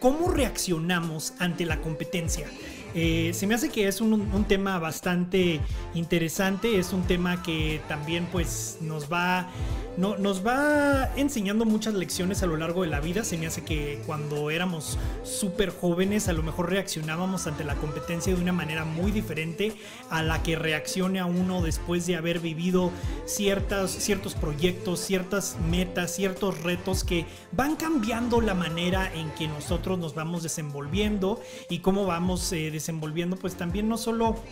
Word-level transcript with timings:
¿Cómo 0.00 0.30
reaccionamos 0.30 1.34
ante 1.40 1.66
la 1.66 1.80
competencia? 1.80 2.46
Eh, 2.94 3.32
se 3.34 3.46
me 3.46 3.54
hace 3.54 3.68
que 3.68 3.86
es 3.86 4.00
un, 4.00 4.44
tema 4.48 4.78
bastante 4.78 5.60
interesante, 5.94 6.78
es 6.78 6.92
un 6.92 7.02
tema 7.02 7.42
que 7.42 7.80
también 7.86 8.26
pues 8.32 8.78
nos 8.80 9.12
va, 9.12 9.48
no, 9.96 10.16
nos 10.16 10.46
va 10.46 11.10
enseñando 11.16 11.64
muchas 11.64 11.94
lecciones 11.94 12.42
a 12.42 12.46
lo 12.46 12.56
largo 12.56 12.82
de 12.82 12.88
la 12.88 13.00
vida. 13.00 13.24
Se 13.24 13.36
me 13.36 13.46
hace 13.46 13.62
que 13.62 14.00
cuando 14.06 14.50
éramos 14.50 14.98
súper 15.22 15.70
jóvenes 15.70 16.28
a 16.28 16.32
lo 16.32 16.42
mejor 16.42 16.70
reaccionábamos 16.70 17.46
ante 17.46 17.64
la 17.64 17.74
competencia 17.74 18.34
de 18.34 18.40
una 18.40 18.52
manera 18.52 18.84
muy 18.84 19.12
diferente 19.12 19.74
a 20.10 20.22
la 20.22 20.42
que 20.42 20.56
reaccione 20.56 21.20
a 21.20 21.26
uno 21.26 21.60
después 21.62 22.06
de 22.06 22.16
haber 22.16 22.40
vivido 22.40 22.90
ciertas, 23.26 23.90
ciertos 23.90 24.34
proyectos, 24.34 25.00
ciertas 25.00 25.56
metas, 25.70 26.14
ciertos 26.14 26.62
retos 26.62 27.04
que 27.04 27.26
van 27.52 27.76
cambiando 27.76 28.40
la 28.40 28.54
manera 28.54 29.12
en 29.14 29.30
que 29.32 29.46
nosotros 29.48 29.98
nos 29.98 30.14
vamos 30.14 30.42
desenvolviendo 30.42 31.40
y 31.68 31.80
cómo 31.80 32.06
vamos 32.06 32.50
eh, 32.52 32.70
desenvolviendo, 32.78 33.36
pues 33.36 33.56
también 33.56 33.88
no 33.88 33.98
solo 33.98 34.42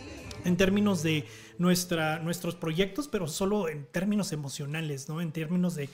en 0.45 0.57
términos 0.57 1.03
de 1.03 1.25
nuestra, 1.59 2.19
nuestros 2.19 2.55
proyectos, 2.55 3.09
pero 3.09 3.27
solo 3.27 3.69
en 3.69 3.87
términos 3.87 4.33
emocionales, 4.33 5.09
¿no? 5.09 5.21
En 5.21 5.33
términos 5.33 5.75
de, 5.75 5.89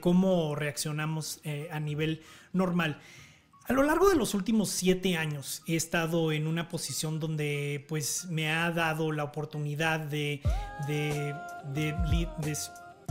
cómo 0.00 0.54
reaccionamos 0.54 1.40
eh, 1.44 1.68
a 1.70 1.80
nivel 1.80 2.22
normal. 2.52 3.00
A 3.66 3.72
lo 3.72 3.82
largo 3.82 4.10
de 4.10 4.16
los 4.16 4.34
últimos 4.34 4.68
siete 4.68 5.16
años 5.16 5.62
he 5.66 5.74
estado 5.74 6.32
en 6.32 6.46
una 6.46 6.68
posición 6.68 7.18
donde 7.18 7.84
pues 7.88 8.26
me 8.28 8.50
ha 8.50 8.70
dado 8.70 9.10
la 9.10 9.24
oportunidad 9.24 10.00
de, 10.00 10.42
de, 10.86 11.34
de 11.72 11.94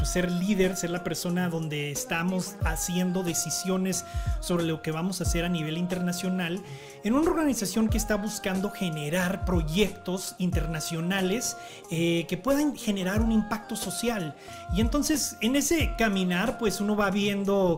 ser 0.03 0.31
líder, 0.31 0.75
ser 0.75 0.89
la 0.89 1.03
persona 1.03 1.49
donde 1.49 1.91
estamos 1.91 2.55
haciendo 2.65 3.23
decisiones 3.23 4.05
sobre 4.39 4.63
lo 4.63 4.81
que 4.81 4.91
vamos 4.91 5.21
a 5.21 5.23
hacer 5.23 5.45
a 5.45 5.49
nivel 5.49 5.77
internacional, 5.77 6.61
en 7.03 7.13
una 7.13 7.29
organización 7.29 7.89
que 7.89 7.97
está 7.97 8.15
buscando 8.15 8.69
generar 8.69 9.45
proyectos 9.45 10.35
internacionales 10.39 11.57
eh, 11.91 12.25
que 12.27 12.37
puedan 12.37 12.75
generar 12.75 13.21
un 13.21 13.31
impacto 13.31 13.75
social. 13.75 14.35
Y 14.75 14.81
entonces 14.81 15.37
en 15.41 15.55
ese 15.55 15.95
caminar, 15.97 16.57
pues 16.57 16.81
uno 16.81 16.95
va 16.95 17.09
viendo 17.11 17.77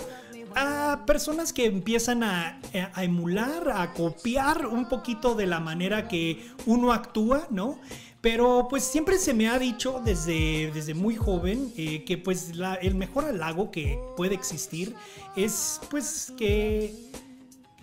a 0.56 1.04
personas 1.06 1.52
que 1.52 1.66
empiezan 1.66 2.24
a, 2.24 2.60
emular, 2.98 3.70
a 3.76 3.94
copiar 3.94 4.66
un 4.68 4.88
poquito 4.88 5.36
de 5.36 5.48
la 5.48 5.60
manera 5.60 6.08
que 6.08 6.50
uno 6.66 6.94
actúa, 6.94 7.48
¿no? 7.50 7.80
Pero 8.26 8.66
pues 8.68 8.84
siempre 8.84 9.20
se 9.20 9.36
me 9.36 9.48
ha 9.48 9.60
dicho 9.60 10.02
desde, 10.04 10.72
desde 10.74 10.96
muy 10.96 11.16
joven 11.16 11.72
eh, 11.78 12.04
que 12.06 12.18
pues 12.18 12.54
el 12.82 12.96
mejor 12.96 13.26
halago 13.26 13.70
que 13.70 14.00
puede 14.18 14.34
existir 14.34 14.96
es 15.36 15.80
pues 15.92 16.34
que 16.36 17.12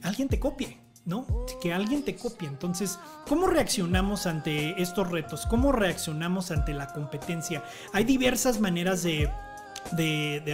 alguien 0.02 0.28
te 0.28 0.40
copie. 0.40 0.78
¿no? 1.04 1.28
Que 1.62 1.72
alguien 1.72 2.02
te 2.02 2.16
copie. 2.16 2.48
Entonces, 2.48 2.98
¿cómo 3.28 3.46
reaccionamos 3.46 4.26
ante 4.26 4.82
estos 4.82 5.12
retos? 5.12 5.46
¿Cómo 5.46 5.70
reaccionamos 5.70 6.50
ante 6.50 6.74
la 6.74 6.88
competencia? 6.88 7.62
Hay 7.92 8.02
diversas 8.02 8.58
maneras 8.58 9.04
de, 9.04 9.30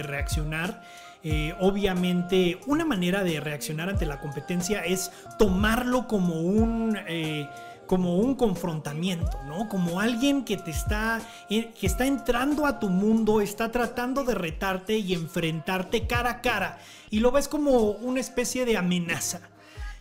reaccionar. 0.03 0.83
Eh, 1.23 1.55
obviamente, 1.59 2.59
una 2.67 2.85
manera 2.85 3.23
de 3.23 3.39
reaccionar 3.39 3.89
ante 3.89 4.05
la 4.05 4.19
competencia 4.19 4.85
es 4.85 5.11
tomarlo 5.39 6.07
como 6.07 6.41
un... 6.41 6.95
Eh, 7.07 7.49
como 7.89 8.17
un 8.17 8.35
confrontamiento, 8.35 9.39
¿no? 9.47 9.67
Como 9.67 9.99
alguien 9.99 10.45
que 10.45 10.57
te 10.57 10.69
está, 10.69 11.19
eh, 11.49 11.71
que 11.71 11.87
está 11.87 12.05
entrando 12.05 12.67
a 12.67 12.79
tu 12.79 12.87
mundo, 12.87 13.41
está 13.41 13.71
tratando 13.71 14.23
de 14.23 14.35
retarte 14.35 14.99
y 14.99 15.15
enfrentarte 15.15 16.05
cara 16.05 16.29
a 16.29 16.41
cara. 16.41 16.77
Y 17.09 17.19
lo 17.19 17.31
ves 17.31 17.47
como 17.47 17.79
una 17.93 18.19
especie 18.19 18.63
de 18.65 18.77
amenaza. 18.77 19.41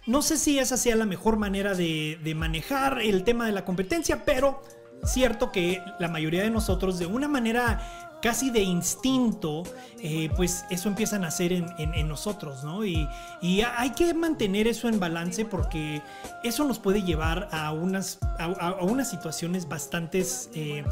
No 0.04 0.20
sé 0.20 0.36
si 0.36 0.58
esa 0.58 0.76
sea 0.76 0.96
la 0.96 1.06
mejor 1.06 1.38
manera 1.38 1.72
de, 1.72 2.20
de 2.22 2.34
manejar 2.34 3.00
el 3.00 3.24
tema 3.24 3.46
de 3.46 3.52
la 3.52 3.64
competencia, 3.64 4.22
pero 4.26 4.62
cierto 5.04 5.50
que 5.50 5.82
la 5.98 6.08
mayoría 6.08 6.42
de 6.42 6.50
nosotros 6.50 6.98
de 6.98 7.06
una 7.06 7.26
manera 7.26 8.07
casi 8.20 8.50
de 8.50 8.60
instinto, 8.60 9.62
eh, 10.00 10.30
pues 10.36 10.64
eso 10.70 10.88
empieza 10.88 11.16
a 11.16 11.18
nacer 11.18 11.52
en, 11.52 12.08
nosotros, 12.08 12.64
¿no? 12.64 12.84
Y, 12.84 13.08
hay 13.40 13.90
que 13.90 14.14
mantener 14.14 14.66
eso 14.66 14.88
en 14.88 14.98
balance 14.98 15.44
porque 15.44 16.02
eso 16.42 16.64
nos 16.64 16.78
puede 16.78 17.02
llevar 17.02 17.48
a 17.52 17.72
unas, 17.72 18.18
a, 18.38 18.76
unas 18.82 19.10
situaciones 19.10 19.68
bastante 19.68 20.24
eh, 20.54 20.84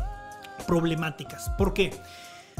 problemáticas. 0.66 1.50
¿Por 1.50 1.74
qué? 1.74 1.92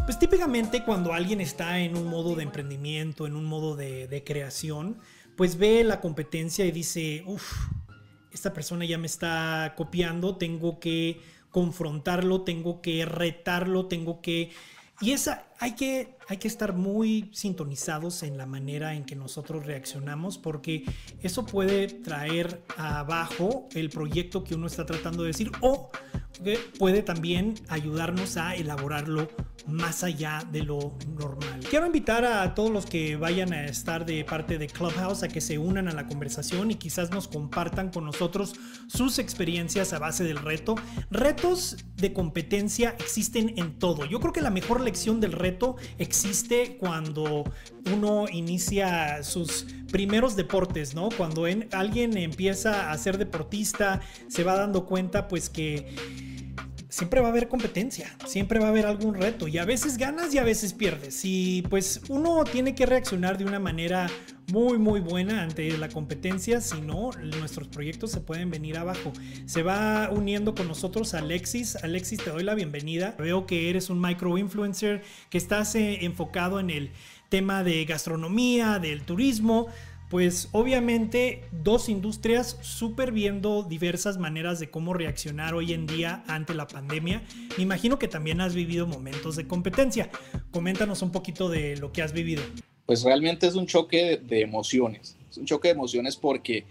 Pues 0.04 0.18
típicamente 0.18 0.84
cuando 0.84 1.12
alguien 1.12 1.40
está 1.40 1.78
en 1.78 1.96
un 1.96 2.06
modo 2.08 2.34
de 2.34 2.42
emprendimiento, 2.42 3.26
en 3.26 3.36
un 3.36 3.44
modo 3.44 3.76
de 3.76 4.22
creación, 4.24 4.98
pues 5.36 5.58
ve 5.58 5.84
la 5.84 6.00
competencia 6.00 6.64
y 6.64 6.70
dice, 6.70 7.22
uff, 7.26 7.52
esta 8.32 8.52
persona 8.52 8.84
ya 8.84 8.98
me 8.98 9.06
está 9.06 9.74
copiando, 9.76 10.36
tengo 10.36 10.78
que 10.78 11.20
confrontarlo, 11.56 12.42
tengo 12.42 12.82
que 12.82 13.06
retarlo, 13.06 13.86
tengo 13.86 14.20
que... 14.20 14.50
Y 15.00 15.12
esa, 15.12 15.46
hay 15.58 15.72
que, 15.72 16.16
hay 16.28 16.36
que 16.36 16.48
estar 16.48 16.74
muy 16.74 17.30
sintonizados 17.32 18.22
en 18.22 18.36
la 18.36 18.46
manera 18.46 18.94
en 18.94 19.04
que 19.04 19.16
nosotros 19.16 19.64
reaccionamos 19.66 20.38
porque 20.38 20.84
eso 21.22 21.46
puede 21.46 21.88
traer 21.88 22.62
abajo 22.76 23.68
el 23.74 23.90
proyecto 23.90 24.44
que 24.44 24.54
uno 24.54 24.66
está 24.66 24.84
tratando 24.84 25.22
de 25.22 25.28
decir 25.28 25.50
o 25.60 25.90
puede 26.78 27.02
también 27.02 27.54
ayudarnos 27.68 28.36
a 28.36 28.54
elaborarlo 28.54 29.28
más 29.66 30.04
allá 30.04 30.42
de 30.52 30.62
lo 30.62 30.96
normal. 31.18 31.60
Quiero 31.68 31.86
invitar 31.86 32.24
a 32.24 32.54
todos 32.54 32.70
los 32.70 32.86
que 32.86 33.16
vayan 33.16 33.52
a 33.52 33.64
estar 33.64 34.06
de 34.06 34.24
parte 34.24 34.58
de 34.58 34.68
Clubhouse 34.68 35.24
a 35.24 35.28
que 35.28 35.40
se 35.40 35.58
unan 35.58 35.88
a 35.88 35.92
la 35.92 36.06
conversación 36.06 36.70
y 36.70 36.76
quizás 36.76 37.10
nos 37.10 37.26
compartan 37.26 37.90
con 37.90 38.04
nosotros 38.04 38.54
sus 38.86 39.18
experiencias 39.18 39.92
a 39.92 39.98
base 39.98 40.22
del 40.24 40.38
reto. 40.38 40.76
Retos 41.10 41.78
de 41.96 42.12
competencia 42.12 42.94
existen 42.98 43.54
en 43.56 43.78
todo. 43.78 44.04
Yo 44.04 44.20
creo 44.20 44.32
que 44.32 44.40
la 44.40 44.50
mejor 44.50 44.80
lección 44.80 45.20
del 45.20 45.32
reto 45.32 45.45
existe 45.98 46.76
cuando 46.78 47.44
uno 47.92 48.26
inicia 48.30 49.22
sus 49.22 49.66
primeros 49.90 50.36
deportes, 50.36 50.94
¿no? 50.94 51.08
Cuando 51.16 51.44
alguien 51.72 52.16
empieza 52.16 52.90
a 52.90 52.98
ser 52.98 53.18
deportista, 53.18 54.00
se 54.28 54.44
va 54.44 54.56
dando 54.56 54.86
cuenta 54.86 55.28
pues 55.28 55.48
que 55.48 55.86
siempre 56.88 57.20
va 57.20 57.28
a 57.28 57.30
haber 57.30 57.48
competencia, 57.48 58.16
siempre 58.26 58.58
va 58.58 58.66
a 58.66 58.68
haber 58.68 58.86
algún 58.86 59.14
reto 59.14 59.48
y 59.48 59.58
a 59.58 59.64
veces 59.64 59.98
ganas 59.98 60.34
y 60.34 60.38
a 60.38 60.44
veces 60.44 60.72
pierdes. 60.72 61.20
Y 61.24 61.62
pues 61.68 62.02
uno 62.08 62.44
tiene 62.44 62.74
que 62.74 62.86
reaccionar 62.86 63.38
de 63.38 63.44
una 63.44 63.58
manera 63.58 64.08
muy 64.52 64.78
muy 64.78 65.00
buena 65.00 65.42
ante 65.42 65.76
la 65.76 65.88
competencia, 65.88 66.60
si 66.60 66.80
no 66.80 67.10
nuestros 67.38 67.68
proyectos 67.68 68.12
se 68.12 68.20
pueden 68.20 68.50
venir 68.50 68.78
abajo. 68.78 69.12
Se 69.46 69.62
va 69.62 70.10
uniendo 70.10 70.54
con 70.54 70.68
nosotros 70.68 71.14
Alexis. 71.14 71.76
Alexis, 71.76 72.22
te 72.22 72.30
doy 72.30 72.44
la 72.44 72.54
bienvenida. 72.54 73.14
Veo 73.18 73.46
que 73.46 73.70
eres 73.70 73.90
un 73.90 74.00
micro 74.00 74.38
influencer, 74.38 75.02
que 75.30 75.38
estás 75.38 75.74
eh, 75.74 76.04
enfocado 76.04 76.60
en 76.60 76.70
el 76.70 76.90
tema 77.28 77.64
de 77.64 77.84
gastronomía, 77.84 78.78
del 78.78 79.02
turismo 79.02 79.66
pues 80.08 80.48
obviamente 80.52 81.42
dos 81.50 81.88
industrias 81.88 82.58
súper 82.60 83.10
viendo 83.10 83.64
diversas 83.64 84.18
maneras 84.18 84.60
de 84.60 84.70
cómo 84.70 84.94
reaccionar 84.94 85.54
hoy 85.54 85.72
en 85.72 85.86
día 85.86 86.22
ante 86.28 86.54
la 86.54 86.68
pandemia. 86.68 87.22
Me 87.56 87.64
imagino 87.64 87.98
que 87.98 88.06
también 88.06 88.40
has 88.40 88.54
vivido 88.54 88.86
momentos 88.86 89.34
de 89.34 89.48
competencia. 89.48 90.10
Coméntanos 90.52 91.02
un 91.02 91.10
poquito 91.10 91.48
de 91.48 91.76
lo 91.76 91.92
que 91.92 92.02
has 92.02 92.12
vivido. 92.12 92.42
Pues 92.86 93.02
realmente 93.02 93.48
es 93.48 93.56
un 93.56 93.66
choque 93.66 94.18
de 94.18 94.42
emociones. 94.42 95.16
Es 95.28 95.38
un 95.38 95.46
choque 95.46 95.68
de 95.68 95.74
emociones 95.74 96.16
porque 96.16 96.64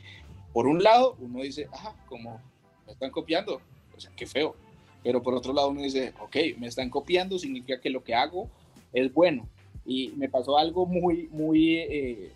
por 0.53 0.66
un 0.66 0.81
lado 0.81 1.17
uno 1.19 1.41
dice, 1.41 1.67
ajá, 1.73 1.94
como 2.07 2.40
me 2.85 2.94
están 2.94 3.12
copiando, 3.12 3.59
o 3.96 4.00
sea, 4.00 4.12
qué 4.16 4.25
feo. 4.25 4.56
Pero 5.03 5.22
por 5.22 5.34
otro 5.34 5.52
lado 5.52 5.67
uno 5.69 5.81
dice, 5.81 6.13
ok, 6.22 6.57
me 6.57 6.67
están 6.67 6.90
copiando, 6.90 7.38
significa 7.38 7.81
que 7.81 7.90
lo 7.90 8.02
que 8.02 8.16
hago 8.16 8.50
es 8.94 9.13
bueno. 9.13 9.46
Y 9.85 10.13
me 10.16 10.29
pasó 10.29 10.57
algo 10.57 10.85
muy, 10.85 11.28
muy... 11.34 11.75
Eh, 11.79 12.31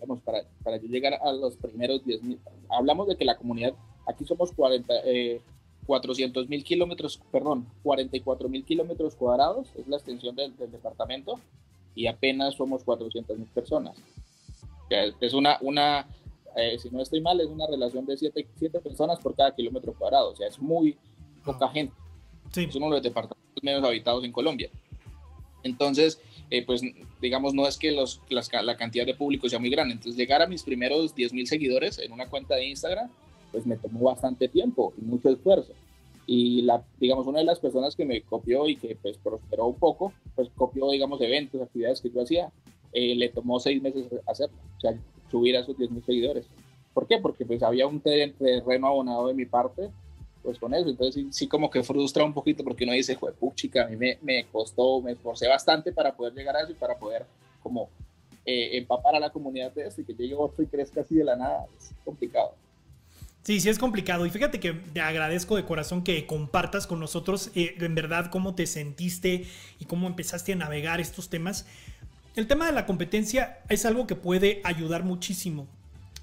digamos, 0.00 0.22
para, 0.22 0.44
para 0.64 0.78
llegar 0.78 1.14
a 1.22 1.32
los 1.32 1.56
primeros 1.56 2.04
10 2.04 2.22
mil, 2.22 2.40
hablamos 2.70 3.06
de 3.06 3.16
que 3.16 3.24
la 3.26 3.36
comunidad, 3.36 3.74
aquí 4.06 4.24
somos 4.24 4.50
40, 4.52 4.94
400 5.86 6.44
eh, 6.44 6.48
mil 6.48 6.64
kilómetros, 6.64 7.20
perdón, 7.30 7.66
44 7.82 8.48
mil 8.48 8.64
kilómetros 8.64 9.14
cuadrados, 9.14 9.68
es 9.76 9.86
la 9.88 9.96
extensión 9.96 10.34
del, 10.36 10.56
departamento, 10.56 11.38
y 11.94 12.06
apenas 12.06 12.54
somos 12.54 12.82
400 12.82 13.38
mil 13.38 13.48
personas. 13.48 13.96
Es 15.20 15.34
una, 15.34 15.58
una 15.60 16.06
eh, 16.56 16.78
si 16.78 16.88
no 16.90 17.02
estoy 17.02 17.20
mal, 17.20 17.38
es 17.40 17.48
una 17.48 17.66
relación 17.66 18.06
de 18.06 18.16
7 18.16 18.80
personas 18.80 19.20
por 19.20 19.34
cada 19.34 19.54
kilómetro 19.54 19.92
cuadrado, 19.92 20.30
o 20.30 20.36
sea, 20.36 20.48
es 20.48 20.58
muy 20.58 20.96
poca 21.44 21.68
gente. 21.68 21.94
Sí. 22.52 22.64
Es 22.64 22.74
uno 22.74 22.86
de 22.86 22.92
los 22.92 23.02
departamentos 23.02 23.62
menos 23.62 23.84
habitados 23.84 24.24
en 24.24 24.32
Colombia. 24.32 24.70
Entonces, 25.62 26.18
eh, 26.48 26.64
pues 26.64 26.82
digamos, 27.20 27.54
no 27.54 27.66
es 27.66 27.76
que 27.76 27.92
los, 27.92 28.20
la 28.28 28.76
cantidad 28.76 29.06
de 29.06 29.14
público 29.14 29.48
sea 29.48 29.58
muy 29.58 29.70
grande. 29.70 29.94
Entonces, 29.94 30.16
llegar 30.16 30.42
a 30.42 30.46
mis 30.46 30.62
primeros 30.62 31.14
10 31.14 31.32
mil 31.32 31.46
seguidores 31.46 31.98
en 31.98 32.12
una 32.12 32.28
cuenta 32.28 32.54
de 32.54 32.66
Instagram, 32.66 33.10
pues 33.52 33.66
me 33.66 33.76
tomó 33.76 34.04
bastante 34.04 34.48
tiempo 34.48 34.92
y 35.00 35.04
mucho 35.04 35.28
esfuerzo. 35.28 35.72
Y, 36.26 36.62
la, 36.62 36.84
digamos, 36.98 37.26
una 37.26 37.40
de 37.40 37.44
las 37.44 37.58
personas 37.58 37.96
que 37.96 38.04
me 38.04 38.22
copió 38.22 38.68
y 38.68 38.76
que 38.76 38.96
pues 39.00 39.18
prosperó 39.18 39.66
un 39.66 39.76
poco, 39.76 40.12
pues 40.36 40.48
copió, 40.54 40.90
digamos, 40.90 41.20
eventos, 41.20 41.60
actividades 41.60 42.00
que 42.00 42.10
yo 42.10 42.22
hacía, 42.22 42.52
eh, 42.92 43.14
le 43.14 43.28
tomó 43.28 43.58
seis 43.60 43.82
meses 43.82 44.06
hacerlo. 44.26 44.56
O 44.76 44.80
sea, 44.80 44.94
subir 45.30 45.56
a 45.56 45.60
esos 45.60 45.76
10.000 45.76 46.04
seguidores. 46.04 46.46
¿Por 46.94 47.06
qué? 47.06 47.18
Porque 47.18 47.44
pues 47.44 47.62
había 47.62 47.86
un 47.86 48.00
terreno 48.00 48.86
abonado 48.86 49.28
de 49.28 49.34
mi 49.34 49.46
parte, 49.46 49.90
pues 50.42 50.58
con 50.58 50.74
eso. 50.74 50.88
Entonces 50.88 51.24
sí, 51.30 51.46
como 51.46 51.70
que 51.70 51.82
frustra 51.82 52.24
un 52.24 52.34
poquito 52.34 52.64
porque 52.64 52.84
uno 52.84 52.92
dice, 52.92 53.14
joder, 53.14 53.34
chica, 53.54 53.84
a 53.84 53.88
mí 53.88 53.96
me, 53.96 54.18
me, 54.22 54.46
costó, 54.46 55.00
me 55.00 55.12
esforcé 55.12 55.48
bastante 55.48 55.92
para 55.92 56.14
poder 56.14 56.34
llegar 56.34 56.56
a 56.56 56.62
eso 56.62 56.72
y 56.72 56.74
para 56.74 56.96
poder 56.96 57.24
como 57.62 57.88
eh, 58.44 58.78
empapar 58.78 59.14
a 59.14 59.20
la 59.20 59.30
comunidad 59.30 59.72
de 59.72 59.86
eso 59.86 60.00
y 60.00 60.04
que 60.04 60.14
llegue 60.14 60.34
otro 60.34 60.62
y 60.62 60.66
crezca 60.66 61.02
así 61.02 61.14
de 61.14 61.24
la 61.24 61.36
nada. 61.36 61.66
Es 61.78 61.92
complicado. 62.04 62.54
Sí, 63.42 63.60
sí 63.60 63.68
es 63.68 63.78
complicado. 63.78 64.26
Y 64.26 64.30
fíjate 64.30 64.60
que 64.60 64.72
te 64.72 65.00
agradezco 65.00 65.56
de 65.56 65.64
corazón 65.64 66.04
que 66.04 66.26
compartas 66.26 66.86
con 66.86 67.00
nosotros 67.00 67.50
eh, 67.54 67.74
en 67.78 67.94
verdad 67.94 68.30
cómo 68.30 68.54
te 68.54 68.66
sentiste 68.66 69.46
y 69.78 69.84
cómo 69.86 70.06
empezaste 70.06 70.52
a 70.52 70.56
navegar 70.56 71.00
estos 71.00 71.28
temas. 71.28 71.66
El 72.36 72.46
tema 72.46 72.66
de 72.66 72.72
la 72.72 72.86
competencia 72.86 73.58
es 73.68 73.84
algo 73.86 74.06
que 74.06 74.14
puede 74.14 74.60
ayudar 74.64 75.04
muchísimo 75.04 75.66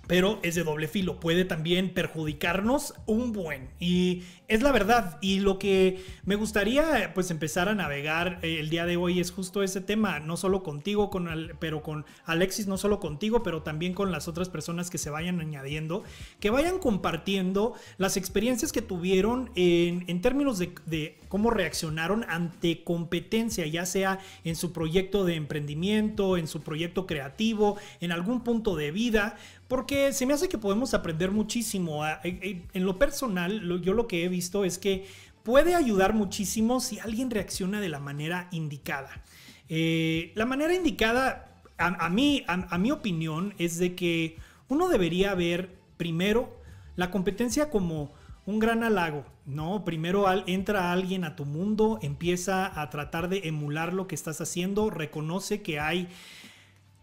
pero 0.07 0.39
es 0.41 0.55
de 0.55 0.63
doble 0.63 0.87
filo, 0.87 1.19
puede 1.19 1.45
también 1.45 1.93
perjudicarnos 1.93 2.93
un 3.05 3.33
buen. 3.33 3.69
Y 3.79 4.23
es 4.47 4.61
la 4.61 4.71
verdad. 4.71 5.17
Y 5.21 5.39
lo 5.39 5.59
que 5.59 6.03
me 6.25 6.35
gustaría 6.35 7.11
pues 7.13 7.29
empezar 7.31 7.69
a 7.69 7.75
navegar 7.75 8.39
eh, 8.41 8.59
el 8.59 8.69
día 8.69 8.85
de 8.85 8.97
hoy 8.97 9.19
es 9.19 9.31
justo 9.31 9.63
ese 9.63 9.81
tema, 9.81 10.19
no 10.19 10.37
solo 10.37 10.63
contigo, 10.63 11.09
con 11.09 11.27
pero 11.59 11.83
con 11.83 12.05
Alexis, 12.25 12.67
no 12.67 12.77
solo 12.77 12.99
contigo, 12.99 13.43
pero 13.43 13.61
también 13.61 13.93
con 13.93 14.11
las 14.11 14.27
otras 14.27 14.49
personas 14.49 14.89
que 14.89 14.97
se 14.97 15.09
vayan 15.09 15.41
añadiendo, 15.41 16.03
que 16.39 16.49
vayan 16.49 16.79
compartiendo 16.79 17.73
las 17.97 18.15
experiencias 18.17 18.71
que 18.71 18.81
tuvieron 18.81 19.51
en, 19.55 20.21
términos 20.21 20.57
de, 20.57 20.73
de 20.85 21.19
cómo 21.27 21.49
reaccionaron 21.49 22.25
ante 22.29 22.83
competencia, 22.83 23.67
ya 23.67 23.85
sea 23.85 24.19
en 24.43 24.55
su 24.55 24.71
proyecto 24.71 25.25
de 25.25 25.35
emprendimiento, 25.35 26.37
en 26.37 26.47
su 26.47 26.61
proyecto 26.61 27.05
creativo, 27.05 27.77
en 27.99 28.11
algún 28.11 28.43
punto 28.43 28.75
de 28.75 28.91
vida 28.91 29.37
porque 29.67 30.13
se 30.13 30.25
me 30.25 30.33
hace 30.33 30.49
que 30.49 30.57
podemos 30.57 30.93
aprender 30.93 31.31
muchísimo. 31.31 32.03
En 32.23 32.85
lo 32.85 32.97
personal, 32.97 33.81
yo 33.81 33.93
lo 33.93 34.07
que 34.07 34.23
he 34.23 34.29
visto 34.29 34.63
es 34.63 34.77
que 34.77 35.05
puede 35.43 35.75
ayudar 35.75 36.13
muchísimo 36.13 36.79
si 36.79 36.99
alguien 36.99 37.29
reacciona 37.29 37.79
de 37.79 37.89
la 37.89 37.99
manera 37.99 38.47
indicada. 38.51 39.23
Eh, 39.69 40.31
la 40.35 40.45
manera 40.45 40.73
indicada, 40.73 41.61
a, 41.77 42.09
mí, 42.09 42.43
a, 42.47 42.77
mi 42.77 42.91
opinión, 42.91 43.53
es 43.57 43.77
de 43.77 43.95
que 43.95 44.37
uno 44.69 44.87
debería 44.87 45.35
ver 45.35 45.77
primero 45.97 46.57
la 46.95 47.11
competencia 47.11 47.69
como 47.69 48.13
un 48.45 48.59
gran 48.59 48.83
halago, 48.83 49.25
¿no? 49.45 49.83
Primero 49.83 50.25
entra 50.47 50.93
alguien 50.93 51.25
a 51.25 51.35
tu 51.35 51.45
mundo, 51.45 51.99
empieza 52.01 52.81
a 52.81 52.89
tratar 52.89 53.27
de 53.27 53.41
emular 53.43 53.93
lo 53.93 54.07
que 54.07 54.15
estás 54.15 54.39
haciendo, 54.39 54.89
reconoce 54.89 55.61
que 55.61 55.79
hay 55.79 56.07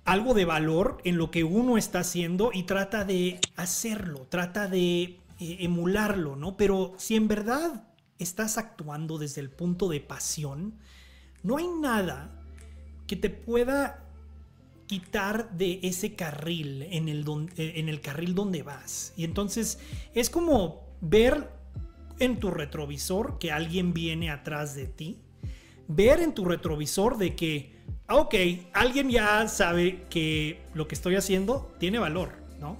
algo 0.05 0.35
de 0.35 0.45
valor 0.45 0.99
en 1.05 1.17
lo 1.17 1.31
que 1.31 1.45
uno 1.45 1.79
está 1.79 2.01
haciendo 2.01 2.51
y 2.53 2.65
trata 2.65 3.05
de 3.05 3.41
hacerlo, 3.57 4.27
trata 4.29 4.69
de 4.69 5.03
eh, 5.03 5.19
emularlo, 5.61 6.37
¿no? 6.37 6.57
Pero 6.57 6.95
si 6.99 7.17
en 7.17 7.29
verdad 7.29 7.89
estás 8.19 8.59
actuando 8.59 9.19
desde 9.19 9.41
el 9.41 9.51
punto 9.51 9.89
de 9.89 10.01
pasión, 10.01 10.75
no 11.43 11.57
hay 11.57 11.67
nada 11.69 12.31
que 13.07 13.17
te 13.17 13.31
pueda 13.31 14.05
quitar 14.87 15.57
de 15.57 15.81
ese 15.83 16.15
carril 16.15 16.83
en 16.83 17.09
el, 17.09 17.25
eh, 17.57 17.73
en 17.77 17.89
el 17.89 18.01
carril 18.01 18.35
donde 18.35 18.63
vas. 18.63 19.15
Y 19.17 19.25
entonces 19.25 19.79
es 20.15 20.29
como 20.29 20.83
ver 21.01 21.51
en 22.19 22.39
tu 22.39 22.51
retrovisor 22.51 23.39
que 23.39 23.51
alguien 23.51 23.93
viene 23.95 24.31
atrás 24.31 24.75
de 24.75 24.87
ti, 24.87 25.19
ver 25.89 26.21
en 26.21 26.35
tu 26.35 26.45
retrovisor 26.45 27.19
de 27.19 27.35
que 27.35 27.74
ok, 28.09 28.35
alguien 28.73 29.11
ya 29.11 29.49
sabe 29.49 30.05
que 30.11 30.63
lo 30.75 30.87
que 30.89 30.95
estoy 30.95 31.17
haciendo 31.17 31.73
tiene 31.79 31.99
valor, 31.99 32.33
¿no? 32.61 32.77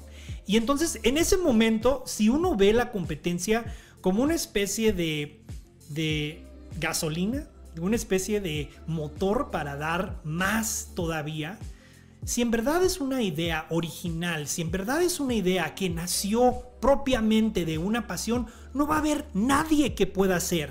Y 0.47 0.57
entonces, 0.57 1.01
en 1.03 1.17
ese 1.17 1.37
momento, 1.39 2.03
si 2.07 2.29
uno 2.29 2.57
ve 2.57 2.73
la 2.73 2.91
competencia 2.91 3.65
como 4.01 4.23
una 4.23 4.35
especie 4.35 4.93
de, 4.93 5.43
de 5.89 6.45
gasolina, 6.79 7.49
una 7.81 7.97
especie 7.97 8.41
de 8.41 8.71
motor 8.87 9.51
para 9.51 9.77
dar 9.77 10.21
más 10.25 10.91
todavía, 10.95 11.59
si 12.25 12.41
en 12.43 12.51
verdad 12.51 12.83
es 12.85 13.01
una 13.01 13.23
idea 13.23 13.67
original, 13.71 14.47
si 14.47 14.63
en 14.63 14.71
verdad 14.71 15.03
es 15.03 15.21
una 15.21 15.35
idea 15.35 15.75
que 15.75 15.91
nació 15.91 16.63
propiamente 16.81 17.65
de 17.65 17.79
una 17.79 18.07
pasión, 18.07 18.47
no 18.73 18.87
va 18.87 18.97
a 18.97 18.99
haber 18.99 19.27
nadie 19.35 19.95
que 19.95 20.07
pueda 20.07 20.37
hacer, 20.37 20.71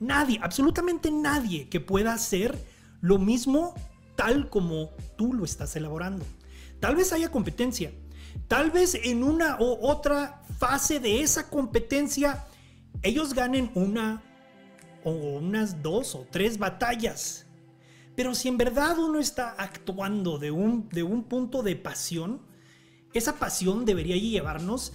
nadie, 0.00 0.38
absolutamente 0.42 1.10
nadie 1.10 1.68
que 1.68 1.80
pueda 1.80 2.12
hacer 2.12 2.58
lo 3.02 3.18
mismo 3.18 3.74
tal 4.16 4.48
como 4.48 4.90
tú 5.16 5.34
lo 5.34 5.44
estás 5.44 5.76
elaborando. 5.76 6.24
Tal 6.80 6.96
vez 6.96 7.12
haya 7.12 7.30
competencia. 7.30 7.92
Tal 8.48 8.70
vez 8.70 8.94
en 8.94 9.22
una 9.22 9.58
u 9.60 9.76
otra 9.82 10.42
fase 10.58 11.00
de 11.00 11.20
esa 11.20 11.50
competencia 11.50 12.46
ellos 13.02 13.34
ganen 13.34 13.70
una 13.74 14.22
o 15.04 15.10
unas 15.10 15.82
dos 15.82 16.14
o 16.14 16.26
tres 16.30 16.58
batallas. 16.58 17.46
Pero 18.14 18.34
si 18.34 18.48
en 18.48 18.58
verdad 18.58 18.98
uno 18.98 19.18
está 19.18 19.50
actuando 19.50 20.38
de 20.38 20.50
un, 20.50 20.88
de 20.90 21.02
un 21.02 21.24
punto 21.24 21.62
de 21.62 21.76
pasión, 21.76 22.40
esa 23.12 23.38
pasión 23.38 23.84
debería 23.84 24.16
llevarnos 24.16 24.92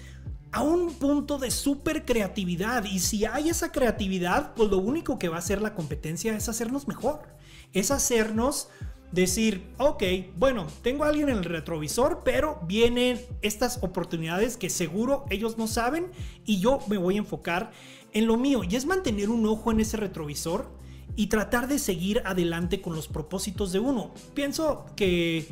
a 0.52 0.62
un 0.62 0.94
punto 0.94 1.38
de 1.38 1.52
super 1.52 2.06
creatividad. 2.06 2.86
Y 2.86 3.00
si 3.00 3.26
hay 3.26 3.50
esa 3.50 3.72
creatividad, 3.72 4.54
pues 4.54 4.70
lo 4.70 4.78
único 4.78 5.20
que 5.20 5.28
va 5.28 5.36
a 5.36 5.40
hacer 5.40 5.62
la 5.62 5.76
competencia 5.76 6.36
es 6.36 6.48
hacernos 6.48 6.88
mejor 6.88 7.37
es 7.74 7.92
hacernos 7.92 8.70
decir, 9.12 9.74
ok, 9.78 10.04
bueno, 10.36 10.68
tengo 10.82 11.04
a 11.04 11.10
alguien 11.10 11.30
en 11.30 11.38
el 11.38 11.46
retrovisor, 11.46 12.22
pero 12.24 12.60
vienen 12.68 13.20
estas 13.42 13.82
oportunidades 13.82 14.58
que 14.58 14.70
seguro 14.70 15.26
ellos 15.30 15.58
no 15.58 15.68
saben 15.68 16.12
y 16.46 16.60
yo 16.60 16.80
me 16.88 16.98
voy 16.98 17.16
a 17.16 17.20
enfocar 17.20 17.72
en 18.14 18.28
lo 18.28 18.38
mío. 18.38 18.64
Y 18.64 18.76
es 18.76 18.86
mantener 18.86 19.30
un 19.30 19.46
ojo 19.46 19.72
en 19.72 19.80
ese 19.80 19.98
retrovisor 19.98 20.70
y 21.16 21.28
tratar 21.28 21.68
de 21.68 21.80
seguir 21.80 22.22
adelante 22.26 22.82
con 22.82 22.96
los 22.96 23.08
propósitos 23.08 23.72
de 23.72 23.80
uno. 23.80 24.12
Pienso 24.34 24.86
que 24.96 25.48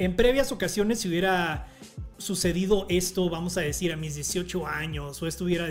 en 0.00 0.16
previas 0.16 0.50
ocasiones 0.50 1.00
si 1.00 1.08
hubiera 1.08 1.68
sucedido 2.16 2.86
esto, 2.88 3.28
vamos 3.28 3.58
a 3.58 3.60
decir, 3.60 3.92
a 3.92 3.96
mis 3.96 4.14
18 4.14 4.66
años 4.66 5.22
o 5.22 5.26
esto 5.26 5.44
hubiera 5.44 5.68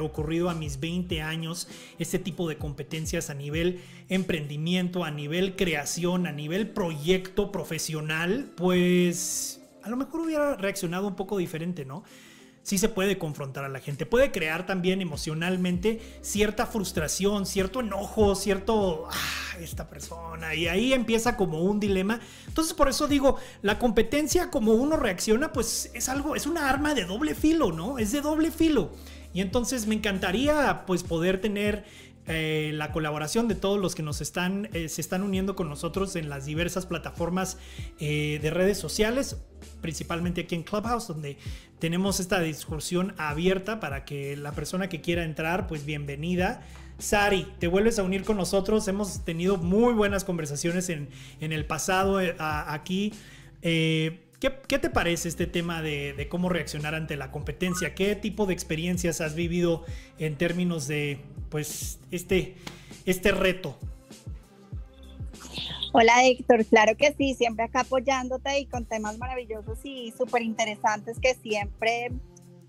ocurrido 0.00 0.50
a 0.50 0.54
mis 0.54 0.78
20 0.78 1.22
años, 1.22 1.68
este 1.98 2.18
tipo 2.18 2.46
de 2.50 2.58
competencias 2.58 3.30
a 3.30 3.34
nivel 3.34 3.80
emprendimiento, 4.10 5.04
a 5.04 5.10
nivel 5.10 5.56
creación, 5.56 6.26
a 6.26 6.32
nivel 6.32 6.68
proyecto 6.68 7.50
profesional, 7.50 8.52
pues 8.56 9.62
a 9.82 9.88
lo 9.88 9.96
mejor 9.96 10.20
hubiera 10.20 10.54
reaccionado 10.56 11.08
un 11.08 11.16
poco 11.16 11.38
diferente, 11.38 11.86
¿no? 11.86 12.04
Sí 12.62 12.78
se 12.78 12.88
puede 12.88 13.18
confrontar 13.18 13.64
a 13.64 13.68
la 13.68 13.80
gente. 13.80 14.06
Puede 14.06 14.30
crear 14.30 14.66
también 14.66 15.00
emocionalmente 15.00 16.00
cierta 16.20 16.66
frustración, 16.66 17.46
cierto 17.46 17.80
enojo, 17.80 18.34
cierto, 18.34 19.08
ah, 19.10 19.58
esta 19.60 19.88
persona. 19.88 20.54
Y 20.54 20.68
ahí 20.68 20.92
empieza 20.92 21.36
como 21.36 21.62
un 21.62 21.80
dilema. 21.80 22.20
Entonces 22.46 22.74
por 22.74 22.88
eso 22.88 23.08
digo, 23.08 23.36
la 23.62 23.78
competencia 23.78 24.50
como 24.50 24.72
uno 24.72 24.96
reacciona, 24.96 25.52
pues 25.52 25.90
es 25.94 26.08
algo, 26.08 26.36
es 26.36 26.46
una 26.46 26.68
arma 26.68 26.94
de 26.94 27.04
doble 27.04 27.34
filo, 27.34 27.72
¿no? 27.72 27.98
Es 27.98 28.12
de 28.12 28.20
doble 28.20 28.50
filo. 28.50 28.92
Y 29.34 29.40
entonces 29.40 29.86
me 29.86 29.94
encantaría 29.94 30.84
pues 30.86 31.02
poder 31.02 31.40
tener 31.40 31.84
eh, 32.26 32.70
la 32.74 32.92
colaboración 32.92 33.48
de 33.48 33.56
todos 33.56 33.80
los 33.80 33.94
que 33.96 34.02
nos 34.02 34.20
están, 34.20 34.68
eh, 34.72 34.88
se 34.88 35.00
están 35.00 35.22
uniendo 35.22 35.56
con 35.56 35.68
nosotros 35.68 36.14
en 36.14 36.28
las 36.28 36.46
diversas 36.46 36.86
plataformas 36.86 37.58
eh, 37.98 38.38
de 38.40 38.50
redes 38.50 38.78
sociales, 38.78 39.36
principalmente 39.80 40.42
aquí 40.42 40.54
en 40.54 40.62
Clubhouse, 40.62 41.08
donde 41.08 41.36
tenemos 41.80 42.20
esta 42.20 42.40
discusión 42.40 43.14
abierta 43.18 43.80
para 43.80 44.04
que 44.04 44.36
la 44.36 44.52
persona 44.52 44.88
que 44.88 45.00
quiera 45.00 45.24
entrar, 45.24 45.66
pues 45.66 45.84
bienvenida. 45.84 46.62
Sari, 46.98 47.48
te 47.58 47.66
vuelves 47.66 47.98
a 47.98 48.04
unir 48.04 48.22
con 48.22 48.36
nosotros. 48.36 48.86
Hemos 48.86 49.24
tenido 49.24 49.56
muy 49.56 49.92
buenas 49.92 50.22
conversaciones 50.22 50.88
en, 50.90 51.08
el 51.40 51.64
pasado 51.66 52.20
aquí. 52.38 53.12
¿Qué, 54.42 54.80
te 54.80 54.90
parece 54.90 55.28
este 55.28 55.46
tema 55.46 55.82
de, 55.82 56.26
cómo 56.28 56.48
reaccionar 56.48 56.96
ante 56.96 57.16
la 57.16 57.30
competencia? 57.30 57.94
¿Qué 57.94 58.16
tipo 58.16 58.44
de 58.44 58.52
experiencias 58.52 59.20
has 59.20 59.36
vivido 59.36 59.84
en 60.18 60.36
términos 60.36 60.88
de 60.88 61.20
pues 61.48 62.00
este, 62.10 62.56
este 63.06 63.30
reto? 63.30 63.78
Hola 65.92 66.24
Héctor, 66.26 66.64
claro 66.64 66.96
que 66.96 67.14
sí, 67.16 67.34
siempre 67.34 67.66
acá 67.66 67.82
apoyándote 67.82 68.58
y 68.58 68.66
con 68.66 68.84
temas 68.84 69.16
maravillosos 69.16 69.78
y 69.84 70.12
súper 70.18 70.42
interesantes 70.42 71.20
que 71.20 71.36
siempre 71.36 72.10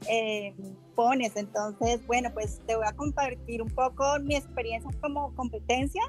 eh, 0.08 0.54
pones. 0.94 1.36
Entonces, 1.38 2.06
bueno, 2.06 2.30
pues 2.36 2.62
te 2.68 2.76
voy 2.76 2.86
a 2.86 2.94
compartir 2.94 3.64
un 3.64 3.70
poco 3.72 4.20
mi 4.20 4.36
experiencia 4.36 4.92
como 5.02 5.34
competencia. 5.34 6.04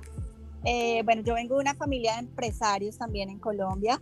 Eh, 0.67 1.01
bueno, 1.05 1.23
yo 1.23 1.33
vengo 1.33 1.55
de 1.55 1.63
una 1.63 1.75
familia 1.75 2.15
de 2.15 2.19
empresarios 2.19 2.99
también 2.99 3.31
en 3.31 3.39
Colombia 3.39 3.99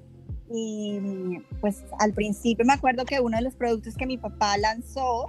y 0.50 1.38
pues 1.61 1.82
al 1.99 2.12
principio 2.12 2.64
me 2.64 2.72
acuerdo 2.72 3.04
que 3.04 3.20
uno 3.20 3.37
de 3.37 3.42
los 3.42 3.54
productos 3.54 3.94
que 3.94 4.06
mi 4.06 4.18
papá 4.18 4.56
lanzó 4.58 5.26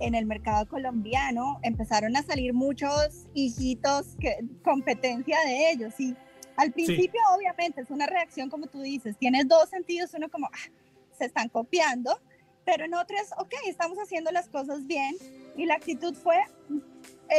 en 0.00 0.14
el 0.14 0.26
mercado 0.26 0.66
colombiano 0.66 1.58
empezaron 1.62 2.16
a 2.16 2.22
salir 2.22 2.52
muchos 2.52 3.26
hijitos 3.34 4.16
que 4.20 4.38
competencia 4.64 5.38
de 5.46 5.70
ellos 5.70 5.98
y 5.98 6.16
al 6.56 6.72
principio 6.72 7.20
obviamente 7.36 7.80
es 7.80 7.90
una 7.90 8.06
reacción 8.06 8.50
como 8.50 8.66
tú 8.66 8.80
dices, 8.80 9.16
tienes 9.18 9.48
dos 9.48 9.68
sentidos, 9.70 10.12
uno 10.14 10.28
como 10.28 10.46
ah, 10.46 10.70
se 11.16 11.26
están 11.26 11.48
copiando, 11.48 12.18
pero 12.64 12.84
en 12.84 12.94
otras, 12.94 13.30
ok, 13.38 13.54
estamos 13.66 13.98
haciendo 13.98 14.30
las 14.30 14.48
cosas 14.48 14.86
bien 14.86 15.16
y 15.56 15.66
la 15.66 15.74
actitud 15.74 16.14
fue, 16.14 16.36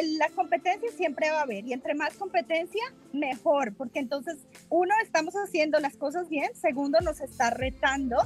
la 0.02 0.30
competencia 0.30 0.90
siempre 0.96 1.30
va 1.30 1.40
a 1.40 1.44
haber 1.44 1.66
y 1.66 1.74
entre 1.74 1.94
más 1.94 2.16
competencia, 2.16 2.82
mejor, 3.12 3.76
porque 3.76 4.00
entonces, 4.00 4.48
uno, 4.70 4.94
estamos 5.04 5.36
haciendo 5.36 5.80
las 5.80 5.96
cosas 5.96 6.30
bien, 6.30 6.50
segundo, 6.56 7.00
nos 7.02 7.22
está 7.22 7.50
retando 7.52 8.18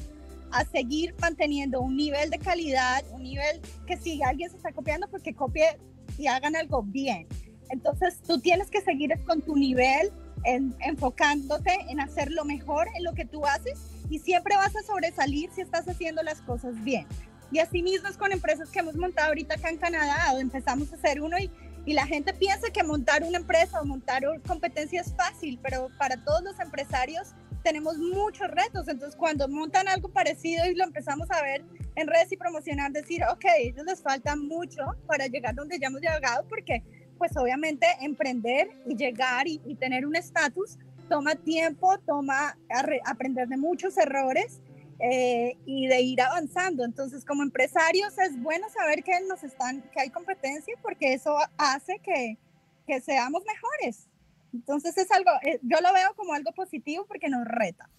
a 0.51 0.65
seguir 0.65 1.13
manteniendo 1.19 1.81
un 1.81 1.97
nivel 1.97 2.29
de 2.29 2.39
calidad, 2.39 3.03
un 3.11 3.23
nivel 3.23 3.61
que 3.85 3.97
si 3.97 4.21
alguien 4.23 4.49
se 4.49 4.57
está 4.57 4.71
copiando, 4.71 5.07
porque 5.09 5.33
pues 5.33 5.37
copie 5.37 5.77
y 6.17 6.27
hagan 6.27 6.55
algo 6.55 6.83
bien. 6.83 7.27
Entonces, 7.69 8.21
tú 8.25 8.39
tienes 8.39 8.69
que 8.71 8.81
seguir 8.81 9.13
con 9.25 9.41
tu 9.41 9.55
nivel, 9.55 10.11
en, 10.43 10.75
enfocándote 10.79 11.71
en 11.89 11.99
hacer 11.99 12.31
lo 12.31 12.45
mejor 12.45 12.87
en 12.95 13.03
lo 13.03 13.13
que 13.13 13.25
tú 13.25 13.45
haces 13.45 13.79
y 14.09 14.19
siempre 14.19 14.55
vas 14.55 14.75
a 14.75 14.83
sobresalir 14.83 15.49
si 15.53 15.61
estás 15.61 15.87
haciendo 15.87 16.23
las 16.23 16.41
cosas 16.41 16.81
bien. 16.83 17.05
Y 17.51 17.59
así 17.59 17.81
mismo 17.81 18.07
es 18.07 18.17
con 18.17 18.31
empresas 18.31 18.69
que 18.69 18.79
hemos 18.79 18.95
montado 18.95 19.29
ahorita 19.29 19.55
acá 19.55 19.69
en 19.69 19.77
Canadá, 19.77 20.25
donde 20.27 20.41
empezamos 20.41 20.91
a 20.91 20.95
hacer 20.95 21.21
uno 21.21 21.37
y, 21.37 21.49
y 21.85 21.93
la 21.93 22.05
gente 22.05 22.33
piensa 22.33 22.69
que 22.69 22.83
montar 22.83 23.23
una 23.23 23.37
empresa 23.37 23.81
o 23.81 23.85
montar 23.85 24.23
competencia 24.45 25.01
es 25.01 25.13
fácil, 25.15 25.59
pero 25.63 25.89
para 25.97 26.17
todos 26.23 26.43
los 26.43 26.59
empresarios 26.59 27.33
tenemos 27.63 27.97
muchos 27.97 28.47
retos. 28.49 28.87
Entonces, 28.87 29.15
cuando 29.15 29.47
montan 29.47 29.87
algo 29.87 30.09
parecido 30.09 30.65
y 30.65 30.75
lo 30.75 30.83
empezamos 30.83 31.29
a 31.31 31.41
ver 31.41 31.63
en 31.95 32.07
redes 32.07 32.31
y 32.31 32.37
promocionar, 32.37 32.91
decir, 32.91 33.23
ok, 33.23 33.45
ellos 33.59 33.85
les 33.85 34.01
falta 34.01 34.35
mucho 34.35 34.83
para 35.07 35.27
llegar 35.27 35.55
donde 35.55 35.79
ya 35.79 35.87
hemos 35.87 36.01
llegado, 36.01 36.45
porque 36.47 36.83
pues 37.17 37.35
obviamente 37.35 37.87
emprender 38.01 38.69
y 38.85 38.95
llegar 38.95 39.47
y, 39.47 39.59
y 39.65 39.75
tener 39.75 40.05
un 40.05 40.15
estatus 40.15 40.77
toma 41.07 41.35
tiempo, 41.35 41.97
toma 42.05 42.57
aprender 43.05 43.47
de 43.47 43.57
muchos 43.57 43.97
errores 43.97 44.61
eh, 44.99 45.57
y 45.65 45.87
de 45.87 46.01
ir 46.01 46.21
avanzando. 46.21 46.83
Entonces, 46.83 47.23
como 47.25 47.43
empresarios 47.43 48.17
es 48.17 48.41
bueno 48.41 48.67
saber 48.69 49.03
que 49.03 49.19
nos 49.27 49.43
están, 49.43 49.81
que 49.93 50.01
hay 50.01 50.09
competencia 50.09 50.75
porque 50.81 51.13
eso 51.13 51.37
hace 51.57 51.99
que, 51.99 52.37
que 52.85 53.01
seamos 53.01 53.43
mejores. 53.45 54.07
Entonces 54.53 54.97
es 54.97 55.11
algo, 55.11 55.31
eh, 55.43 55.59
yo 55.61 55.77
lo 55.81 55.93
veo 55.93 56.13
como 56.15 56.33
algo 56.33 56.51
positivo 56.53 57.05
porque 57.05 57.29
nos 57.29 57.45
reta. 57.45 57.89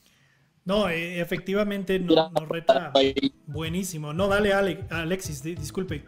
No, 0.64 0.88
eh, 0.88 1.20
efectivamente 1.20 1.98
nos, 1.98 2.30
reta 2.48 2.92
buenísimo. 3.46 4.12
No, 4.12 4.28
dale 4.28 4.52
Alexis, 4.52 5.42
disculpe. 5.42 6.04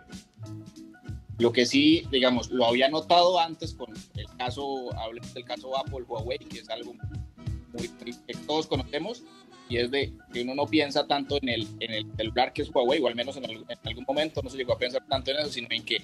Lo 1.39 1.53
que 1.53 1.65
sí, 1.65 2.07
digamos, 2.11 2.51
lo 2.51 2.67
había 2.67 2.91
notado 2.91 3.41
antes 3.41 3.73
con 3.73 3.91
el 4.15 4.27
caso, 4.37 4.95
hablemos 4.99 5.33
del 5.33 5.45
caso 5.47 5.79
Apple, 5.79 6.03
Huawei, 6.07 6.39
que 6.39 6.59
es 6.59 6.69
algo 6.69 6.93
muy, 6.93 7.89
que 8.27 8.35
todos 8.47 8.67
conocemos, 8.67 9.25
y 9.71 9.79
es 9.79 9.91
de 9.91 10.13
que 10.33 10.43
uno 10.43 10.55
no 10.55 10.67
piensa 10.67 11.07
tanto 11.07 11.39
en 11.41 11.49
el, 11.49 11.67
en 11.79 11.93
el 11.93 12.17
celular 12.17 12.53
que 12.53 12.63
es 12.63 12.71
Huawei, 12.75 13.01
o 13.01 13.07
al 13.07 13.15
menos 13.15 13.37
en, 13.37 13.45
algún 13.45 14.05
momento 14.07 14.43
no 14.43 14.51
se 14.51 14.57
llegó 14.57 14.73
a 14.73 14.79
pensar 14.79 15.07
tanto 15.09 15.31
en 15.31 15.39
eso, 15.39 15.49
sino 15.49 15.69
en 15.71 15.85
que, 15.85 16.03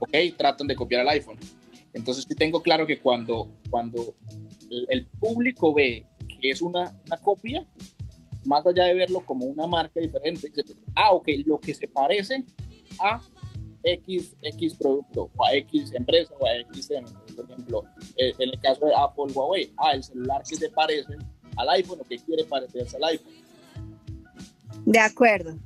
ok, 0.00 0.16
tratan 0.36 0.66
de 0.66 0.74
copiar 0.74 1.02
el 1.02 1.08
iPhone. 1.10 1.38
Entonces 1.92 2.24
sí 2.26 2.34
tengo 2.34 2.62
claro 2.62 2.86
que 2.86 2.98
cuando, 2.98 3.50
cuando 3.70 4.14
el 4.88 5.06
público 5.20 5.74
ve 5.74 6.06
que 6.40 6.50
es 6.50 6.62
una, 6.62 6.98
una 7.06 7.18
copia, 7.18 7.66
más 8.46 8.66
allá 8.66 8.84
de 8.84 8.94
verlo 8.94 9.20
como 9.26 9.44
una 9.44 9.66
marca 9.66 10.00
diferente, 10.00 10.48
dice, 10.48 10.74
ah, 10.94 11.12
ok, 11.12 11.28
lo 11.44 11.60
que 11.60 11.74
se 11.74 11.86
parece 11.86 12.44
a 12.98 13.20
X, 13.84 14.34
X 14.40 14.74
producto 14.74 15.30
o 15.36 15.44
a 15.44 15.54
X 15.54 15.92
empresa 15.92 16.32
o 16.40 16.46
a 16.46 16.56
X, 16.56 16.88
por 17.36 17.44
ejemplo, 17.44 17.84
eh, 18.16 18.32
en 18.38 18.48
el 18.48 18.58
caso 18.60 18.86
de 18.86 18.94
Apple, 18.96 19.34
Huawei, 19.34 19.70
ah, 19.76 19.92
el 19.92 20.02
celular 20.02 20.42
que 20.48 20.56
se 20.56 20.70
parece 20.70 21.14
al 21.56 21.68
iPhone 21.70 22.00
o 22.00 22.04
que 22.04 22.18
quiere 22.18 22.44
parecerse 22.44 22.96
al 22.96 23.04
iPhone. 23.04 23.32
De 24.84 24.98
acuerdo. 24.98 25.56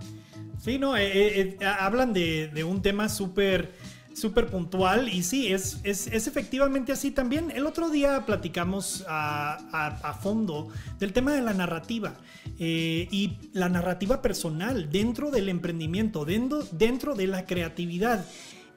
Sí, 0.67 0.79
no, 0.79 0.97
eh, 0.97 1.07
eh, 1.07 1.57
eh, 1.61 1.65
hablan 1.65 2.13
de, 2.13 2.49
de, 2.49 2.65
un 2.65 2.83
tema 2.83 3.09
súper 3.09 3.73
súper 4.15 4.47
puntual 4.47 5.11
y 5.11 5.23
sí, 5.23 5.53
es, 5.53 5.79
es, 5.85 6.07
es, 6.07 6.27
efectivamente 6.27 6.91
así 6.91 7.11
también. 7.11 7.51
El 7.51 7.67
otro 7.67 7.91
día 7.91 8.25
platicamos 8.25 9.05
a, 9.07 9.59
a, 10.03 10.15
fondo 10.15 10.69
del 10.99 11.13
tema 11.13 11.35
de 11.35 11.43
la 11.43 11.53
narrativa 11.53 12.17
y 12.59 13.37
la 13.53 13.69
narrativa 13.69 14.23
personal 14.23 14.91
dentro 14.91 15.31
del 15.31 15.51
emprendimiento, 15.51 16.25
dentro, 16.25 16.65
dentro 16.73 17.15
de 17.15 17.27
la 17.27 17.45
creatividad. 17.45 18.25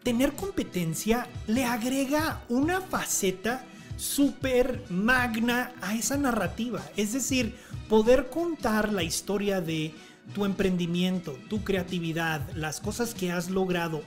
Tener 0.03 0.33
competencia 0.33 1.25
le 1.47 1.63
agrega 1.63 2.43
una 2.49 2.81
faceta 2.81 3.65
súper 3.99 4.85
magna 4.89 5.73
a 5.81 5.93
esa 5.93 6.15
narrativa. 6.15 6.81
Es 6.95 7.11
decir, 7.11 7.55
poder 7.89 8.29
contar 8.29 8.93
la 8.93 9.03
historia 9.03 9.59
de 9.59 9.93
tu 10.33 10.45
emprendimiento, 10.45 11.37
tu 11.49 11.63
creatividad, 11.63 12.41
las 12.55 12.79
cosas 12.79 13.13
que 13.13 13.31
has 13.31 13.49
logrado 13.49 14.01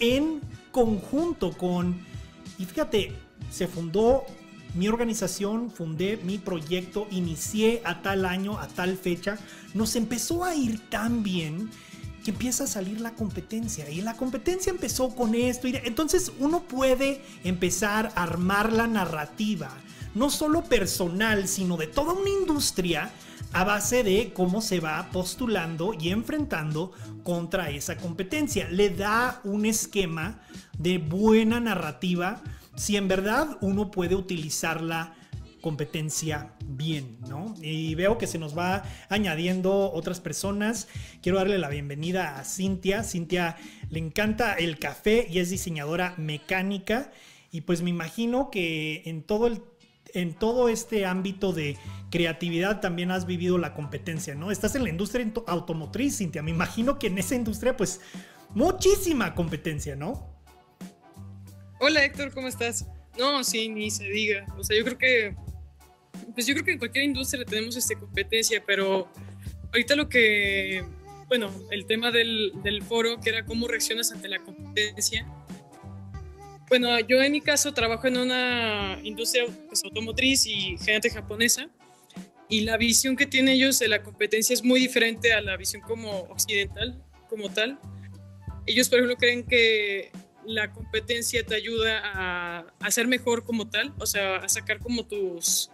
en 0.00 0.40
conjunto 0.72 1.52
con... 1.52 2.04
Y 2.58 2.64
fíjate, 2.64 3.12
se 3.50 3.68
fundó 3.68 4.24
mi 4.74 4.88
organización, 4.88 5.70
fundé 5.70 6.18
mi 6.24 6.38
proyecto, 6.38 7.06
inicié 7.10 7.82
a 7.84 8.02
tal 8.02 8.24
año, 8.24 8.58
a 8.58 8.66
tal 8.66 8.96
fecha, 8.96 9.38
nos 9.74 9.94
empezó 9.94 10.44
a 10.44 10.54
ir 10.54 10.80
tan 10.90 11.22
bien 11.22 11.70
empieza 12.30 12.64
a 12.64 12.66
salir 12.66 13.00
la 13.00 13.14
competencia. 13.14 13.88
Y 13.90 14.00
la 14.00 14.16
competencia 14.16 14.70
empezó 14.70 15.14
con 15.14 15.34
esto. 15.34 15.68
Y 15.68 15.76
entonces 15.84 16.32
uno 16.38 16.62
puede 16.62 17.22
empezar 17.44 18.12
a 18.14 18.22
armar 18.22 18.72
la 18.72 18.86
narrativa, 18.86 19.70
no 20.14 20.30
solo 20.30 20.64
personal, 20.64 21.48
sino 21.48 21.76
de 21.76 21.86
toda 21.86 22.12
una 22.12 22.30
industria 22.30 23.10
a 23.52 23.64
base 23.64 24.02
de 24.02 24.32
cómo 24.34 24.60
se 24.60 24.80
va 24.80 25.08
postulando 25.12 25.94
y 25.98 26.10
enfrentando 26.10 26.92
contra 27.22 27.70
esa 27.70 27.96
competencia. 27.96 28.68
Le 28.68 28.90
da 28.90 29.40
un 29.44 29.66
esquema 29.66 30.40
de 30.78 30.98
buena 30.98 31.60
narrativa 31.60 32.42
si 32.76 32.96
en 32.96 33.08
verdad 33.08 33.56
uno 33.60 33.90
puede 33.90 34.14
utilizarla 34.14 35.14
competencia 35.60 36.52
bien, 36.64 37.18
¿no? 37.28 37.54
Y 37.60 37.94
veo 37.94 38.18
que 38.18 38.26
se 38.26 38.38
nos 38.38 38.56
va 38.56 38.84
añadiendo 39.08 39.92
otras 39.92 40.20
personas. 40.20 40.88
Quiero 41.22 41.38
darle 41.38 41.58
la 41.58 41.68
bienvenida 41.68 42.38
a 42.38 42.44
Cintia. 42.44 43.02
Cintia 43.02 43.56
le 43.90 43.98
encanta 43.98 44.54
el 44.54 44.78
café 44.78 45.26
y 45.30 45.38
es 45.38 45.50
diseñadora 45.50 46.14
mecánica. 46.16 47.10
Y 47.50 47.62
pues 47.62 47.82
me 47.82 47.90
imagino 47.90 48.50
que 48.50 49.02
en 49.06 49.22
todo 49.22 49.46
el 49.46 49.62
en 50.14 50.34
todo 50.34 50.68
este 50.70 51.04
ámbito 51.04 51.52
de 51.52 51.76
creatividad 52.10 52.80
también 52.80 53.10
has 53.10 53.26
vivido 53.26 53.58
la 53.58 53.74
competencia, 53.74 54.34
¿no? 54.34 54.50
Estás 54.50 54.74
en 54.74 54.84
la 54.84 54.88
industria 54.88 55.30
automotriz, 55.46 56.18
Cintia. 56.18 56.42
Me 56.42 56.52
imagino 56.52 56.98
que 56.98 57.08
en 57.08 57.18
esa 57.18 57.34
industria, 57.34 57.76
pues, 57.76 58.00
muchísima 58.54 59.34
competencia, 59.34 59.94
¿no? 59.94 60.34
Hola 61.80 62.04
Héctor, 62.04 62.32
¿cómo 62.32 62.48
estás? 62.48 62.86
No, 63.18 63.42
sí, 63.44 63.68
ni 63.68 63.90
se 63.90 64.04
diga. 64.04 64.46
O 64.58 64.64
sea, 64.64 64.76
yo 64.76 64.84
creo 64.84 64.98
que 64.98 65.34
pues 66.34 66.46
yo 66.46 66.54
creo 66.54 66.64
que 66.66 66.72
en 66.72 66.78
cualquier 66.78 67.04
industria 67.04 67.44
tenemos 67.44 67.76
este, 67.76 67.96
competencia, 67.96 68.62
pero 68.66 69.08
ahorita 69.72 69.96
lo 69.96 70.08
que, 70.08 70.84
bueno, 71.28 71.50
el 71.70 71.86
tema 71.86 72.10
del, 72.10 72.52
del 72.62 72.82
foro, 72.82 73.18
que 73.20 73.30
era 73.30 73.44
cómo 73.44 73.66
reaccionas 73.66 74.12
ante 74.12 74.28
la 74.28 74.38
competencia. 74.38 75.26
Bueno, 76.68 76.98
yo 77.00 77.22
en 77.22 77.32
mi 77.32 77.40
caso 77.40 77.72
trabajo 77.72 78.06
en 78.06 78.18
una 78.18 78.98
industria 79.02 79.44
pues, 79.68 79.82
automotriz 79.84 80.46
y 80.46 80.76
gente 80.78 81.10
japonesa 81.10 81.70
y 82.48 82.62
la 82.62 82.76
visión 82.76 83.16
que 83.16 83.26
tienen 83.26 83.54
ellos 83.54 83.78
de 83.78 83.88
la 83.88 84.02
competencia 84.02 84.52
es 84.52 84.62
muy 84.62 84.80
diferente 84.80 85.32
a 85.32 85.40
la 85.40 85.56
visión 85.56 85.80
como 85.82 86.10
occidental, 86.24 87.02
como 87.28 87.48
tal. 87.50 87.78
Ellos, 88.66 88.88
por 88.88 88.98
ejemplo, 88.98 89.16
creen 89.16 89.46
que 89.46 90.10
la 90.46 90.72
competencia 90.72 91.44
te 91.44 91.54
ayuda 91.54 92.00
a, 92.04 92.66
a 92.80 92.90
ser 92.90 93.06
mejor 93.08 93.44
como 93.44 93.68
tal, 93.68 93.92
o 93.98 94.06
sea, 94.06 94.36
a 94.36 94.48
sacar 94.48 94.78
como 94.78 95.06
tus, 95.06 95.70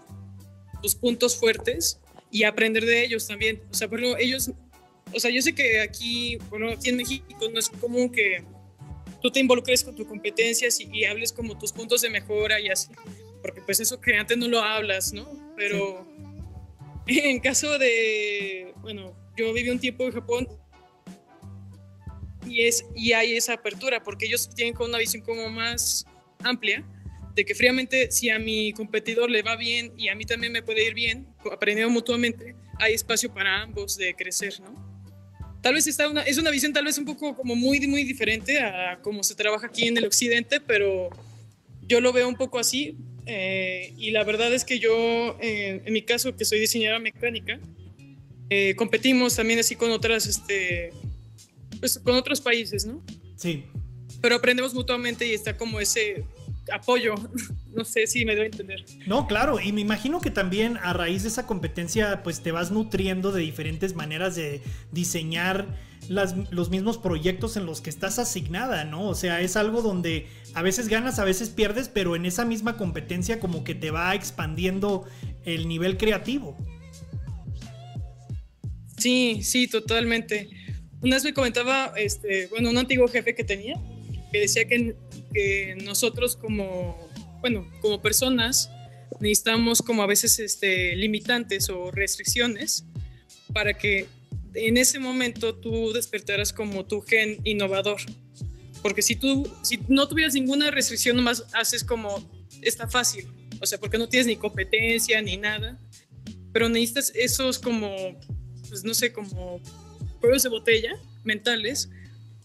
tus 0.83 0.95
puntos 0.95 1.37
fuertes 1.37 2.00
y 2.31 2.45
aprender 2.45 2.85
de 2.85 3.05
ellos 3.05 3.26
también. 3.26 3.62
O 3.71 3.75
sea, 3.75 3.88
por 3.88 4.00
ejemplo, 4.00 4.19
ellos, 4.19 4.50
o 5.14 5.21
sea, 5.21 5.31
yo 5.31 5.41
sé 5.43 5.55
que 5.55 5.81
aquí, 5.81 6.38
bueno, 6.49 6.71
aquí 6.71 6.88
en 6.88 6.97
México 6.97 7.49
no 7.52 7.59
es 7.59 7.69
común 7.69 8.11
que 8.11 8.43
tú 9.21 9.31
te 9.31 9.38
involucres 9.38 9.85
con 9.85 9.95
tus 9.95 10.07
competencias 10.07 10.81
y, 10.81 11.05
hables 11.05 11.33
como 11.33 11.57
tus 11.57 11.73
puntos 11.73 12.00
de 12.00 12.11
mejora 12.11 12.59
y 12.61 12.69
así, 12.69 12.91
porque 13.41 13.62
pues 13.62 13.79
eso 13.81 14.00
que 14.00 14.17
antes 14.17 14.37
no 14.37 14.49
lo 14.49 14.61
hablas, 14.61 15.12
¿no? 15.12 15.55
Pero 15.57 16.07
en 17.07 17.38
caso 17.41 17.79
de, 17.79 18.75
bueno, 18.81 19.14
yo 19.37 19.52
viví 19.52 19.71
un 19.71 19.79
tiempo 19.79 20.05
en 20.05 20.12
Japón 20.12 20.49
y, 22.47 22.63
es, 22.63 22.85
y 22.95 23.13
hay 23.13 23.37
esa 23.37 23.55
apertura, 23.55 24.03
porque 24.03 24.27
ellos 24.27 24.49
tienen 24.55 24.75
como 24.75 24.89
una 24.89 24.99
visión 24.99 25.23
como 25.23 25.49
más 25.49 26.07
amplia 26.43 26.85
de 27.35 27.45
que 27.45 27.55
fríamente 27.55 28.11
si 28.11 28.29
a 28.31 28.39
mi 28.39 28.73
competidor 28.73 29.31
le 29.31 29.43
va 29.43 29.57
bien 29.57 29.93
y 29.97 30.09
a 30.09 30.15
mí 30.15 30.25
también 30.25 30.53
me 30.53 30.63
puede 30.63 30.87
ir 30.87 30.95
bien, 30.95 31.27
aprendiendo 31.51 31.93
mutuamente, 31.93 32.55
hay 32.79 32.95
espacio 32.95 33.33
para 33.33 33.63
ambos 33.63 33.97
de 33.97 34.15
crecer, 34.15 34.61
¿no? 34.61 34.93
Tal 35.63 35.75
vez 35.75 35.87
está 35.87 36.09
una, 36.09 36.23
es 36.23 36.39
una 36.39 36.51
visión 36.51 36.73
tal 36.73 36.85
vez 36.85 36.99
un 36.99 37.05
poco 37.05 37.37
como 37.37 37.55
muy, 37.55 37.87
muy 37.87 38.03
diferente 38.03 38.59
a 38.59 38.99
cómo 39.01 39.23
se 39.23 39.37
trabaja 39.37 39.69
aquí 39.69 39.87
en 39.87 39.97
el 39.97 40.05
occidente, 40.05 40.61
pero 40.61 41.09
yo 41.83 42.01
lo 42.01 42.13
veo 42.13 42.29
un 42.29 42.35
poco 42.35 42.59
así 42.59 42.97
eh, 43.27 43.95
y 43.97 44.11
la 44.11 44.25
verdad 44.25 44.53
es 44.53 44.65
que 44.65 44.81
yo, 44.81 45.37
en 45.41 45.93
mi 45.93 46.03
caso 46.03 46.37
que 46.37 46.45
soy 46.45 46.59
diseñadora 46.59 46.99
mecánica, 46.99 47.61
eh, 48.51 48.75
competimos 48.75 49.37
también 49.37 49.61
así 49.61 49.77
con 49.77 49.91
otras, 49.93 50.27
este, 50.27 50.93
pues 51.81 51.99
con 51.99 52.14
otros 52.14 52.41
países, 52.41 52.87
¿no? 52.87 53.02
Sí. 53.37 53.64
Pero 54.21 54.37
aprendemos 54.37 54.75
mutuamente 54.75 55.26
y 55.26 55.33
está 55.33 55.57
como 55.57 55.81
ese 55.81 56.25
apoyo. 56.73 57.14
No 57.73 57.87
sé 57.87 58.07
si 58.07 58.26
me 58.26 58.35
debo 58.35 58.45
entender. 58.45 58.85
No, 59.07 59.26
claro, 59.26 59.59
y 59.59 59.73
me 59.73 59.81
imagino 59.81 60.21
que 60.21 60.31
también 60.31 60.76
a 60.76 60.93
raíz 60.93 61.23
de 61.23 61.31
esa 61.31 61.47
competencia, 61.47 62.23
pues 62.23 62.43
te 62.43 62.52
vas 62.52 62.71
nutriendo 62.71 63.33
de 63.33 63.41
diferentes 63.41 63.95
maneras 63.95 64.37
de 64.37 64.61
diseñar 64.91 65.75
los 66.09 66.69
mismos 66.69 66.99
proyectos 66.99 67.57
en 67.57 67.64
los 67.64 67.81
que 67.81 67.88
estás 67.88 68.19
asignada, 68.19 68.85
¿no? 68.85 69.09
O 69.09 69.14
sea, 69.14 69.41
es 69.41 69.57
algo 69.57 69.81
donde 69.81 70.26
a 70.52 70.61
veces 70.61 70.88
ganas, 70.88 71.19
a 71.19 71.25
veces 71.25 71.49
pierdes, 71.49 71.88
pero 71.88 72.14
en 72.14 72.26
esa 72.26 72.45
misma 72.45 72.76
competencia 72.76 73.41
como 73.41 73.64
que 73.64 73.75
te 73.75 73.91
va 73.91 74.14
expandiendo 74.14 75.07
el 75.47 75.69
nivel 75.69 75.97
creativo. 75.97 76.55
Sí, 78.99 79.41
sí, 79.43 79.67
totalmente. 79.67 80.50
Una 81.02 81.16
vez 81.16 81.25
me 81.25 81.35
comentaba, 81.35 81.92
este, 81.97 82.47
bueno, 82.47 82.71
un 82.71 82.78
antiguo 82.78 83.09
jefe 83.09 83.35
que 83.35 83.44
tenía, 83.44 83.75
que 84.30 84.40
decía 84.40 84.66
que, 84.66 84.94
que 85.32 85.76
nosotros 85.85 86.37
como 86.37 87.12
bueno, 87.42 87.68
como 87.80 88.00
personas 88.00 88.71
necesitamos 89.21 89.82
como 89.82 90.02
a 90.02 90.06
veces 90.06 90.38
este, 90.38 90.97
limitantes 90.97 91.68
o 91.68 91.90
restricciones 91.90 92.87
para 93.52 93.75
que 93.75 94.06
en 94.54 94.76
ese 94.76 94.99
momento 94.99 95.54
tú 95.56 95.92
despertaras 95.92 96.52
como 96.52 96.87
tu 96.87 97.02
gen 97.02 97.40
innovador. 97.44 98.00
Porque 98.80 99.02
si 99.02 99.16
tú 99.16 99.47
si 99.62 99.80
no 99.88 100.09
tuvieras 100.09 100.35
ninguna 100.35 100.71
restricción, 100.71 101.16
nomás 101.16 101.44
haces 101.52 101.85
como, 101.85 102.23
está 102.62 102.88
fácil. 102.88 103.26
O 103.61 103.66
sea, 103.66 103.78
porque 103.78 103.99
no 103.99 104.09
tienes 104.09 104.26
ni 104.26 104.37
competencia 104.37 105.21
ni 105.21 105.37
nada. 105.37 105.80
Pero 106.52 106.68
necesitas 106.68 107.12
esos 107.14 107.59
como, 107.59 108.18
pues 108.68 108.85
no 108.85 108.94
sé, 108.94 109.12
como 109.12 109.61
juegos 110.23 110.45
de 110.45 110.49
botella 110.49 110.93
mentales 111.25 111.91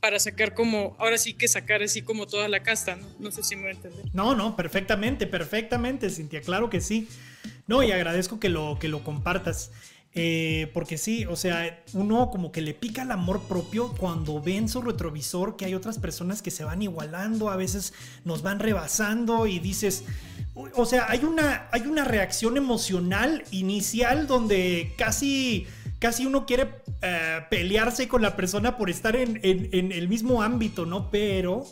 para 0.01 0.19
sacar 0.19 0.53
como, 0.53 0.95
ahora 0.99 1.17
sí 1.17 1.33
que 1.33 1.47
sacar 1.47 1.83
así 1.83 2.01
como 2.01 2.27
toda 2.27 2.47
la 2.47 2.63
casta, 2.63 2.95
¿no? 2.95 3.07
No 3.19 3.31
sé 3.31 3.43
si 3.43 3.55
me 3.55 3.73
voy. 3.73 3.91
No, 4.13 4.35
no, 4.35 4.55
perfectamente, 4.55 5.27
perfectamente, 5.27 6.09
Cintia, 6.09 6.41
claro 6.41 6.69
que 6.69 6.81
sí. 6.81 7.07
No, 7.67 7.83
y 7.83 7.91
agradezco 7.91 8.39
que 8.39 8.49
lo, 8.49 8.77
que 8.79 8.87
lo 8.87 9.03
compartas. 9.03 9.71
Eh, 10.19 10.71
porque 10.73 10.97
sí, 10.97 11.25
o 11.25 11.35
sea, 11.35 11.83
uno 11.93 12.31
como 12.31 12.51
que 12.51 12.61
le 12.61 12.73
pica 12.73 13.03
el 13.03 13.11
amor 13.11 13.47
propio 13.47 13.93
cuando 13.99 14.41
ve 14.41 14.57
en 14.57 14.67
su 14.67 14.81
retrovisor 14.81 15.55
que 15.57 15.65
hay 15.65 15.75
otras 15.75 15.99
personas 15.99 16.41
que 16.41 16.49
se 16.49 16.63
van 16.63 16.81
igualando, 16.81 17.51
a 17.51 17.55
veces 17.55 17.93
nos 18.25 18.41
van 18.41 18.59
rebasando 18.59 19.45
y 19.45 19.59
dices, 19.59 20.05
o 20.55 20.85
sea, 20.87 21.05
hay 21.09 21.23
una, 21.23 21.67
hay 21.71 21.81
una 21.81 22.03
reacción 22.03 22.57
emocional 22.57 23.43
inicial 23.51 24.25
donde 24.25 24.95
casi 24.97 25.67
casi 25.99 26.25
uno 26.25 26.45
quiere 26.45 26.81
eh, 27.01 27.41
pelearse 27.49 28.07
con 28.07 28.21
la 28.21 28.35
persona 28.35 28.77
por 28.77 28.89
estar 28.89 29.15
en, 29.15 29.39
el 29.43 30.07
mismo 30.07 30.41
ámbito, 30.41 30.85
¿no? 30.85 31.09
Pero 31.09 31.65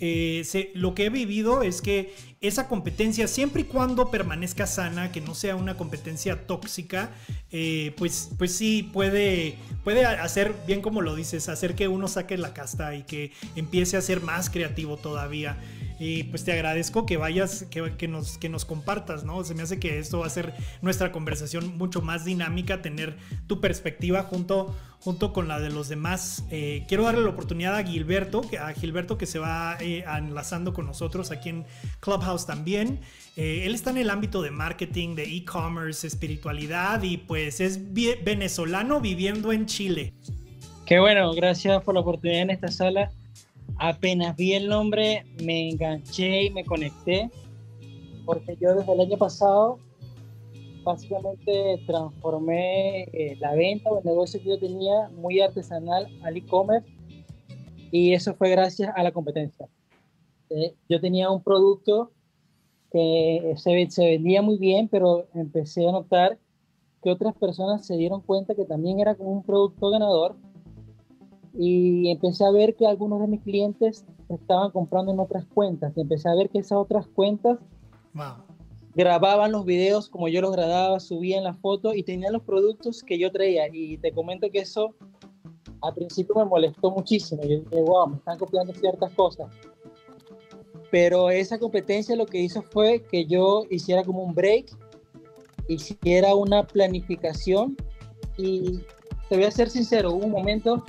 eh, 0.00 0.70
lo 0.74 0.94
que 0.94 1.06
he 1.06 1.10
vivido 1.10 1.62
es 1.62 1.82
que 1.82 2.14
esa 2.40 2.68
competencia, 2.68 3.26
siempre 3.26 3.62
y 3.62 3.64
cuando 3.64 4.10
permanezca 4.10 4.66
sana, 4.66 5.10
que 5.10 5.20
no 5.20 5.34
sea 5.34 5.56
una 5.56 5.76
competencia 5.76 6.46
tóxica, 6.46 7.10
eh, 7.50 7.94
pues, 7.96 8.30
pues 8.38 8.54
sí 8.54 8.88
puede, 8.92 9.56
puede 9.82 10.04
hacer, 10.04 10.54
bien 10.66 10.80
como 10.80 11.00
lo 11.00 11.16
dices, 11.16 11.48
hacer 11.48 11.74
que 11.74 11.88
uno 11.88 12.06
saque 12.06 12.38
la 12.38 12.54
casta 12.54 12.94
y 12.94 13.02
que 13.02 13.32
empiece 13.56 13.96
a 13.96 14.00
ser 14.00 14.20
más 14.20 14.50
creativo 14.50 14.96
todavía. 14.96 15.56
Y 15.98 16.24
pues 16.24 16.44
te 16.44 16.52
agradezco 16.52 17.06
que 17.06 17.16
vayas, 17.16 17.64
que, 17.70 18.08
nos, 18.08 18.38
que 18.38 18.48
nos 18.48 18.64
compartas, 18.64 19.24
¿no? 19.24 19.42
Se 19.44 19.54
me 19.54 19.62
hace 19.62 19.80
que 19.80 19.98
esto 19.98 20.20
va 20.20 20.26
a 20.26 20.30
ser 20.30 20.54
nuestra 20.80 21.10
conversación 21.10 21.76
mucho 21.76 22.02
más 22.02 22.24
dinámica, 22.24 22.82
tener 22.82 23.16
tu 23.48 23.60
perspectiva 23.60 24.22
junto, 24.22 24.74
junto 25.00 25.32
con 25.32 25.48
la 25.48 25.58
de 25.58 25.70
los 25.70 25.88
demás. 25.88 26.44
Eh, 26.50 26.84
quiero 26.86 27.04
darle 27.04 27.22
la 27.22 27.30
oportunidad 27.30 27.74
a 27.74 27.82
Gilberto, 27.82 28.42
a 28.60 28.72
Gilberto 28.72 29.18
que 29.18 29.26
se 29.26 29.40
va 29.40 29.76
eh, 29.80 30.04
enlazando 30.06 30.72
con 30.72 30.86
nosotros 30.86 31.32
aquí 31.32 31.48
en 31.48 31.66
Clubhouse 31.98 32.46
también. 32.46 33.00
Eh, 33.36 33.62
él 33.66 33.74
está 33.74 33.90
en 33.90 33.98
el 33.98 34.10
ámbito 34.10 34.40
de 34.40 34.52
marketing, 34.52 35.16
de 35.16 35.24
e-commerce, 35.24 36.06
espiritualidad 36.06 37.02
y 37.02 37.16
pues 37.16 37.60
es 37.60 37.80
venezolano 37.92 39.00
viviendo 39.00 39.52
en 39.52 39.66
Chile. 39.66 40.14
Qué 40.86 41.00
bueno, 41.00 41.32
gracias 41.34 41.82
por 41.82 41.94
la 41.94 42.00
oportunidad 42.00 42.42
en 42.42 42.50
esta 42.50 42.68
sala 42.68 43.10
apenas 43.78 44.36
vi 44.36 44.54
el 44.54 44.68
nombre, 44.68 45.24
me 45.42 45.70
enganché 45.70 46.44
y 46.44 46.50
me 46.50 46.64
conecté, 46.64 47.30
porque 48.24 48.56
yo 48.60 48.74
desde 48.74 48.92
el 48.92 49.00
año 49.00 49.16
pasado 49.16 49.78
básicamente 50.84 51.82
transformé 51.86 53.02
eh, 53.12 53.36
la 53.40 53.54
venta 53.54 53.90
o 53.90 53.98
el 53.98 54.04
negocio 54.04 54.40
que 54.40 54.48
yo 54.48 54.58
tenía 54.58 55.08
muy 55.10 55.40
artesanal 55.40 56.08
al 56.22 56.36
e-commerce 56.36 56.88
y 57.90 58.12
eso 58.12 58.34
fue 58.34 58.50
gracias 58.50 58.90
a 58.94 59.02
la 59.02 59.12
competencia. 59.12 59.68
Eh, 60.50 60.74
yo 60.88 61.00
tenía 61.00 61.30
un 61.30 61.42
producto 61.42 62.12
que 62.90 63.54
se, 63.56 63.90
se 63.90 64.04
vendía 64.04 64.40
muy 64.40 64.56
bien, 64.58 64.88
pero 64.88 65.26
empecé 65.34 65.86
a 65.86 65.92
notar 65.92 66.38
que 67.02 67.10
otras 67.10 67.34
personas 67.34 67.86
se 67.86 67.96
dieron 67.96 68.22
cuenta 68.22 68.54
que 68.54 68.64
también 68.64 68.98
era 68.98 69.14
como 69.14 69.30
un 69.30 69.42
producto 69.42 69.90
ganador 69.90 70.36
y 71.60 72.08
empecé 72.08 72.44
a 72.44 72.52
ver 72.52 72.76
que 72.76 72.86
algunos 72.86 73.20
de 73.20 73.26
mis 73.26 73.42
clientes 73.42 74.06
estaban 74.28 74.70
comprando 74.70 75.10
en 75.10 75.18
otras 75.18 75.44
cuentas. 75.46 75.92
Y 75.96 76.02
empecé 76.02 76.28
a 76.28 76.36
ver 76.36 76.50
que 76.50 76.60
esas 76.60 76.78
otras 76.78 77.08
cuentas 77.08 77.58
grababan 78.94 79.50
los 79.50 79.64
videos 79.64 80.08
como 80.08 80.28
yo 80.28 80.40
los 80.40 80.52
grababa, 80.52 81.00
subían 81.00 81.42
las 81.42 81.58
fotos 81.58 81.96
y 81.96 82.04
tenían 82.04 82.32
los 82.32 82.44
productos 82.44 83.02
que 83.02 83.18
yo 83.18 83.32
traía. 83.32 83.64
Y 83.72 83.98
te 83.98 84.12
comento 84.12 84.48
que 84.52 84.60
eso 84.60 84.94
al 85.82 85.94
principio 85.94 86.36
me 86.36 86.44
molestó 86.44 86.92
muchísimo, 86.92 87.42
yo 87.42 87.58
dije, 87.58 87.82
wow, 87.82 88.06
me 88.06 88.16
están 88.18 88.38
copiando 88.38 88.72
ciertas 88.74 89.12
cosas. 89.14 89.48
Pero 90.92 91.28
esa 91.28 91.58
competencia 91.58 92.14
lo 92.14 92.26
que 92.26 92.40
hizo 92.40 92.62
fue 92.62 93.02
que 93.02 93.26
yo 93.26 93.64
hiciera 93.68 94.04
como 94.04 94.22
un 94.22 94.32
break, 94.32 94.70
hiciera 95.68 96.36
una 96.36 96.64
planificación 96.64 97.76
y 98.36 98.78
te 99.28 99.36
voy 99.36 99.44
a 99.44 99.50
ser 99.50 99.68
sincero, 99.70 100.12
hubo 100.12 100.24
un 100.24 100.32
momento 100.32 100.84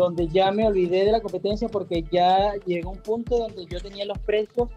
donde 0.00 0.28
ya 0.28 0.50
me 0.50 0.66
olvidé 0.66 1.04
de 1.04 1.12
la 1.12 1.20
competencia 1.20 1.68
porque 1.68 2.04
ya 2.10 2.54
llegó 2.66 2.90
un 2.90 2.98
punto 2.98 3.38
donde 3.38 3.66
yo 3.66 3.80
tenía 3.80 4.04
los 4.04 4.18
precios 4.18 4.68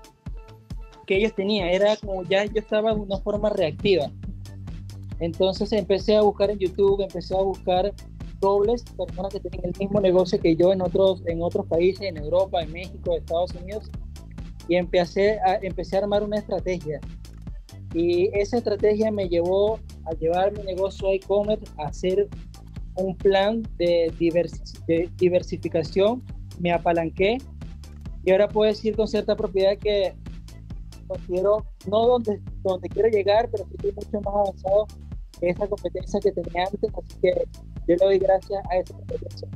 que 1.06 1.18
ellos 1.18 1.34
tenían, 1.36 1.68
era 1.68 1.98
como 1.98 2.24
ya 2.24 2.46
yo 2.46 2.60
estaba 2.60 2.92
en 2.92 3.00
una 3.00 3.18
forma 3.18 3.50
reactiva. 3.50 4.12
Entonces 5.20 5.72
empecé 5.72 6.16
a 6.16 6.22
buscar 6.22 6.52
en 6.52 6.60
YouTube, 6.60 7.02
empecé 7.02 7.36
a 7.36 7.42
buscar 7.42 7.94
dobles, 8.40 8.84
personas 8.98 9.34
que 9.34 9.40
tienen 9.40 9.72
el 9.72 9.80
mismo 9.80 10.02
negocio 10.02 10.40
que 10.40 10.56
yo 10.56 10.74
en 10.74 10.82
otros, 10.82 11.24
en 11.28 11.42
otros 11.42 11.66
países, 11.68 12.02
en 12.02 12.18
Europa, 12.18 12.62
en 12.62 12.72
México, 12.72 13.16
Estados 13.16 13.54
Unidos, 13.56 13.90
y 14.68 14.76
empecé 14.76 15.40
a, 15.40 15.56
empecé 15.62 15.96
a 15.96 16.00
armar 16.00 16.24
una 16.24 16.38
estrategia. 16.38 17.00
Y 17.94 18.30
esa 18.38 18.58
estrategia 18.58 19.12
me 19.12 19.30
llevó 19.30 19.80
a 20.06 20.12
llevar 20.20 20.52
mi 20.58 20.64
negocio 20.64 21.08
a 21.08 21.14
e-commerce, 21.14 21.66
a 21.78 21.88
hacer 21.88 22.28
un 22.96 23.16
plan 23.18 23.64
de, 23.78 24.14
diversificación, 25.18 26.24
me 26.60 26.72
apalanqué 26.72 27.38
y 28.26 28.32
ahora 28.32 28.48
puedo 28.48 28.70
decir 28.70 28.96
con 28.96 29.08
cierta 29.08 29.36
propiedad 29.36 29.78
que 29.78 30.14
considero, 31.08 31.66
no 31.88 32.08
donde, 32.08 32.40
donde 32.64 32.90
quiero 32.90 33.10
llegar, 33.10 33.50
pero 33.52 33.66
estoy 33.72 33.92
mucho 33.92 34.22
más 34.22 34.34
avanzado 34.34 34.88
que 35.40 35.50
esa 35.50 35.68
competencia 35.68 36.20
que 36.20 36.32
tenía 36.32 36.66
antes, 36.66 36.92
así 36.94 37.20
que 37.22 37.34
yo 37.88 37.96
le 37.96 38.06
doy 38.06 38.20
gracias 38.20 38.64
a 38.70 38.78
esa 38.78 38.94
competencia. 38.94 39.48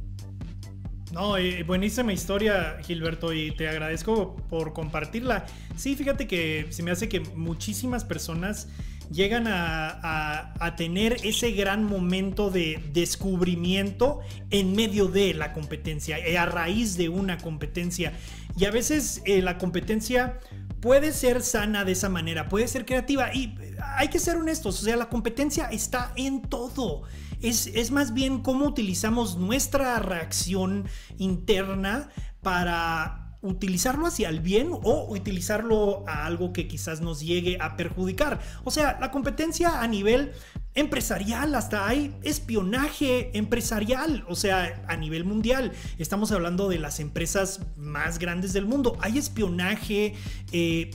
No, 1.14 1.36
buenísima 1.66 2.12
historia, 2.12 2.78
Gilberto, 2.84 3.32
y 3.32 3.52
te 3.56 3.70
agradezco 3.70 4.36
por 4.50 4.74
compartirla. 4.74 5.46
Sí, 5.78 5.96
fíjate 5.96 6.28
que 6.28 6.68
se 6.70 6.84
me 6.84 6.92
hace 6.92 7.08
que 7.08 7.22
muchísimas 7.22 8.04
personas 8.04 8.68
llegan 9.12 9.46
a, 9.48 10.54
tener 10.76 11.18
ese 11.24 11.52
gran 11.52 11.86
momento 11.86 12.52
de 12.52 12.84
descubrimiento 12.94 14.20
en 14.50 14.76
medio 14.76 15.08
de 15.08 15.34
la 15.34 15.54
competencia, 15.54 16.20
eh, 16.20 16.38
a 16.38 16.46
raíz 16.46 16.98
de 16.98 17.10
una 17.10 17.38
competencia. 17.38 18.14
Y 18.58 18.66
a 18.66 18.72
veces 18.72 19.22
eh, 19.26 19.42
la 19.42 19.58
competencia 19.58 20.40
puede 20.82 21.14
ser 21.14 21.42
sana 21.42 21.86
de 21.86 21.94
esa 21.94 22.10
manera, 22.10 22.50
puede 22.50 22.68
ser 22.68 22.86
creativa 22.86 23.34
y 23.34 23.56
hay 23.98 24.10
que 24.10 24.20
ser 24.20 24.38
honestos, 24.38 24.82
o 24.82 24.86
sea, 24.86 24.96
la 24.98 25.10
competencia 25.10 25.66
está 25.72 26.12
en 26.16 26.42
todo. 26.42 27.04
Es, 27.42 27.68
es, 27.68 27.92
más 27.92 28.14
bien 28.14 28.42
cómo 28.42 28.66
utilizamos 28.66 29.38
nuestra 29.38 30.00
reacción 30.00 30.88
interna 31.18 32.10
para 32.42 33.27
utilizarlo 33.42 34.08
hacia 34.08 34.30
el 34.30 34.40
bien 34.40 34.70
o 34.72 35.08
utilizarlo 35.10 36.04
a 36.08 36.26
algo 36.26 36.54
que 36.54 36.68
quizás 36.68 37.02
nos 37.02 37.22
llegue 37.22 37.58
a 37.62 37.76
perjudicar. 37.78 38.40
O 38.64 38.72
sea, 38.72 38.98
la 39.00 39.12
competencia 39.12 39.82
a 39.82 39.88
nivel 39.88 40.32
empresarial, 40.74 41.56
hasta 41.56 41.88
hay 41.88 42.16
espionaje 42.24 43.36
empresarial, 43.38 44.26
o 44.28 44.36
sea, 44.36 44.84
a 44.88 44.96
nivel 44.96 45.24
mundial. 45.24 45.72
Estamos 45.98 46.32
hablando 46.32 46.70
de 46.70 46.80
las 46.80 47.00
empresas 47.00 47.62
más 47.76 48.20
grandes 48.20 48.54
del 48.54 48.66
mundo. 48.66 48.98
Hay 49.02 49.18
espionaje. 49.18 50.16
Eh, 50.52 50.92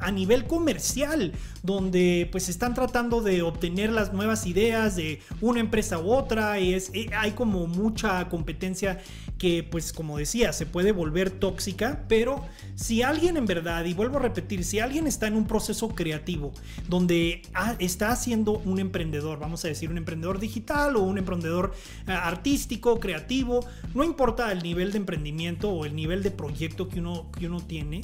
a 0.00 0.10
nivel 0.10 0.46
comercial, 0.46 1.32
donde 1.62 2.28
pues 2.30 2.48
están 2.48 2.74
tratando 2.74 3.20
de 3.20 3.42
obtener 3.42 3.90
las 3.90 4.12
nuevas 4.12 4.46
ideas 4.46 4.96
de 4.96 5.20
una 5.40 5.60
empresa 5.60 5.98
u 5.98 6.12
otra, 6.12 6.58
es, 6.58 6.90
eh, 6.94 7.10
hay 7.16 7.32
como 7.32 7.66
mucha 7.66 8.28
competencia 8.28 8.98
que 9.38 9.62
pues 9.62 9.92
como 9.92 10.18
decía, 10.18 10.52
se 10.52 10.66
puede 10.66 10.92
volver 10.92 11.30
tóxica, 11.30 12.04
pero 12.08 12.44
si 12.74 13.02
alguien 13.02 13.38
en 13.38 13.46
verdad, 13.46 13.84
y 13.86 13.94
vuelvo 13.94 14.18
a 14.18 14.22
repetir, 14.22 14.64
si 14.64 14.80
alguien 14.80 15.06
está 15.06 15.26
en 15.26 15.34
un 15.34 15.46
proceso 15.46 15.88
creativo 15.88 16.52
donde 16.88 17.42
está 17.78 18.10
haciendo 18.10 18.58
un 18.58 18.78
emprendedor, 18.78 19.38
vamos 19.38 19.64
a 19.64 19.68
decir 19.68 19.90
un 19.90 19.96
emprendedor 19.96 20.40
digital 20.40 20.96
o 20.96 21.00
un 21.00 21.16
emprendedor 21.16 21.72
eh, 22.06 22.12
artístico, 22.12 23.00
creativo, 23.00 23.60
no 23.94 24.04
importa 24.04 24.52
el 24.52 24.62
nivel 24.62 24.92
de 24.92 24.98
emprendimiento 24.98 25.70
o 25.70 25.84
el 25.86 25.96
nivel 25.96 26.22
de 26.22 26.30
proyecto 26.30 26.88
que 26.88 27.00
uno, 27.00 27.30
que 27.32 27.46
uno 27.46 27.60
tiene, 27.60 28.02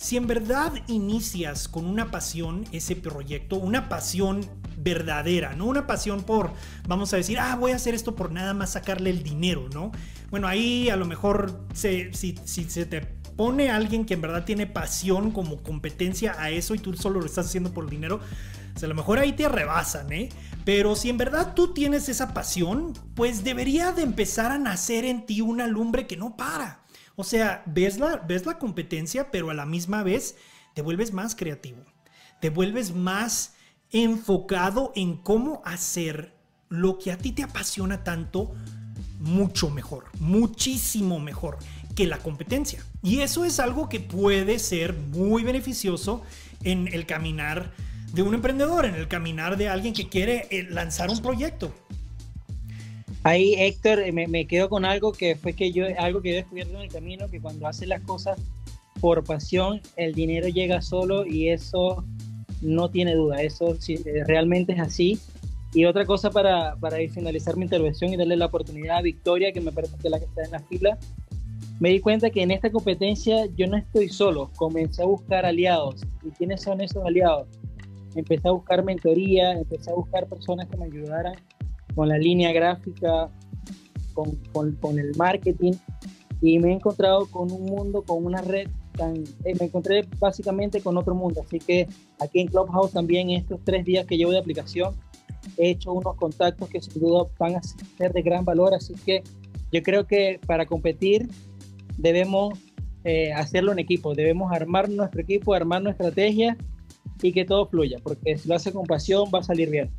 si 0.00 0.16
en 0.16 0.26
verdad 0.26 0.72
inicias 0.86 1.68
con 1.68 1.84
una 1.84 2.10
pasión 2.10 2.64
ese 2.72 2.96
proyecto, 2.96 3.56
una 3.56 3.90
pasión 3.90 4.40
verdadera, 4.78 5.54
no 5.54 5.66
una 5.66 5.86
pasión 5.86 6.22
por, 6.22 6.54
vamos 6.88 7.12
a 7.12 7.18
decir, 7.18 7.38
ah, 7.38 7.54
voy 7.56 7.72
a 7.72 7.76
hacer 7.76 7.94
esto 7.94 8.16
por 8.16 8.32
nada 8.32 8.54
más 8.54 8.72
sacarle 8.72 9.10
el 9.10 9.22
dinero, 9.22 9.68
¿no? 9.74 9.92
Bueno, 10.30 10.48
ahí 10.48 10.88
a 10.88 10.96
lo 10.96 11.04
mejor 11.04 11.66
si, 11.74 12.10
si 12.12 12.64
se 12.64 12.86
te 12.86 13.02
pone 13.36 13.70
alguien 13.70 14.06
que 14.06 14.14
en 14.14 14.22
verdad 14.22 14.46
tiene 14.46 14.66
pasión 14.66 15.32
como 15.32 15.62
competencia 15.62 16.34
a 16.38 16.48
eso 16.48 16.74
y 16.74 16.78
tú 16.78 16.94
solo 16.94 17.20
lo 17.20 17.26
estás 17.26 17.46
haciendo 17.46 17.74
por 17.74 17.90
dinero, 17.90 18.20
a 18.82 18.86
lo 18.86 18.94
mejor 18.94 19.18
ahí 19.18 19.34
te 19.34 19.50
rebasan, 19.50 20.10
¿eh? 20.12 20.30
Pero 20.64 20.96
si 20.96 21.10
en 21.10 21.18
verdad 21.18 21.52
tú 21.54 21.74
tienes 21.74 22.08
esa 22.08 22.32
pasión, 22.32 22.94
pues 23.14 23.44
debería 23.44 23.92
de 23.92 24.02
empezar 24.02 24.50
a 24.50 24.58
nacer 24.58 25.04
en 25.04 25.26
ti 25.26 25.42
una 25.42 25.66
lumbre 25.66 26.06
que 26.06 26.16
no 26.16 26.38
para. 26.38 26.80
O 27.20 27.24
sea, 27.24 27.62
ves 27.66 27.98
la, 27.98 28.16
ves 28.16 28.46
la 28.46 28.58
competencia, 28.58 29.30
pero 29.30 29.50
a 29.50 29.54
la 29.54 29.66
misma 29.66 30.02
vez 30.02 30.36
te 30.72 30.80
vuelves 30.80 31.12
más 31.12 31.34
creativo. 31.34 31.84
Te 32.40 32.48
vuelves 32.48 32.94
más 32.94 33.52
enfocado 33.92 34.90
en 34.96 35.18
cómo 35.18 35.60
hacer 35.66 36.34
lo 36.70 36.98
que 36.98 37.12
a 37.12 37.18
ti 37.18 37.32
te 37.32 37.42
apasiona 37.42 38.04
tanto 38.04 38.54
mucho 39.18 39.68
mejor, 39.68 40.06
muchísimo 40.18 41.20
mejor 41.20 41.58
que 41.94 42.06
la 42.06 42.16
competencia. 42.16 42.82
Y 43.02 43.20
eso 43.20 43.44
es 43.44 43.60
algo 43.60 43.90
que 43.90 44.00
puede 44.00 44.58
ser 44.58 44.94
muy 44.94 45.42
beneficioso 45.42 46.22
en 46.62 46.88
el 46.88 47.04
caminar 47.04 47.70
de 48.14 48.22
un 48.22 48.32
emprendedor, 48.32 48.86
en 48.86 48.94
el 48.94 49.08
caminar 49.08 49.58
de 49.58 49.68
alguien 49.68 49.92
que 49.92 50.08
quiere 50.08 50.48
eh, 50.50 50.66
lanzar 50.70 51.10
un 51.10 51.20
proyecto. 51.20 51.74
Ahí, 53.22 53.54
Héctor, 53.54 54.00
me, 54.12 54.26
me, 54.28 54.46
quedo 54.46 54.70
con 54.70 54.84
algo 54.84 55.12
que 55.12 55.36
fue 55.36 55.52
que 55.52 55.72
yo, 55.72 55.84
algo 55.98 56.22
que 56.22 56.30
he 56.30 56.34
descubierto 56.36 56.74
en 56.74 56.82
el 56.82 56.88
camino, 56.88 57.28
que 57.28 57.40
cuando 57.40 57.66
haces 57.66 57.86
las 57.86 58.00
cosas 58.02 58.40
por 59.00 59.24
pasión, 59.24 59.80
el 59.96 60.14
dinero 60.14 60.48
llega 60.48 60.80
solo 60.80 61.26
y 61.26 61.48
eso 61.48 62.04
no 62.62 62.90
tiene 62.90 63.14
duda, 63.14 63.42
eso 63.42 63.76
eh, 63.88 64.24
realmente 64.26 64.72
es 64.72 64.80
así. 64.80 65.18
Y 65.72 65.84
otra 65.84 66.04
cosa 66.04 66.30
para, 66.30 66.76
para 66.76 66.96
finalizar 67.08 67.56
mi 67.56 67.64
intervención 67.64 68.12
y 68.12 68.16
darle 68.16 68.36
la 68.36 68.46
oportunidad 68.46 68.98
a 68.98 69.02
Victoria, 69.02 69.52
que 69.52 69.60
me 69.60 69.70
parece 69.70 69.96
que 69.98 70.08
es 70.08 70.10
la 70.10 70.18
que 70.18 70.24
está 70.24 70.42
en 70.42 70.50
la 70.50 70.60
fila, 70.60 70.98
me 71.78 71.90
di 71.90 72.00
cuenta 72.00 72.30
que 72.30 72.42
en 72.42 72.50
esta 72.50 72.70
competencia 72.70 73.46
yo 73.56 73.66
no 73.66 73.76
estoy 73.76 74.08
solo, 74.08 74.50
comencé 74.56 75.02
a 75.02 75.06
buscar 75.06 75.46
aliados. 75.46 76.02
¿Y 76.22 76.30
quiénes 76.30 76.62
son 76.62 76.80
esos 76.80 77.04
aliados? 77.04 77.48
Empecé 78.14 78.48
a 78.48 78.52
buscar 78.52 78.84
mentoría, 78.84 79.52
empecé 79.52 79.90
a 79.90 79.94
buscar 79.94 80.26
personas 80.26 80.66
que 80.68 80.76
me 80.76 80.86
ayudaran 80.86 81.34
con 81.94 82.08
la 82.08 82.18
línea 82.18 82.52
gráfica, 82.52 83.30
con, 84.14 84.36
con, 84.52 84.72
con 84.76 84.98
el 84.98 85.14
marketing, 85.16 85.72
y 86.42 86.58
me 86.58 86.70
he 86.70 86.74
encontrado 86.74 87.26
con 87.26 87.50
un 87.52 87.64
mundo, 87.64 88.02
con 88.02 88.24
una 88.24 88.40
red 88.40 88.68
eh, 89.44 89.54
me 89.58 89.66
encontré 89.66 90.06
básicamente 90.18 90.80
con 90.80 90.96
otro 90.96 91.14
mundo. 91.14 91.42
Así 91.44 91.58
que 91.58 91.88
aquí 92.18 92.40
en 92.40 92.48
Clubhouse 92.48 92.92
también 92.92 93.30
estos 93.30 93.60
tres 93.64 93.84
días 93.84 94.06
que 94.06 94.16
llevo 94.16 94.32
de 94.32 94.38
aplicación 94.38 94.94
he 95.56 95.70
hecho 95.70 95.92
unos 95.92 96.16
contactos 96.16 96.68
que 96.68 96.80
sin 96.80 97.00
duda 97.00 97.26
van 97.38 97.56
a 97.56 97.62
ser 97.62 98.12
de 98.12 98.22
gran 98.22 98.44
valor. 98.44 98.74
Así 98.74 98.94
que 98.94 99.22
yo 99.72 99.82
creo 99.82 100.06
que 100.06 100.40
para 100.46 100.66
competir 100.66 101.28
debemos 101.96 102.58
eh, 103.04 103.32
hacerlo 103.32 103.72
en 103.72 103.78
equipo, 103.78 104.14
debemos 104.14 104.52
armar 104.52 104.88
nuestro 104.88 105.20
equipo, 105.20 105.54
armar 105.54 105.82
nuestra 105.82 106.08
estrategia 106.08 106.56
y 107.22 107.32
que 107.32 107.44
todo 107.44 107.66
fluya, 107.66 107.98
porque 108.02 108.36
si 108.36 108.48
lo 108.48 108.54
hace 108.54 108.72
con 108.72 108.86
pasión 108.86 109.30
va 109.34 109.40
a 109.40 109.42
salir 109.42 109.70
bien. 109.70 109.90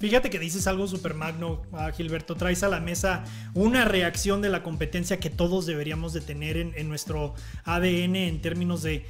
Fíjate 0.00 0.30
que 0.30 0.38
dices 0.38 0.66
algo 0.66 0.88
super 0.88 1.12
magno, 1.12 1.60
ah, 1.74 1.92
Gilberto. 1.94 2.34
Traes 2.34 2.62
a 2.62 2.68
la 2.68 2.80
mesa 2.80 3.22
una 3.52 3.84
reacción 3.84 4.40
de 4.40 4.48
la 4.48 4.62
competencia 4.62 5.20
que 5.20 5.28
todos 5.28 5.66
deberíamos 5.66 6.14
de 6.14 6.22
tener 6.22 6.56
en, 6.56 6.88
nuestro 6.88 7.34
ADN 7.64 8.16
en 8.16 8.40
términos 8.40 8.82
de, 8.82 9.04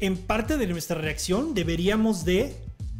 en 0.00 0.16
parte 0.16 0.56
de 0.56 0.66
nuestra 0.66 0.98
reacción, 1.00 1.54
deberíamos 1.54 2.24
de 2.24 2.56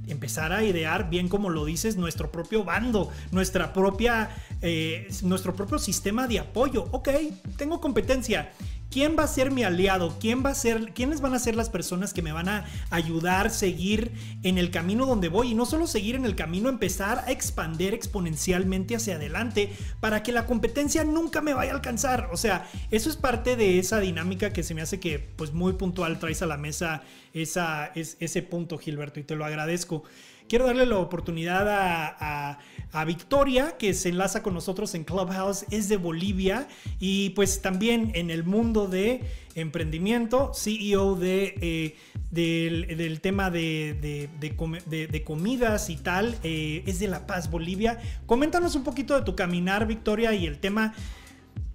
empezar 0.07 0.52
a 0.52 0.62
idear, 0.62 1.11
bien 1.11 1.28
como 1.28 1.50
lo 1.50 1.64
dices, 1.64 1.96
nuestro 1.96 2.31
propio 2.31 2.62
bando, 2.62 3.11
nuestra 3.33 3.72
propia, 3.72 4.31
eh, 4.61 5.09
nuestro 5.22 5.57
propio 5.57 5.81
sistema 5.81 6.28
de 6.28 6.38
apoyo. 6.38 6.87
Ok, 6.92 7.09
tengo 7.57 7.81
competencia. 7.81 8.52
¿Quién 8.92 9.16
va 9.18 9.24
a 9.24 9.26
ser 9.28 9.50
mi 9.50 9.64
aliado? 9.64 10.18
¿Quién 10.20 10.44
va 10.44 10.50
a 10.50 10.55
ser, 10.55 10.92
¿Quiénes 10.92 11.22
van 11.22 11.35
a 11.35 11.38
ser 11.38 11.57
las 11.57 11.70
personas 11.70 12.12
que 12.12 12.20
me 12.20 12.33
van 12.33 12.50
a 12.50 12.66
ayudar 12.90 13.46
a 13.46 13.50
seguir 13.50 14.12
en 14.42 14.59
el 14.59 14.70
camino 14.70 15.07
donde 15.07 15.28
voy? 15.28 15.52
Y 15.52 15.55
no 15.55 15.64
solo 15.64 15.87
seguir 15.87 16.14
en 16.14 16.26
el 16.26 16.37
camino, 16.37 16.68
empezar 16.68 17.24
a 17.26 17.33
expandir 17.33 17.94
exponencialmente 17.94 18.94
hacia 18.94 19.14
adelante 19.14 19.72
para 20.00 20.22
que 20.22 20.31
la 20.31 20.44
competencia 20.44 21.05
nunca 21.05 21.40
me 21.40 21.55
vaya 21.55 21.72
a 21.72 21.76
alcanzar. 21.76 22.28
O 22.33 22.37
sea, 22.37 22.68
eso 22.90 23.09
es 23.09 23.16
parte 23.16 23.57
de 23.57 23.78
esa 23.78 23.98
dinámica 23.98 24.52
que 24.52 24.62
se 24.62 24.74
me 24.74 24.83
hace 24.83 25.00
que 25.00 25.18
pues 25.18 25.55
muy 25.55 25.72
puntual 25.72 26.18
traes 26.18 26.42
a 26.42 26.46
la 26.46 26.59
mesa 26.59 27.02
esa, 27.33 27.87
es, 27.94 28.18
ese 28.20 28.42
punto, 28.42 28.76
Gilberto, 28.76 29.20
y 29.20 29.22
te 29.22 29.37
lo 29.37 29.46
agradezco. 29.46 30.05
Quiero 30.52 30.66
darle 30.66 30.84
la 30.84 30.98
oportunidad 30.98 31.66
a, 31.66 32.58
Victoria, 33.06 33.78
que 33.78 33.94
se 33.94 34.10
enlaza 34.10 34.42
con 34.42 34.52
nosotros 34.52 34.94
en 34.94 35.04
Clubhouse, 35.04 35.64
es 35.70 35.88
de 35.88 35.96
Bolivia 35.96 36.68
y 37.00 37.30
pues 37.30 37.62
también 37.62 38.12
en 38.14 38.28
el 38.30 38.44
mundo 38.44 38.86
de 38.86 39.24
emprendimiento, 39.54 40.52
CEO 40.54 41.18
eh, 41.22 41.96
del, 42.30 43.20
tema 43.22 43.50
de, 43.50 44.28
de, 44.38 45.24
comidas 45.24 45.88
y 45.88 45.96
tal, 45.96 46.36
eh, 46.42 46.82
es 46.86 46.98
de 46.98 47.08
La 47.08 47.26
Paz, 47.26 47.50
Bolivia. 47.50 47.98
Coméntanos 48.26 48.74
un 48.74 48.84
poquito 48.84 49.14
de 49.14 49.22
tu 49.22 49.34
caminar, 49.34 49.86
Victoria, 49.86 50.34
y 50.34 50.44
el 50.44 50.58
tema 50.58 50.92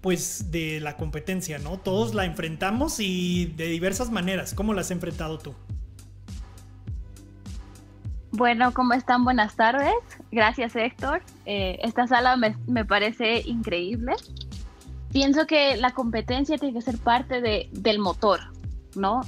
pues 0.01 0.51
de 0.51 0.81
la 0.81 0.97
competencia, 0.97 1.57
¿no? 1.57 1.79
Todos 1.79 2.13
la 2.13 2.25
enfrentamos 2.25 2.99
y 2.99 3.47
de 3.57 3.69
diversas 3.69 4.11
maneras. 4.11 4.53
¿Cómo 4.53 4.75
la 4.75 4.81
has 4.81 4.91
enfrentado 4.91 5.39
tú? 5.39 5.55
Bueno, 8.31 8.73
¿cómo 8.73 8.93
están? 8.93 9.23
Buenas 9.23 9.55
tardes. 9.55 9.93
Gracias, 10.31 10.75
Héctor. 10.75 11.21
Eh, 11.45 11.79
esta 11.81 12.07
sala 12.07 12.35
me, 12.35 12.85
parece 12.85 13.41
increíble. 13.41 14.13
Pienso 15.11 15.47
que 15.47 15.77
la 15.77 15.91
competencia 15.91 16.57
tiene 16.57 16.73
que 16.73 16.81
ser 16.81 16.97
parte 16.97 17.41
de, 17.41 17.69
del 17.71 17.99
motor, 17.99 18.39
¿no? 18.95 19.21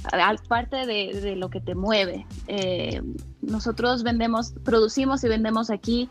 Parte 0.48 0.86
de, 0.86 1.34
lo 1.36 1.48
que 1.48 1.60
te 1.60 1.74
mueve. 1.74 2.26
Eh, 2.46 3.02
nosotros 3.40 4.02
vendemos, 4.02 4.52
producimos 4.64 5.24
y 5.24 5.28
vendemos 5.28 5.70
aquí 5.70 6.08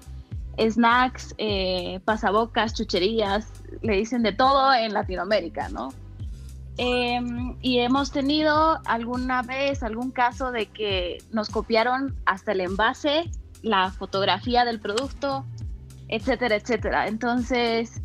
snacks, 0.57 1.35
eh, 1.37 2.01
pasabocas, 2.03 2.73
chucherías, 2.73 3.47
le 3.81 3.97
dicen 3.97 4.23
de 4.23 4.33
todo 4.33 4.73
en 4.73 4.93
Latinoamérica, 4.93 5.69
¿no? 5.69 5.93
Em, 6.81 7.57
y 7.61 7.79
hemos 7.79 8.09
tenido 8.09 8.79
alguna 8.85 9.41
vez 9.41 9.83
algún 9.83 10.11
caso 10.11 10.53
de 10.53 10.67
que 10.67 11.17
nos 11.29 11.49
copiaron 11.49 12.15
hasta 12.25 12.53
el 12.53 12.61
envase, 12.61 13.29
la 13.61 13.91
fotografía 13.91 14.63
del 14.63 14.79
producto, 14.79 15.45
etcétera, 16.07 16.55
etcétera. 16.55 17.09
Entonces, 17.09 18.01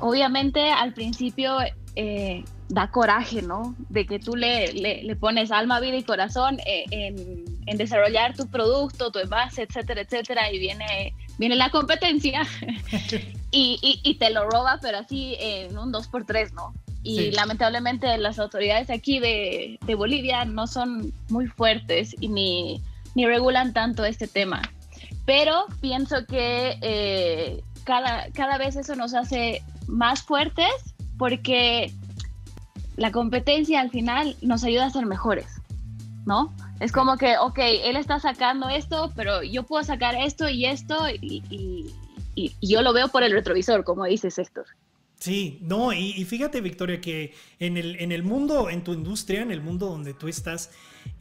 obviamente 0.00 0.70
al 0.70 0.94
principio 0.94 1.56
eh, 1.96 2.44
da 2.68 2.92
coraje, 2.92 3.42
¿no? 3.42 3.74
De 3.88 4.06
que 4.06 4.20
tú 4.20 4.36
le, 4.36 4.72
le, 4.72 5.16
pones 5.16 5.50
alma, 5.50 5.80
vida 5.80 5.96
y 5.96 6.04
corazón 6.04 6.60
eh, 6.64 6.84
en, 6.92 7.44
en, 7.66 7.76
desarrollar 7.76 8.36
tu 8.36 8.46
producto, 8.46 9.10
tu 9.10 9.18
envase, 9.18 9.62
etcétera, 9.62 10.02
etcétera, 10.02 10.52
y 10.52 10.60
viene, 10.60 11.12
viene 11.38 11.56
la 11.56 11.70
competencia 11.70 12.42
y, 13.50 13.80
y, 13.82 14.00
y, 14.04 14.14
te 14.14 14.30
lo 14.30 14.48
roba, 14.48 14.78
pero 14.80 14.98
así 14.98 15.34
en 15.40 15.76
un 15.76 15.92
2x3, 15.92 16.52
¿no? 16.52 16.72
Y 17.06 17.30
lamentablemente 17.30 18.18
las 18.18 18.38
autoridades 18.40 18.90
aquí 18.90 19.20
de, 19.20 19.78
de, 19.86 19.94
Bolivia 19.94 20.44
no 20.44 20.66
son 20.66 21.12
muy 21.28 21.46
fuertes 21.46 22.16
y 22.18 22.28
ni, 22.28 22.82
ni, 23.14 23.26
regulan 23.26 23.72
tanto 23.72 24.04
este 24.04 24.26
tema. 24.26 24.60
Pero 25.24 25.66
pienso 25.80 26.26
que 26.26 26.78
eh, 26.80 27.62
cada, 27.84 28.30
cada 28.32 28.58
vez 28.58 28.74
eso 28.74 28.96
nos 28.96 29.14
hace 29.14 29.62
más 29.86 30.22
fuertes 30.22 30.66
porque 31.16 31.92
la 32.96 33.12
competencia 33.12 33.80
al 33.80 33.90
final 33.90 34.36
nos 34.42 34.64
ayuda 34.64 34.86
a 34.86 34.90
ser 34.90 35.06
mejores, 35.06 35.46
¿no? 36.24 36.52
Es 36.80 36.90
como 36.90 37.16
que, 37.16 37.38
ok, 37.38 37.58
él 37.84 37.96
está 37.96 38.18
sacando 38.18 38.68
esto, 38.68 39.12
pero 39.14 39.44
yo 39.44 39.62
puedo 39.62 39.84
sacar 39.84 40.16
esto 40.16 40.48
y 40.48 40.66
esto 40.66 41.08
y, 41.08 41.42
y, 41.50 41.94
y 42.34 42.68
yo 42.68 42.82
lo 42.82 42.92
veo 42.92 43.08
por 43.08 43.22
el 43.22 43.32
retrovisor, 43.32 43.84
como 43.84 44.04
dices 44.04 44.38
Héctor. 44.38 44.66
Sí, 45.18 45.58
no, 45.62 45.92
y, 45.94 46.24
fíjate, 46.24 46.60
Victoria, 46.60 47.00
que 47.00 47.32
en 47.58 47.78
el, 47.78 47.96
en 47.96 48.12
el, 48.12 48.22
mundo, 48.22 48.68
en 48.68 48.84
tu 48.84 48.92
industria, 48.92 49.40
en 49.40 49.50
el 49.50 49.62
mundo 49.62 49.86
donde 49.86 50.12
tú 50.12 50.28
estás, 50.28 50.70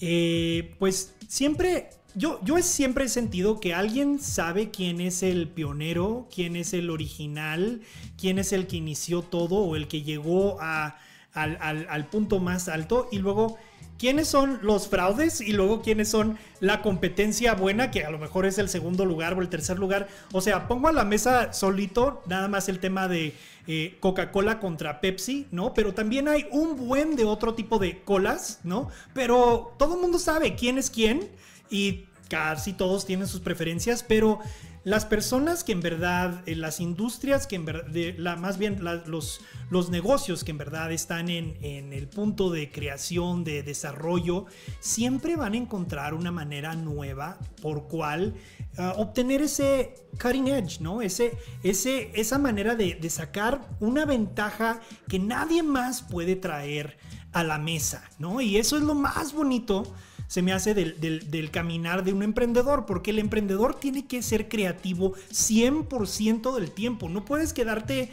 eh, 0.02 0.76
pues 0.80 1.16
siempre, 1.30 1.90
yo, 2.14 2.40
yo 2.44 2.62
siempre 2.62 3.06
he 3.06 3.10
sentido 3.10 3.60
que 3.62 3.74
alguien 3.74 4.20
sabe 4.20 4.70
quién 4.70 5.00
es 5.00 5.24
el 5.24 5.48
pionero, 5.48 6.28
quién 6.34 6.58
es 6.58 6.74
el 6.74 6.90
original, 6.90 7.82
quién 8.20 8.38
es 8.38 8.52
el 8.52 8.68
que 8.68 8.76
inició 8.76 9.22
todo 9.22 9.56
o 9.56 9.78
el 9.78 9.88
que 9.88 10.02
llegó 10.02 10.58
a, 10.60 11.00
al, 11.34 11.88
al 11.90 12.06
punto 12.08 12.40
más 12.40 12.68
alto 12.68 13.08
y 13.14 13.20
luego 13.20 13.58
quiénes 13.98 14.28
son 14.28 14.60
los 14.62 14.88
fraudes 14.88 15.42
y 15.42 15.54
luego 15.54 15.82
quiénes 15.82 16.10
son 16.10 16.38
la 16.60 16.82
competencia 16.82 17.54
buena, 17.54 17.92
que 17.92 18.04
a 18.04 18.12
lo 18.12 18.20
mejor 18.20 18.46
es 18.46 18.58
el 18.58 18.70
segundo 18.70 19.06
lugar 19.06 19.34
o 19.34 19.42
el 19.42 19.50
tercer 19.50 19.80
lugar. 19.80 20.08
O 20.32 20.42
sea, 20.42 20.68
pongo 20.68 20.88
a 20.88 20.92
la 20.92 21.06
mesa 21.06 21.54
solito 21.54 22.22
nada 22.28 22.48
más 22.48 22.70
el 22.70 22.80
tema 22.80 23.08
de 23.08 23.36
eh, 23.68 23.98
Coca-Cola 24.00 24.60
contra 24.60 25.02
Pepsi, 25.02 25.48
¿no? 25.52 25.74
Pero 25.74 25.94
también 25.94 26.28
hay 26.28 26.48
un 26.52 26.76
buen 26.76 27.16
de 27.16 27.26
otro 27.26 27.54
tipo 27.56 27.80
de 27.80 28.02
colas, 28.04 28.60
¿no? 28.64 28.90
Pero 29.14 29.74
todo 29.78 29.96
el 29.96 30.02
mundo 30.02 30.20
sabe 30.20 30.56
quién 30.56 30.78
es 30.78 30.90
quién 30.90 31.30
y 31.70 32.06
casi 32.30 32.74
todos 32.74 33.06
tienen 33.06 33.28
sus 33.28 33.42
preferencias, 33.42 34.04
pero 34.04 34.40
las 34.86 35.04
personas 35.04 35.64
que 35.64 35.72
en 35.72 35.82
verdad, 35.82 36.44
eh, 36.46 36.56
las 36.56 36.80
industrias 36.80 37.48
que 37.48 37.56
en 37.56 37.66
verdad, 37.66 37.88
la, 38.18 38.36
más 38.36 38.60
bien 38.60 38.80
los, 39.08 39.42
los 39.72 39.90
negocios 39.90 40.44
que 40.44 40.52
en 40.52 40.60
verdad 40.60 40.92
están 40.92 41.28
en, 41.30 41.92
el 41.92 42.08
punto 42.08 42.52
de 42.52 42.72
creación, 42.72 43.44
de 43.44 43.64
desarrollo, 43.64 44.46
siempre 44.80 45.36
van 45.36 45.54
a 45.54 45.58
encontrar 45.58 46.14
una 46.14 46.32
manera 46.32 46.76
nueva 46.76 47.40
por 47.64 47.88
cual 47.88 48.36
ah, 48.78 48.94
obtener 48.98 49.42
ese 49.42 50.08
cutting 50.22 50.50
edge, 50.50 50.80
¿no? 50.82 51.02
Ese, 51.02 51.36
ese, 51.64 52.12
esa 52.14 52.38
manera 52.38 52.76
de, 52.76 52.94
de 52.94 53.10
sacar 53.10 53.68
una 53.80 54.06
ventaja 54.06 54.82
que 55.10 55.18
nadie 55.18 55.64
más 55.64 56.04
puede 56.04 56.36
traer 56.36 56.98
a 57.32 57.44
la 57.44 57.58
mesa, 57.58 58.08
¿no? 58.20 58.40
Y 58.40 58.58
eso 58.58 58.78
es 58.78 58.84
lo 58.84 58.94
más 58.94 59.34
bonito 59.34 59.96
se 60.28 60.42
me 60.42 60.54
hace 60.54 60.74
del, 60.74 61.50
caminar 61.52 62.04
de 62.04 62.14
un 62.14 62.24
emprendedor, 62.24 62.86
porque 62.86 63.12
el 63.12 63.20
emprendedor 63.20 63.80
tiene 63.80 64.08
que 64.08 64.22
ser 64.22 64.50
creativo 64.50 65.14
100% 65.32 66.56
del 66.56 66.72
tiempo. 66.72 67.10
No 67.10 67.26
puedes 67.26 67.54
quedarte 67.54 68.12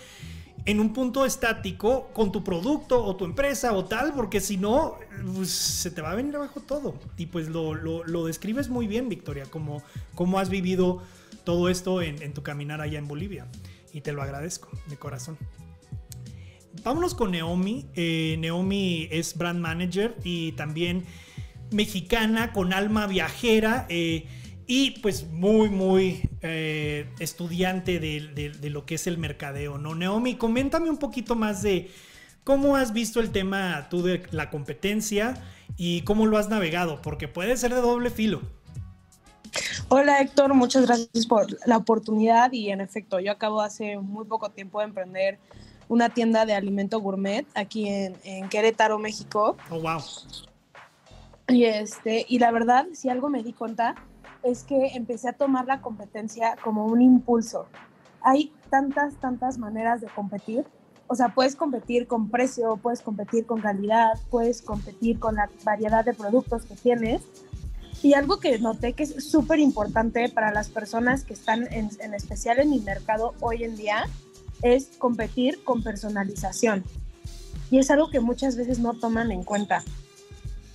en 0.64 0.78
un 0.78 0.92
punto 0.92 1.24
estático 1.24 2.10
con 2.12 2.30
tu 2.30 2.44
producto 2.44 3.04
o 3.04 3.16
tu 3.16 3.24
empresa 3.24 3.72
o 3.72 3.84
tal, 3.84 4.12
porque 4.14 4.40
si 4.40 4.56
no, 4.56 4.96
pues, 5.34 5.50
se 5.50 5.90
te 5.90 6.02
va 6.02 6.12
a 6.12 6.14
venir 6.14 6.36
abajo 6.36 6.60
todo. 6.60 6.94
Y 7.16 7.26
pues 7.26 7.48
lo, 7.48 8.24
describes 8.24 8.68
muy 8.68 8.86
bien, 8.86 9.08
Victoria, 9.08 9.46
como, 9.46 9.82
cómo 10.14 10.38
has 10.38 10.50
vivido 10.50 11.02
todo 11.44 11.68
esto 11.68 12.02
en, 12.02 12.32
tu 12.34 12.42
caminar 12.42 12.80
allá 12.80 12.98
en 12.98 13.08
Bolivia. 13.08 13.48
Y 13.92 14.02
te 14.02 14.12
lo 14.12 14.22
agradezco 14.22 14.68
de 14.86 14.96
corazón. 14.96 15.36
Vámonos 16.84 17.14
con 17.14 17.32
Naomi. 17.32 17.86
Eh, 17.94 18.36
Naomi 18.38 19.08
es 19.10 19.36
brand 19.36 19.60
manager 19.60 20.16
y 20.24 20.52
también 20.52 21.04
mexicana 21.72 22.52
con 22.52 22.72
alma 22.72 23.06
viajera 23.06 23.86
eh, 23.88 24.26
y 24.66 24.92
pues 25.00 25.28
muy, 25.28 25.68
muy 25.68 26.30
eh, 26.40 27.08
estudiante 27.18 27.98
de, 27.98 28.70
lo 28.70 28.86
que 28.86 28.94
es 28.94 29.06
el 29.06 29.18
mercadeo, 29.18 29.78
¿no? 29.78 29.94
Naomi, 29.94 30.36
coméntame 30.36 30.88
un 30.88 30.98
poquito 30.98 31.34
más 31.34 31.62
de 31.62 31.90
cómo 32.44 32.76
has 32.76 32.92
visto 32.92 33.20
el 33.20 33.30
tema 33.30 33.88
tú 33.90 34.02
de 34.02 34.22
la 34.30 34.50
competencia 34.50 35.34
y 35.76 36.02
cómo 36.02 36.26
lo 36.26 36.38
has 36.38 36.48
navegado, 36.48 37.02
porque 37.02 37.28
puede 37.28 37.56
ser 37.56 37.74
de 37.74 37.80
doble 37.80 38.10
filo. 38.10 38.40
Hola 39.88 40.20
Héctor, 40.20 40.54
muchas 40.54 40.86
gracias 40.86 41.26
por 41.26 41.46
la 41.66 41.76
oportunidad 41.76 42.52
y 42.52 42.70
en 42.70 42.80
efecto, 42.80 43.20
yo 43.20 43.32
acabo 43.32 43.60
hace 43.60 43.98
muy 43.98 44.24
poco 44.24 44.50
tiempo 44.50 44.78
de 44.78 44.86
emprender 44.86 45.38
una 45.88 46.08
tienda 46.08 46.46
de 46.46 46.54
alimento 46.54 47.00
gourmet 47.00 47.46
aquí 47.54 47.88
en, 47.88 48.16
en 48.24 48.48
Querétaro, 48.48 48.98
México. 48.98 49.56
Oh, 49.68 49.80
wow. 49.80 50.00
Y, 51.48 51.64
este, 51.64 52.24
y 52.28 52.38
la 52.38 52.50
verdad, 52.50 52.86
si 52.92 53.08
algo 53.08 53.28
me 53.28 53.42
di 53.42 53.52
cuenta, 53.52 53.94
es 54.42 54.64
que 54.64 54.88
empecé 54.94 55.28
a 55.28 55.32
tomar 55.32 55.66
la 55.66 55.80
competencia 55.80 56.56
como 56.62 56.86
un 56.86 57.02
impulso. 57.02 57.66
Hay 58.22 58.52
tantas, 58.70 59.14
tantas 59.16 59.58
maneras 59.58 60.00
de 60.00 60.08
competir. 60.08 60.64
O 61.06 61.14
sea, 61.14 61.28
puedes 61.34 61.56
competir 61.56 62.06
con 62.06 62.30
precio, 62.30 62.76
puedes 62.76 63.00
competir 63.00 63.44
con 63.44 63.60
calidad, 63.60 64.12
puedes 64.30 64.62
competir 64.62 65.18
con 65.18 65.34
la 65.36 65.50
variedad 65.64 66.04
de 66.04 66.14
productos 66.14 66.64
que 66.64 66.74
tienes. 66.74 67.22
Y 68.02 68.14
algo 68.14 68.40
que 68.40 68.58
noté 68.58 68.94
que 68.94 69.04
es 69.04 69.30
súper 69.30 69.58
importante 69.60 70.28
para 70.28 70.52
las 70.52 70.70
personas 70.70 71.24
que 71.24 71.34
están 71.34 71.72
en, 71.72 71.90
en 72.00 72.14
especial 72.14 72.58
en 72.58 72.70
mi 72.70 72.80
mercado 72.80 73.34
hoy 73.40 73.62
en 73.62 73.76
día 73.76 74.04
es 74.62 74.96
competir 74.98 75.62
con 75.64 75.82
personalización. 75.82 76.82
Y 77.70 77.78
es 77.78 77.90
algo 77.90 78.10
que 78.10 78.20
muchas 78.20 78.56
veces 78.56 78.78
no 78.78 78.94
toman 78.94 79.30
en 79.30 79.44
cuenta. 79.44 79.84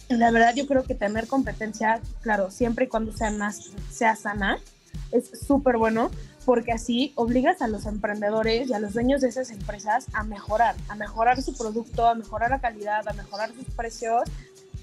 La 0.09 0.31
verdad 0.31 0.53
yo 0.55 0.67
creo 0.67 0.83
que 0.83 0.95
tener 0.95 1.27
competencia, 1.27 2.01
claro, 2.21 2.49
siempre 2.49 2.85
y 2.85 2.87
cuando 2.87 3.11
sea, 3.11 3.31
sea 3.91 4.15
sana, 4.15 4.57
es 5.11 5.31
súper 5.45 5.77
bueno 5.77 6.11
porque 6.45 6.71
así 6.71 7.11
obligas 7.15 7.61
a 7.61 7.67
los 7.67 7.85
emprendedores 7.85 8.69
y 8.69 8.73
a 8.73 8.79
los 8.79 8.93
dueños 8.93 9.19
de 9.19 9.27
esas 9.27 9.51
empresas 9.51 10.05
a 10.13 10.23
mejorar, 10.23 10.75
a 10.87 10.95
mejorar 10.95 11.41
su 11.41 11.57
producto, 11.57 12.07
a 12.07 12.15
mejorar 12.15 12.51
la 12.51 12.61
calidad, 12.61 13.05
a 13.05 13.11
mejorar 13.11 13.51
sus 13.51 13.65
precios 13.75 14.23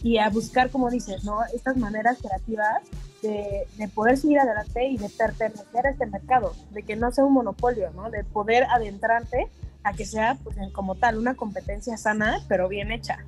y 0.02 0.18
a 0.18 0.28
buscar, 0.28 0.68
como 0.68 0.90
dices, 0.90 1.24
¿no? 1.24 1.38
Estas 1.54 1.78
maneras 1.78 2.18
creativas 2.20 2.82
de, 3.22 3.66
de 3.78 3.88
poder 3.88 4.18
seguir 4.18 4.40
adelante 4.40 4.88
y 4.88 4.98
de 4.98 5.08
pertenecer 5.08 5.86
a 5.86 5.90
este 5.90 6.04
mercado, 6.04 6.54
de 6.72 6.82
que 6.82 6.96
no 6.96 7.10
sea 7.10 7.24
un 7.24 7.32
monopolio, 7.32 7.90
¿no? 7.92 8.10
De 8.10 8.24
poder 8.24 8.64
adentrarte 8.64 9.48
a 9.84 9.94
que 9.94 10.04
sea, 10.04 10.36
pues, 10.44 10.56
como 10.72 10.96
tal, 10.96 11.16
una 11.16 11.34
competencia 11.34 11.96
sana, 11.96 12.40
pero 12.46 12.68
bien 12.68 12.92
hecha. 12.92 13.24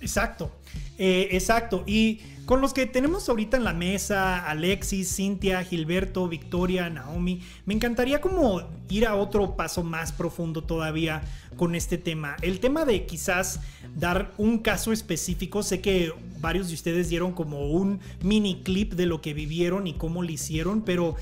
Exacto. 0.00 0.50
Eh, 0.98 1.28
exacto. 1.32 1.82
Y 1.86 2.20
con 2.46 2.60
los 2.60 2.74
que 2.74 2.86
tenemos 2.86 3.28
ahorita 3.28 3.56
en 3.56 3.64
la 3.64 3.74
mesa, 3.74 4.44
Alexis, 4.44 5.14
Cintia, 5.14 5.62
Gilberto, 5.62 6.26
Victoria, 6.28 6.90
Naomi, 6.90 7.42
me 7.64 7.74
encantaría 7.74 8.20
como 8.20 8.62
ir 8.88 9.06
a 9.06 9.14
otro 9.14 9.56
paso 9.56 9.84
más 9.84 10.10
profundo 10.10 10.64
todavía 10.64 11.22
con 11.56 11.74
este 11.74 11.96
tema. 11.96 12.36
El 12.42 12.58
tema 12.60 12.84
de 12.84 13.06
quizás 13.06 13.60
dar 13.96 14.32
un 14.36 14.58
caso 14.58 14.92
específico. 14.92 15.62
Sé 15.62 15.80
que 15.80 16.12
varios 16.40 16.68
de 16.68 16.74
ustedes 16.74 17.08
dieron 17.08 17.32
como 17.32 17.70
un 17.70 18.00
mini 18.22 18.62
clip 18.62 18.94
de 18.94 19.06
lo 19.06 19.20
que 19.20 19.32
vivieron 19.32 19.86
y 19.86 19.94
cómo 19.94 20.22
lo 20.22 20.30
hicieron, 20.30 20.82
pero 20.82 21.16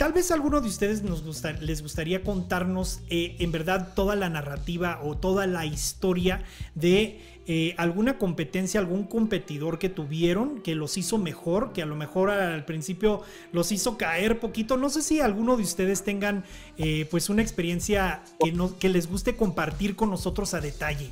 Tal 0.00 0.14
vez 0.14 0.30
a 0.30 0.34
alguno 0.34 0.62
de 0.62 0.68
ustedes 0.68 1.02
nos 1.02 1.22
les 1.60 1.82
gustaría 1.82 2.22
contarnos 2.22 3.00
eh, 3.10 3.36
en 3.38 3.52
verdad 3.52 3.92
toda 3.94 4.16
la 4.16 4.30
narrativa 4.30 4.98
o 5.04 5.14
toda 5.14 5.46
la 5.46 5.66
historia 5.66 6.42
de 6.74 7.20
eh, 7.46 7.74
alguna 7.76 8.16
competencia, 8.16 8.80
algún 8.80 9.04
competidor 9.04 9.78
que 9.78 9.90
tuvieron 9.90 10.62
que 10.62 10.74
los 10.74 10.96
hizo 10.96 11.18
mejor, 11.18 11.74
que 11.74 11.82
a 11.82 11.86
lo 11.86 11.96
mejor 11.96 12.30
al 12.30 12.64
principio 12.64 13.20
los 13.52 13.72
hizo 13.72 13.98
caer 13.98 14.40
poquito. 14.40 14.78
No 14.78 14.88
sé 14.88 15.02
si 15.02 15.20
alguno 15.20 15.58
de 15.58 15.64
ustedes 15.64 16.02
tengan 16.02 16.44
eh, 16.78 17.06
pues 17.10 17.28
una 17.28 17.42
experiencia 17.42 18.22
que, 18.42 18.56
que 18.78 18.88
les 18.88 19.06
guste 19.06 19.36
compartir 19.36 19.96
con 19.96 20.08
nosotros 20.08 20.54
a 20.54 20.62
detalle. 20.62 21.10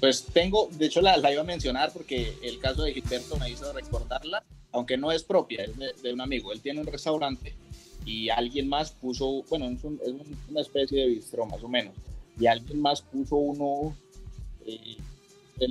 Pues 0.00 0.24
tengo, 0.24 0.68
de 0.72 0.86
hecho 0.86 1.02
la, 1.02 1.18
iba 1.30 1.42
a 1.42 1.44
mencionar 1.44 1.92
porque 1.92 2.34
el 2.42 2.58
caso 2.58 2.82
de 2.82 2.94
Gilberto 2.94 3.36
me 3.36 3.50
hizo 3.50 3.70
recordarla, 3.72 4.42
aunque 4.72 4.96
no 4.96 5.12
es 5.12 5.22
propia, 5.22 5.64
es 5.64 6.02
de, 6.02 6.12
un 6.12 6.22
amigo. 6.22 6.52
Él 6.52 6.60
tiene 6.60 6.80
un 6.80 6.86
restaurante 6.86 7.54
y 8.06 8.30
alguien 8.30 8.68
más 8.68 8.92
puso, 8.92 9.44
bueno, 9.50 9.66
es, 9.66 9.84
una 10.48 10.60
especie 10.62 11.02
de 11.02 11.06
bistro 11.08 11.44
más 11.44 11.62
o 11.62 11.68
menos, 11.68 11.94
y 12.38 12.46
alguien 12.46 12.80
más 12.80 13.02
puso 13.02 13.36
uno 13.36 13.94
eh, 14.64 14.96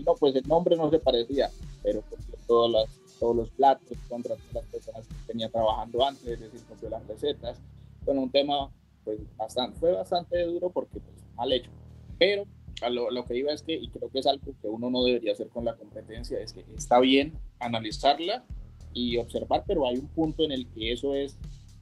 no, 0.05 0.15
pues 0.15 0.35
el 0.35 0.47
nombre 0.47 0.75
no 0.75 0.89
se 0.89 0.99
parecía, 0.99 1.49
pero 1.81 2.03
todos 2.47 2.87
los 3.35 3.49
platos 3.49 3.97
contra 4.07 4.35
todas 4.35 4.53
las 4.53 4.65
personas 4.65 5.07
que 5.07 5.15
tenía 5.27 5.49
trabajando 5.49 6.05
antes, 6.05 6.27
es 6.27 6.39
decir, 6.39 6.61
copió 6.67 6.89
las 6.89 7.05
recetas. 7.07 7.57
Bueno, 8.05 8.21
un 8.21 8.31
tema 8.31 8.69
pues 9.03 9.19
bastante, 9.35 9.79
fue 9.79 9.91
bastante 9.93 10.43
duro 10.43 10.69
porque 10.69 10.99
pues, 10.99 11.15
mal 11.35 11.51
hecho, 11.51 11.71
pero 12.17 12.45
a 12.81 12.89
lo, 12.89 13.11
lo, 13.11 13.25
que 13.25 13.37
iba 13.37 13.51
es 13.51 13.61
que, 13.61 13.73
y 13.73 13.89
creo 13.89 14.09
que 14.09 14.19
es 14.19 14.27
algo 14.27 14.53
que 14.61 14.67
uno 14.67 14.89
no 14.89 15.03
debería 15.03 15.33
hacer 15.33 15.49
con 15.49 15.65
la 15.65 15.75
competencia, 15.75 16.39
es 16.39 16.53
que 16.53 16.63
está 16.75 16.99
bien 16.99 17.33
analizarla 17.59 18.45
y 18.93 19.17
observar, 19.17 19.63
pero 19.67 19.87
hay 19.87 19.97
un 19.97 20.07
punto 20.07 20.43
en 20.43 20.51
el 20.51 20.67
que 20.67 20.91
eso 20.91 21.13
es 21.13 21.37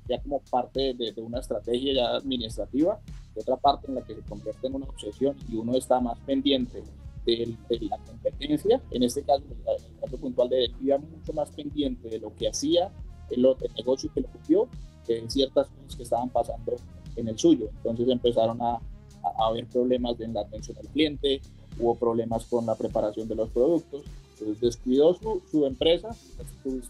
ya 0.08 0.22
como 0.22 0.42
parte 0.50 0.94
de, 0.94 1.12
de 1.12 1.22
una 1.22 1.40
estrategia 1.40 1.94
ya 1.94 2.10
administrativa, 2.16 3.00
y 3.36 3.40
otra 3.40 3.58
parte 3.58 3.88
en 3.88 3.96
la 3.96 4.02
que 4.02 4.16
se 4.16 4.22
convierte 4.22 4.68
en 4.68 4.76
una 4.76 4.86
obsesión 4.86 5.36
y 5.52 5.56
uno 5.56 5.76
está 5.76 6.00
más 6.00 6.20
pendiente 6.22 6.84
de, 7.26 7.58
la 7.82 7.98
competencia, 8.00 8.82
en 8.92 9.04
este 9.04 9.22
caso, 9.24 9.44
en 9.50 9.58
el 9.68 10.00
caso 10.00 10.18
puntual 10.18 10.50
de 10.50 10.66
él, 10.66 10.76
iba 10.82 10.98
mucho 10.98 11.34
más 11.34 11.52
pendiente 11.52 12.10
de 12.10 12.20
lo 12.20 12.34
que 12.34 12.48
hacía 12.48 12.92
el, 13.30 13.46
el 13.46 13.74
negocio 13.76 14.10
que 14.14 14.22
lo 14.22 14.30
copió, 14.30 14.70
que 15.06 15.24
ciertas 15.30 15.68
cosas 15.68 15.96
que 15.96 16.04
estaban 16.04 16.30
pasando 16.30 16.76
en 17.16 17.28
el 17.28 17.38
suyo. 17.38 17.70
Entonces 17.78 18.08
empezaron 18.08 18.62
a, 18.62 18.80
a 19.28 19.48
haber 19.48 19.66
problemas 19.68 20.20
en 20.20 20.34
la 20.34 20.42
atención 20.42 20.78
al 20.78 20.88
cliente, 20.88 21.42
hubo 21.80 21.96
problemas 21.96 22.46
con 22.46 22.66
la 22.66 22.76
preparación 22.76 23.28
de 23.28 23.36
los 23.36 23.50
productos, 23.50 24.04
entonces 24.34 24.62
descuidó 24.62 25.14
su, 25.16 25.42
su 25.50 25.66
empresa, 25.66 26.16
su 26.64 26.82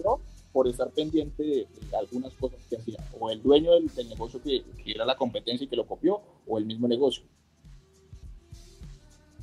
por 0.52 0.67
estar 0.67 0.89
pendiente 0.89 1.43
de, 1.43 1.67
algunas 1.95 2.34
cosas 2.34 2.60
que 2.69 2.78
hacía, 2.78 2.97
o 3.19 3.30
el 3.30 3.41
dueño 3.43 3.73
del, 3.73 4.10
negocio 4.10 4.41
que, 4.41 4.63
que, 4.84 4.91
era 4.91 5.06
la 5.06 5.15
competencia 5.15 5.65
y 5.65 5.67
que 5.67 5.76
lo 5.76 5.86
copió, 5.86 6.21
o 6.47 6.58
el 6.58 6.65
mismo 6.65 6.88
negocio. 6.88 7.23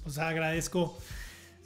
Sea, 0.08 0.28
agradezco, 0.28 0.96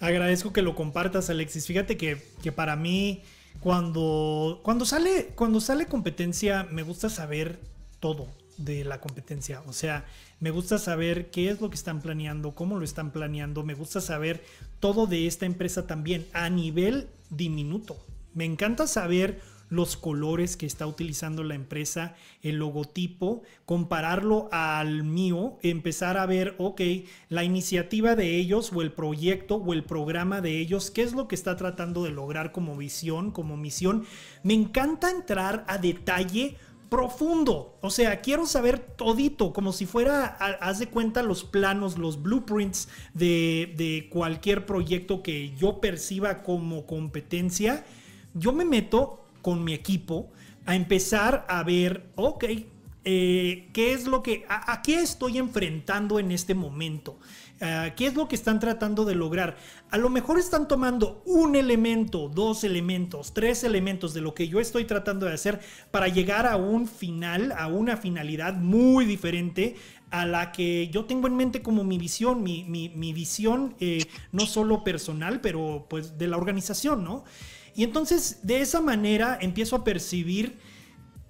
agradezco 0.00 0.52
que 0.52 0.62
lo 0.62 0.74
compartas, 0.74 1.30
Alexis. 1.30 1.66
Fíjate 1.66 1.96
que, 1.96 2.22
que 2.42 2.52
para 2.52 2.76
mí, 2.76 3.22
cuando, 3.60 4.60
cuando, 4.62 4.84
sale, 4.84 5.32
cuando 5.34 5.60
sale 5.60 5.86
competencia, 5.86 6.64
me 6.64 6.82
gusta 6.82 7.08
saber 7.08 7.58
todo 8.00 8.26
de 8.58 8.84
la 8.84 9.00
competencia. 9.00 9.62
O 9.66 9.72
sea, 9.72 10.04
me 10.40 10.50
gusta 10.50 10.78
saber 10.78 11.30
qué 11.30 11.48
es 11.48 11.60
lo 11.60 11.70
que 11.70 11.76
están 11.76 12.02
planeando, 12.02 12.54
cómo 12.54 12.78
lo 12.78 12.84
están 12.84 13.10
planeando. 13.10 13.64
Me 13.64 13.74
gusta 13.74 14.00
saber 14.00 14.44
todo 14.80 15.06
de 15.06 15.26
esta 15.26 15.46
empresa 15.46 15.86
también 15.86 16.26
a 16.34 16.50
nivel 16.50 17.08
diminuto. 17.30 17.96
Me 18.34 18.44
encanta 18.44 18.86
saber 18.86 19.40
los 19.70 19.96
colores 19.96 20.56
que 20.56 20.66
está 20.66 20.86
utilizando 20.86 21.44
la 21.44 21.54
empresa, 21.54 22.14
el 22.42 22.56
logotipo, 22.56 23.42
compararlo 23.66 24.48
al 24.50 25.04
mío, 25.04 25.58
empezar 25.62 26.16
a 26.16 26.26
ver, 26.26 26.54
ok, 26.58 26.80
la 27.28 27.44
iniciativa 27.44 28.16
de 28.16 28.36
ellos 28.36 28.72
o 28.74 28.82
el 28.82 28.92
proyecto 28.92 29.56
o 29.56 29.72
el 29.72 29.84
programa 29.84 30.40
de 30.40 30.58
ellos, 30.58 30.90
qué 30.90 31.02
es 31.02 31.12
lo 31.12 31.28
que 31.28 31.34
está 31.34 31.56
tratando 31.56 32.04
de 32.04 32.10
lograr 32.10 32.52
como 32.52 32.76
visión, 32.76 33.30
como 33.30 33.56
misión. 33.56 34.04
Me 34.42 34.54
encanta 34.54 35.10
entrar 35.10 35.64
a 35.68 35.78
detalle 35.78 36.56
profundo. 36.88 37.76
O 37.80 37.90
sea, 37.90 38.20
quiero 38.20 38.46
saber 38.46 38.78
todito, 38.78 39.52
como 39.52 39.72
si 39.72 39.86
fuera, 39.86 40.24
haz 40.60 40.78
de 40.78 40.88
cuenta, 40.88 41.22
los 41.22 41.44
planos, 41.44 41.98
los 41.98 42.22
blueprints 42.22 42.88
de, 43.14 43.74
de, 43.76 44.08
cualquier 44.10 44.66
proyecto 44.66 45.22
que 45.22 45.54
yo 45.56 45.80
perciba 45.80 46.42
como 46.42 46.86
competencia. 46.86 47.84
Yo 48.34 48.52
me 48.52 48.64
meto 48.64 49.24
con 49.42 49.64
mi 49.64 49.74
equipo 49.74 50.30
a 50.66 50.76
empezar 50.76 51.46
a 51.48 51.62
ver, 51.62 52.06
ok, 52.16 52.44
eh, 53.10 53.70
¿qué 53.72 53.94
es 53.94 54.06
lo 54.06 54.22
que, 54.22 54.44
a, 54.50 54.82
qué 54.82 55.00
estoy 55.00 55.38
enfrentando 55.38 56.18
en 56.18 56.30
este 56.30 56.54
momento? 56.54 57.18
Ah, 57.58 57.94
¿Qué 57.96 58.06
es 58.06 58.14
lo 58.14 58.28
que 58.28 58.36
están 58.36 58.60
tratando 58.60 59.06
de 59.06 59.14
lograr? 59.14 59.56
A 59.90 59.96
lo 59.96 60.10
mejor 60.10 60.38
están 60.38 60.68
tomando 60.68 61.22
un 61.24 61.56
elemento, 61.56 62.28
dos 62.28 62.64
elementos, 62.64 63.32
tres 63.32 63.64
elementos 63.64 64.12
de 64.12 64.20
lo 64.20 64.34
que 64.34 64.48
yo 64.48 64.60
estoy 64.60 64.84
tratando 64.84 65.24
de 65.24 65.32
hacer 65.32 65.58
para 65.90 66.08
llegar 66.08 66.46
a 66.46 66.56
un 66.56 66.86
final, 66.86 67.52
a 67.52 67.68
una 67.68 67.96
finalidad 67.96 68.52
muy 68.52 69.06
diferente 69.06 69.76
a 70.10 70.26
la 70.26 70.52
que 70.52 70.88
yo 70.88 71.06
tengo 71.06 71.28
en 71.28 71.36
mente 71.36 71.62
como 71.62 71.84
mi 71.84 71.96
visión, 71.96 72.42
mi, 72.42 72.92
visión 73.14 73.74
eh, 73.80 74.04
no 74.32 74.44
solo 74.44 74.84
personal, 74.84 75.40
pero 75.40 75.86
pues 75.88 76.18
de 76.18 76.26
la 76.26 76.36
organización, 76.36 77.04
¿no? 77.04 77.24
Y 77.74 77.84
entonces 77.84 78.40
de 78.42 78.60
esa 78.60 78.82
manera 78.82 79.38
empiezo 79.40 79.76
a 79.76 79.84
percibir 79.84 80.58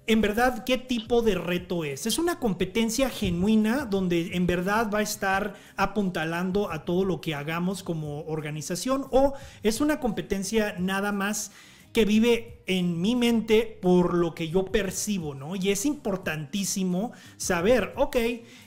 en 0.09 0.21
verdad 0.21 0.63
qué 0.65 0.79
tipo 0.79 1.21
de 1.21 1.35
reto 1.35 1.83
es. 1.83 2.07
Es 2.07 2.17
una 2.17 2.39
competencia 2.39 3.11
genuina 3.11 3.85
donde 3.85 4.35
en 4.35 4.47
verdad 4.47 4.89
va 4.91 4.99
a 4.99 5.03
estar 5.03 5.53
apuntalando 5.75 6.71
a 6.71 6.83
todo 6.83 7.05
lo 7.05 7.21
que 7.21 7.35
hagamos 7.35 7.83
como 7.83 8.21
organización 8.21 9.05
o 9.11 9.35
es 9.61 9.81
una 9.81 9.99
competencia 9.99 10.75
nada 10.79 11.11
más 11.11 11.51
que 11.93 12.05
vive 12.05 12.63
en 12.65 12.99
mi 12.99 13.15
mente 13.15 13.77
por 13.83 14.15
lo 14.15 14.33
que 14.33 14.49
yo 14.49 14.65
percibo, 14.65 15.35
¿no? 15.35 15.55
Y 15.55 15.69
es 15.69 15.85
importantísimo 15.85 17.11
saber, 17.37 17.93
ok, 17.95 18.15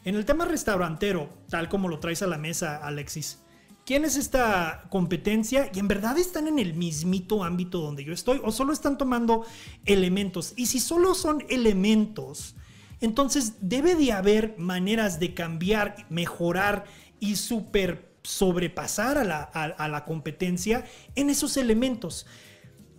en 0.04 0.14
el 0.14 0.24
tema 0.24 0.44
restaurantero, 0.44 1.28
tal 1.48 1.68
como 1.68 1.88
lo 1.88 1.98
traes 1.98 2.22
a 2.22 2.28
la 2.28 2.38
mesa, 2.38 2.76
Alexis, 2.76 3.41
quién 3.84 4.04
es 4.04 4.16
esta 4.16 4.86
competencia 4.90 5.70
y 5.74 5.78
en 5.78 5.88
verdad 5.88 6.18
están 6.18 6.48
en 6.48 6.58
el 6.58 6.74
mismito 6.74 7.44
ámbito 7.44 7.80
donde 7.80 8.04
yo 8.04 8.12
estoy 8.12 8.40
o 8.44 8.52
solo 8.52 8.72
están 8.72 8.98
tomando 8.98 9.44
elementos. 9.84 10.52
Y 10.56 10.66
si 10.66 10.80
solo 10.80 11.14
son 11.14 11.44
elementos, 11.48 12.54
entonces 13.00 13.54
debe 13.60 13.94
de 13.94 14.12
haber 14.12 14.54
maneras 14.58 15.18
de 15.18 15.34
cambiar, 15.34 16.06
mejorar 16.10 16.84
y 17.20 17.36
super 17.36 18.12
sobrepasar 18.22 19.18
a 19.18 19.24
la, 19.24 19.42
a 19.42 19.88
la 19.88 20.04
competencia 20.04 20.84
en 21.16 21.28
esos 21.28 21.56
elementos 21.56 22.26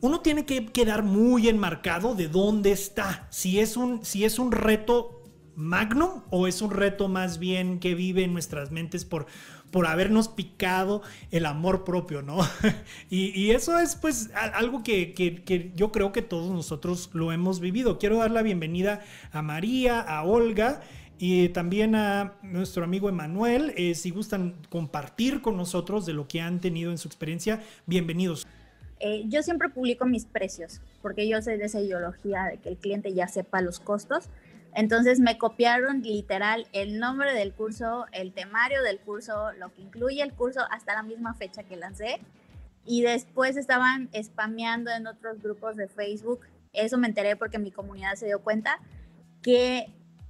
uno 0.03 0.19
tiene 0.19 0.45
que 0.45 0.65
quedar 0.65 1.01
muy 1.01 1.47
enmarcado 1.47 2.13
de 2.13 2.27
dónde 2.27 2.73
está. 2.73 3.25
Si 3.29 3.61
es 3.61 3.77
un, 3.77 4.03
si 4.03 4.25
es 4.25 4.37
un 4.37 4.51
reto 4.51 5.23
magno 5.55 6.25
o 6.29 6.45
es 6.45 6.61
un 6.61 6.71
reto 6.71 7.07
más 7.07 7.39
bien 7.39 7.79
que 7.79 7.95
vive 7.95 8.25
en 8.25 8.33
nuestras 8.33 8.69
mentes 8.69 9.05
por, 9.05 9.27
por 9.73 9.87
habernos 9.87 10.27
picado 10.27 11.01
el 11.31 11.47
amor 11.47 11.83
propio, 11.83 12.21
¿no? 12.21 12.37
y, 13.09 13.49
eso 13.49 13.79
es 13.79 13.95
pues 13.95 14.29
algo 14.53 14.83
que, 14.83 15.73
yo 15.75 15.91
creo 15.91 16.11
que 16.13 16.21
todos 16.21 16.51
nosotros 16.51 17.09
lo 17.13 17.31
hemos 17.31 17.59
vivido. 17.59 17.97
Quiero 17.97 18.17
dar 18.17 18.29
la 18.29 18.43
bienvenida 18.43 19.01
a 19.31 19.41
María, 19.41 19.99
a 19.99 20.23
Olga 20.23 20.81
y 21.17 21.49
también 21.49 21.95
a 21.95 22.35
nuestro 22.43 22.83
amigo 22.83 23.09
Emanuel. 23.09 23.73
Eh, 23.75 23.95
si 23.95 24.11
gustan 24.11 24.53
compartir 24.69 25.41
con 25.41 25.57
nosotros 25.57 26.05
de 26.05 26.13
lo 26.13 26.27
que 26.27 26.39
han 26.39 26.61
tenido 26.61 26.91
en 26.91 26.99
su 26.99 27.07
experiencia, 27.07 27.63
bienvenidos. 27.87 28.45
Eh, 28.99 29.23
yo 29.25 29.41
siempre 29.41 29.69
publico 29.69 30.05
mis 30.05 30.25
precios 30.25 30.81
porque 31.01 31.27
yo 31.27 31.41
soy 31.41 31.57
de 31.57 31.65
esa 31.65 31.81
ideología 31.81 32.43
de 32.43 32.57
que 32.57 32.69
el 32.69 32.77
cliente 32.77 33.11
ya 33.11 33.27
sepa 33.27 33.59
los 33.59 33.79
costos 33.79 34.29
entonces 34.75 35.19
me 35.19 35.37
copiaron 35.37 36.01
literal 36.01 36.67
el 36.73 36.99
nombre 36.99 37.33
del 37.33 37.53
curso, 37.53 38.05
el 38.11 38.33
temario 38.33 38.81
del 38.83 38.99
curso, 38.99 39.51
lo 39.53 39.73
que 39.73 39.81
incluye 39.81 40.21
el 40.21 40.33
curso 40.33 40.61
hasta 40.71 40.93
la 40.93 41.03
misma 41.03 41.33
fecha 41.33 41.63
que 41.63 41.75
lancé. 41.75 42.19
Y 42.85 43.01
después 43.01 43.55
estaban 43.55 44.09
spameando 44.21 44.91
en 44.91 45.07
otros 45.07 45.41
grupos 45.41 45.77
de 45.77 45.87
Facebook. 45.87 46.41
Eso 46.73 46.97
me 46.97 47.07
enteré 47.07 47.35
porque 47.35 47.59
mi 47.59 47.71
comunidad 47.71 48.15
se 48.15 48.25
dio 48.25 48.41
cuenta 48.41 48.79
que 49.41 49.87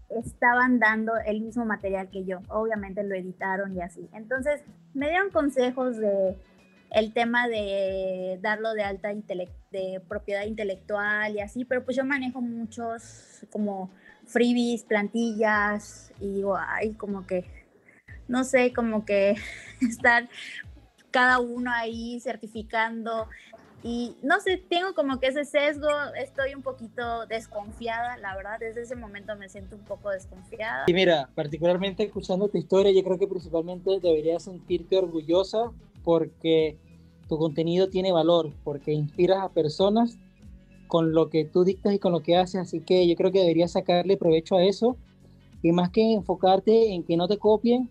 estaban 0.10 0.80
dando 0.80 1.14
el 1.26 1.42
mismo 1.42 1.66
material 1.66 2.10
que 2.10 2.26
yo. 2.26 2.40
Obviamente 2.50 3.04
lo 3.04 3.16
editaron 3.16 3.76
y 3.76 3.82
así. 3.82 4.08
Entonces 4.14 4.62
me 4.94 5.10
dieron 5.10 5.32
consejos 5.32 5.98
de 5.98 6.36
el 6.92 7.12
tema 7.12 7.48
de 7.48 8.38
darlo 8.42 8.74
de 8.74 8.84
alta 8.84 9.10
de 9.12 10.02
propiedad 10.08 10.46
intelectual 10.46 11.36
y 11.36 11.40
así, 11.40 11.66
pero 11.66 11.84
pues 11.84 11.98
yo 11.98 12.06
manejo 12.06 12.40
muchos 12.40 13.46
como 13.52 13.90
freebies, 14.26 14.84
plantillas, 14.84 16.12
y 16.20 16.28
digo, 16.28 16.58
ay, 16.58 16.94
como 16.94 17.26
que, 17.26 17.46
no 18.28 18.44
sé, 18.44 18.74
como 18.74 19.06
que 19.06 19.36
estar 19.82 20.30
cada 21.12 21.40
uno 21.40 21.72
ahí 21.72 22.20
certificando. 22.20 23.28
Y 23.84 24.16
no 24.24 24.40
sé, 24.40 24.58
tengo 24.58 24.94
como 24.96 25.20
que 25.20 25.28
ese 25.28 25.44
sesgo, 25.44 25.90
estoy 26.18 26.56
un 26.56 26.62
poquito 26.62 27.26
desconfiada, 27.28 28.18
la 28.18 28.34
verdad, 28.36 28.58
desde 28.58 28.84
ese 28.84 28.96
momento 28.96 29.36
me 29.36 29.50
siento 29.50 29.76
un 29.76 29.84
poco 29.84 30.10
desconfiada. 30.10 30.86
Y 30.88 30.94
mira, 30.94 31.30
particularmente 31.36 32.04
escuchando 32.04 32.48
tu 32.48 32.58
historia, 32.58 32.94
yo 32.94 33.04
creo 33.04 33.20
que 33.20 33.28
principalmente 33.28 34.00
deberías 34.00 34.44
sentirte 34.44 34.98
orgullosa 34.98 35.72
porque 36.04 36.78
tu 37.28 37.38
contenido 37.38 37.90
tiene 37.90 38.14
valor, 38.14 38.54
porque 38.64 38.94
inspiras 38.94 39.40
a 39.42 39.50
personas 39.50 40.18
con 40.94 41.12
lo 41.12 41.32
que 41.32 41.44
tú 41.44 41.64
dictas 41.64 41.96
y 41.96 41.98
con 41.98 42.12
lo 42.12 42.20
que 42.20 42.38
haces, 42.38 42.62
así 42.62 42.80
que 42.80 43.08
yo 43.08 43.16
creo 43.16 43.32
que 43.32 43.40
deberías 43.40 43.72
sacarle 43.72 44.16
provecho 44.16 44.58
a 44.58 44.64
eso 44.64 44.96
y 45.64 45.72
más 45.72 45.90
que 45.90 46.14
enfocarte 46.14 46.94
en 46.94 47.02
que 47.02 47.18
no 47.18 47.28
te 47.28 47.40
copien, 47.40 47.90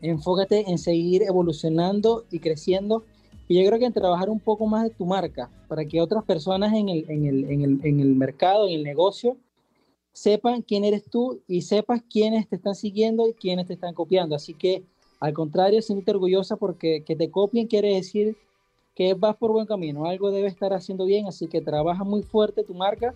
enfócate 0.00 0.68
en 0.68 0.78
seguir 0.78 1.22
evolucionando 1.22 2.24
y 2.32 2.40
creciendo. 2.40 3.04
Y 3.46 3.62
yo 3.62 3.68
creo 3.68 3.78
que 3.78 3.84
en 3.84 3.92
trabajar 3.92 4.30
un 4.30 4.40
poco 4.40 4.66
más 4.66 4.82
de 4.82 4.90
tu 4.90 5.06
marca 5.06 5.48
para 5.68 5.84
que 5.84 6.00
otras 6.00 6.24
personas 6.24 6.74
en 6.74 6.88
el, 6.88 7.08
en 7.08 7.24
el, 7.24 7.44
en 7.44 7.62
el, 7.62 7.80
en 7.84 8.00
el 8.00 8.16
mercado, 8.16 8.66
en 8.66 8.74
el 8.74 8.82
negocio, 8.82 9.36
sepan 10.12 10.62
quién 10.62 10.82
eres 10.82 11.04
tú 11.04 11.40
y 11.46 11.62
sepas 11.62 12.02
quiénes 12.02 12.48
te 12.48 12.56
están 12.56 12.74
siguiendo 12.74 13.28
y 13.28 13.34
quiénes 13.34 13.68
te 13.68 13.74
están 13.74 13.94
copiando. 13.94 14.34
Así 14.34 14.54
que, 14.54 14.82
al 15.20 15.34
contrario, 15.34 15.80
siéntete 15.82 16.10
orgullosa 16.10 16.56
porque 16.56 17.04
que 17.04 17.14
te 17.14 17.30
copien 17.30 17.68
quiere 17.68 17.94
decir 17.94 18.36
que 18.94 19.14
vas 19.14 19.36
por 19.36 19.52
buen 19.52 19.66
camino, 19.66 20.06
algo 20.06 20.30
debe 20.30 20.48
estar 20.48 20.72
haciendo 20.72 21.04
bien, 21.04 21.26
así 21.26 21.48
que 21.48 21.60
trabaja 21.60 22.04
muy 22.04 22.22
fuerte 22.22 22.64
tu 22.64 22.74
marca 22.74 23.14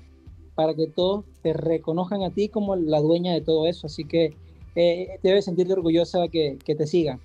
para 0.54 0.74
que 0.74 0.88
todos 0.88 1.24
te 1.42 1.52
reconozcan 1.52 2.22
a 2.22 2.30
ti 2.30 2.48
como 2.48 2.74
la 2.74 3.00
dueña 3.00 3.32
de 3.32 3.40
todo 3.40 3.68
eso, 3.68 3.86
así 3.86 4.04
que 4.04 4.34
eh, 4.74 5.18
debes 5.22 5.44
sentirte 5.44 5.72
orgullosa 5.72 6.26
que, 6.28 6.58
que 6.64 6.74
te 6.74 6.86
sigan. 6.86 7.20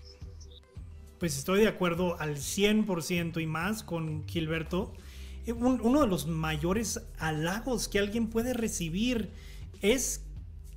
Pues 1.19 1.37
estoy 1.37 1.61
de 1.61 1.67
acuerdo 1.67 2.19
al 2.19 2.35
100% 2.35 3.41
y 3.41 3.47
más 3.47 3.81
con 3.81 4.27
Gilberto. 4.27 4.91
Eh, 5.47 5.53
uno 5.53 6.01
de 6.01 6.07
los 6.07 6.27
mayores 6.27 7.01
halagos 7.17 7.87
que 7.87 7.97
alguien 7.97 8.29
puede 8.29 8.53
recibir 8.53 9.29
es 9.81 10.23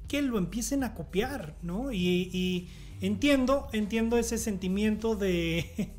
que 0.09 0.23
lo 0.23 0.39
empiecen 0.39 0.85
a 0.85 0.95
copiar, 0.95 1.57
¿no? 1.63 1.93
Y, 1.93 2.31
y 2.33 2.69
entiendo, 3.01 3.69
entiendo 3.73 4.19
ese 4.19 4.39
sentimiento 4.39 5.17
de, 5.17 5.91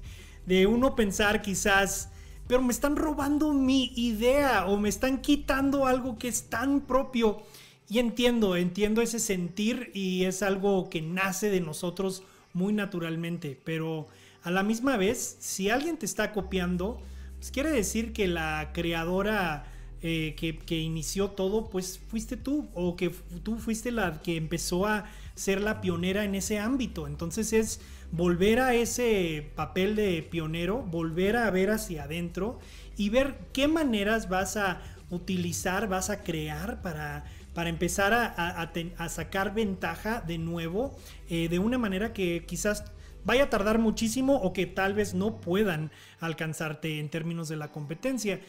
de 0.47 0.65
uno 0.65 0.95
pensar 0.95 1.41
quizás, 1.43 2.09
pero 2.47 2.61
me 2.63 2.71
están 2.71 2.95
robando 2.95 3.53
mi 3.53 3.91
idea 3.95 4.65
o 4.65 4.77
me 4.77 4.89
están 4.89 5.21
quitando 5.21 5.85
algo 5.85 6.17
que 6.17 6.29
es 6.29 6.49
tan 6.49 6.81
propio. 6.81 7.43
Y 7.89 7.99
entiendo, 7.99 8.55
entiendo 8.55 9.01
ese 9.01 9.19
sentir 9.19 9.91
y 9.93 10.23
es 10.23 10.41
algo 10.41 10.89
que 10.89 11.01
nace 11.01 11.49
de 11.49 11.61
nosotros 11.61 12.23
muy 12.53 12.73
naturalmente, 12.73 13.59
pero 13.63 14.07
a 14.43 14.51
la 14.51 14.63
misma 14.63 14.97
vez, 14.97 15.37
si 15.39 15.69
alguien 15.69 15.97
te 15.97 16.05
está 16.05 16.31
copiando, 16.31 16.99
pues 17.37 17.51
quiere 17.51 17.69
decir 17.69 18.13
que 18.13 18.27
la 18.27 18.71
creadora 18.73 19.65
eh, 20.01 20.35
que, 20.37 20.57
que, 20.57 20.79
inició 20.79 21.31
todo, 21.31 21.69
pues 21.69 21.99
fuiste 21.99 22.37
tú, 22.37 22.69
o 22.73 22.95
que 22.95 23.09
tú 23.43 23.57
fuiste 23.57 23.91
la 23.91 24.21
que 24.21 24.37
empezó 24.37 24.85
a 24.85 25.05
ser 25.35 25.61
la 25.61 25.81
pionera 25.81 26.23
en 26.23 26.35
ese 26.35 26.59
ámbito. 26.59 27.07
Entonces 27.07 27.51
es 27.51 27.81
volver 28.11 28.59
a 28.59 28.73
ese 28.73 29.51
papel 29.55 29.95
de 29.95 30.21
pionero, 30.23 30.81
volver 30.83 31.35
a 31.37 31.49
ver 31.51 31.71
hacia 31.71 32.03
adentro 32.03 32.59
y 32.95 33.09
ver 33.09 33.37
qué 33.53 33.67
maneras 33.67 34.29
vas 34.29 34.57
a 34.57 34.81
utilizar, 35.09 35.87
vas 35.87 36.09
a 36.09 36.23
crear 36.23 36.81
para, 36.81 37.25
para 37.53 37.69
empezar 37.69 38.13
a, 38.13 39.09
sacar 39.09 39.53
ventaja 39.53 40.21
de 40.21 40.37
nuevo 40.37 40.95
eh, 41.29 41.49
de 41.49 41.59
una 41.59 41.77
manera 41.77 42.13
que 42.13 42.45
quizás 42.45 42.83
vaya 43.25 43.43
a 43.43 43.49
tardar 43.49 43.77
muchísimo 43.77 44.35
o 44.35 44.53
que 44.53 44.65
tal 44.65 44.93
vez 44.93 45.13
no 45.13 45.41
puedan 45.41 45.91
alcanzarte 46.19 46.99
en 46.99 47.09
términos 47.09 47.49
de 47.49 47.57
la 47.57 47.71
competencia. 47.71 48.39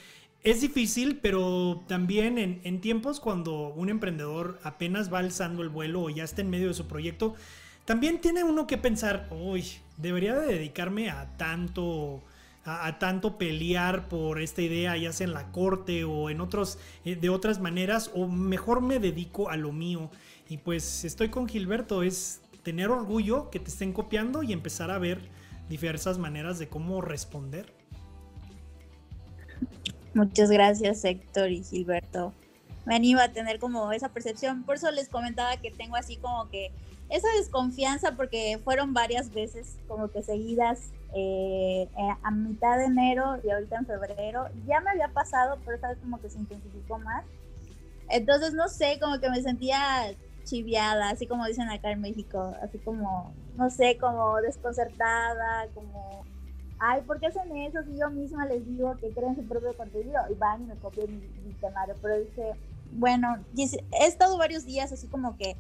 Es 0.45 0.61
difícil, 0.61 1.19
pero 1.21 1.85
también 1.89 2.39
en, 2.39 2.81
tiempos 2.81 3.19
cuando 3.19 3.71
un 3.71 3.89
emprendedor 3.89 4.61
apenas 4.63 5.13
va 5.13 5.19
alzando 5.19 5.63
el 5.63 5.69
vuelo 5.69 6.03
o 6.03 6.11
ya 6.11 6.23
está 6.23 6.43
en 6.43 6.51
medio 6.51 6.69
de 6.69 6.75
su 6.75 6.87
proyecto, 6.87 7.35
también 7.89 8.21
tiene 8.21 8.45
uno 8.45 8.67
que 8.67 8.77
pensar, 8.77 9.27
uy, 9.31 9.65
debería 9.97 10.39
de 10.39 10.47
dedicarme 10.47 11.09
a 11.09 11.39
tanto, 11.39 12.23
a, 12.63 12.99
tanto 12.99 13.39
pelear 13.39 14.11
por 14.11 14.43
esta 14.43 14.61
idea, 14.61 14.95
ya 14.99 15.11
sea 15.11 15.27
en 15.27 15.33
la 15.33 15.51
corte 15.53 16.05
o 16.05 16.29
en 16.29 16.43
otros, 16.43 16.79
eh, 17.07 17.17
de 17.17 17.31
otras 17.31 17.61
maneras, 17.61 18.11
o 18.15 18.27
mejor 18.27 18.83
me 18.83 18.99
dedico 18.99 19.49
a 19.49 19.57
lo 19.57 19.73
mío. 19.73 20.11
Y 20.51 20.59
pues 20.59 21.03
estoy 21.07 21.31
con 21.31 21.49
Gilberto, 21.49 22.03
es 22.03 22.43
tener 22.63 22.91
orgullo 22.91 23.49
que 23.49 23.59
te 23.59 23.71
estén 23.71 23.95
copiando 23.95 24.43
y 24.43 24.53
empezar 24.53 24.91
a 24.91 24.99
ver 24.99 25.23
diversas 25.71 26.19
maneras 26.19 26.59
de 26.59 26.69
cómo 26.69 27.01
responder. 27.01 27.73
Muchas 30.13 30.51
gracias 30.51 31.07
Héctor 31.07 31.53
y 31.53 31.65
Gilberto. 31.65 32.35
Me 32.85 32.97
anima 32.97 33.23
a 33.25 33.33
tener 33.33 33.59
como 33.59 33.93
esa 33.93 34.11
percepción. 34.11 34.65
Por 34.65 34.75
eso 34.75 34.91
les 34.91 35.09
comentaba 35.09 35.57
que 35.57 35.71
tengo 35.71 35.97
así 35.97 36.19
como 36.19 36.51
que 36.51 36.71
esa 37.09 37.29
desconfianza 37.39 38.17
porque 38.17 38.61
fueron 38.63 38.93
varias 38.93 39.33
veces 39.33 39.77
como 39.87 40.09
que 40.11 40.23
seguidas 40.23 40.93
eh, 41.15 41.89
eh, 41.97 42.09
a 42.23 42.31
mitad 42.31 42.77
de 42.77 42.85
enero 42.85 43.39
y 43.43 43.51
ahorita 43.51 43.77
en 43.77 43.87
febrero. 43.87 44.49
Ya 44.67 44.81
me 44.81 44.91
había 44.91 45.09
pasado, 45.09 45.59
pero 45.65 45.77
esta 45.77 45.89
vez 45.89 45.99
como 45.99 46.21
que 46.21 46.29
se 46.29 46.39
intensificó 46.39 46.99
más. 46.99 47.25
Entonces, 48.11 48.55
no 48.55 48.69
sé, 48.69 48.99
como 49.01 49.21
que 49.21 49.31
me 49.31 49.43
sentía 49.43 50.15
chiviada, 50.45 51.11
así 51.11 51.27
como 51.27 51.47
dicen 51.47 51.69
acá 51.69 51.91
en 51.91 52.01
México, 52.01 52.55
así 52.63 52.79
como, 52.79 53.33
no 53.57 53.69
sé, 53.71 53.99
como 53.99 54.41
desconcertada, 54.41 55.69
como, 55.75 56.25
ay, 56.79 57.03
¿por 57.03 57.21
qué 57.21 57.27
hacen 57.27 57.55
eso 57.57 57.83
si 57.85 57.99
yo 57.99 58.09
misma 58.11 58.47
les 58.47 58.67
digo 58.67 58.97
que 58.97 59.11
creen 59.11 59.37
su 59.37 59.47
propio 59.47 59.77
contenido? 59.77 60.21
Y 60.31 60.35
van 60.35 60.63
y 60.63 60.67
me 60.67 60.77
copian 60.77 61.21
mi, 61.45 61.53
temario, 61.61 61.95
pero 62.01 62.19
dije, 62.19 62.53
bueno, 62.93 63.37
he 63.57 64.07
estado 64.07 64.39
varios 64.39 64.65
días 64.65 64.93
así 64.93 65.07
como 65.09 65.37
que 65.37 65.57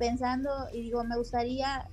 pensando 0.00 0.50
y 0.72 0.80
digo, 0.80 1.04
me 1.04 1.16
gustaría 1.16 1.86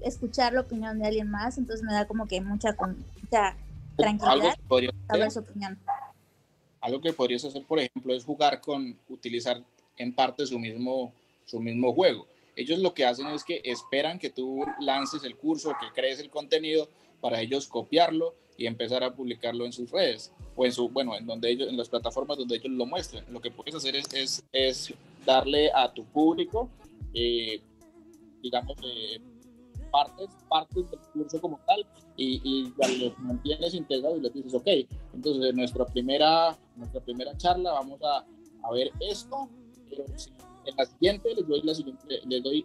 escuchar 0.00 0.52
la 0.52 0.62
opinión 0.62 0.98
de 0.98 1.06
alguien 1.06 1.30
más, 1.30 1.56
entonces 1.56 1.86
me 1.86 1.92
da 1.94 2.06
como 2.06 2.26
que 2.26 2.40
mucha, 2.40 2.76
mucha 2.76 3.56
tranquilidad 3.96 4.56
saber 5.06 5.30
su 5.30 5.38
opinión. 5.38 5.78
Algo 6.80 7.00
que 7.00 7.12
podrías 7.12 7.44
hacer, 7.44 7.64
por 7.64 7.78
ejemplo, 7.78 8.12
es 8.12 8.24
jugar 8.24 8.60
con, 8.60 8.98
utilizar 9.08 9.62
en 9.96 10.12
parte 10.12 10.44
su 10.44 10.58
mismo 10.58 11.12
su 11.44 11.60
mismo 11.60 11.92
juego. 11.94 12.26
Ellos 12.56 12.78
lo 12.80 12.94
que 12.94 13.04
hacen 13.04 13.26
es 13.28 13.44
que 13.44 13.60
esperan 13.64 14.18
que 14.18 14.30
tú 14.30 14.64
lances 14.80 15.22
el 15.24 15.36
curso, 15.36 15.74
que 15.80 15.86
crees 15.94 16.18
el 16.18 16.30
contenido 16.30 16.88
para 17.20 17.40
ellos 17.40 17.68
copiarlo 17.68 18.34
y 18.56 18.66
empezar 18.66 19.02
a 19.04 19.14
publicarlo 19.14 19.64
en 19.64 19.72
sus 19.72 19.90
redes 19.90 20.32
o 20.56 20.66
en 20.66 20.72
su, 20.72 20.88
bueno, 20.88 21.16
en 21.16 21.26
donde 21.26 21.50
ellos, 21.50 21.68
en 21.68 21.76
las 21.76 21.88
plataformas 21.88 22.38
donde 22.38 22.56
ellos 22.56 22.72
lo 22.72 22.86
muestren. 22.86 23.24
Lo 23.30 23.40
que 23.40 23.50
puedes 23.50 23.74
hacer 23.74 23.96
es, 23.96 24.12
es, 24.12 24.44
es 24.52 24.94
darle 25.24 25.70
a 25.74 25.92
tu 25.92 26.04
público, 26.04 26.68
eh, 27.14 27.60
digamos, 28.42 28.76
eh, 28.84 29.20
partes, 29.90 30.28
partes 30.48 30.90
del 30.90 31.00
curso 31.12 31.40
como 31.40 31.60
tal 31.66 31.86
y, 32.16 32.72
los 32.98 33.18
mantienes 33.18 33.74
integrados 33.74 34.18
y 34.18 34.22
les 34.22 34.34
dices, 34.34 34.54
ok, 34.54 34.66
entonces 35.14 35.50
en 35.50 35.56
nuestra 35.56 35.86
primera, 35.86 36.56
nuestra 36.76 37.00
primera 37.00 37.36
charla 37.36 37.72
vamos 37.72 38.00
a, 38.02 38.24
a 38.66 38.72
ver 38.72 38.90
esto, 39.00 39.48
pero 39.88 40.04
si 40.16 40.30
en 40.64 40.76
la 40.76 40.86
siguiente 40.86 41.34
les 41.34 41.46
doy, 41.46 41.62
la 41.62 41.74
siguiente, 41.74 42.20
les 42.26 42.42
doy 42.42 42.64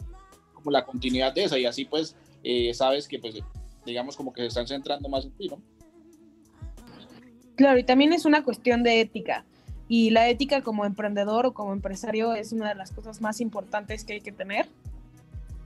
como 0.53 0.71
la 0.71 0.85
continuidad 0.85 1.33
de 1.33 1.43
esa 1.43 1.57
y 1.57 1.65
así 1.65 1.85
pues 1.85 2.15
eh, 2.43 2.73
sabes 2.73 3.07
que 3.07 3.19
pues 3.19 3.35
digamos 3.85 4.15
como 4.15 4.33
que 4.33 4.41
se 4.41 4.47
están 4.47 4.67
centrando 4.67 5.09
más 5.09 5.25
en 5.25 5.31
ti, 5.31 5.49
¿no? 5.49 5.61
Claro, 7.55 7.79
y 7.79 7.83
también 7.83 8.13
es 8.13 8.25
una 8.25 8.43
cuestión 8.43 8.83
de 8.83 9.01
ética. 9.01 9.45
Y 9.87 10.09
la 10.09 10.27
ética 10.27 10.61
como 10.61 10.85
emprendedor 10.85 11.45
o 11.45 11.53
como 11.53 11.73
empresario 11.73 12.33
es 12.33 12.51
una 12.51 12.69
de 12.69 12.75
las 12.75 12.91
cosas 12.91 13.21
más 13.21 13.39
importantes 13.39 14.03
que 14.03 14.13
hay 14.13 14.21
que 14.21 14.31
tener. 14.31 14.67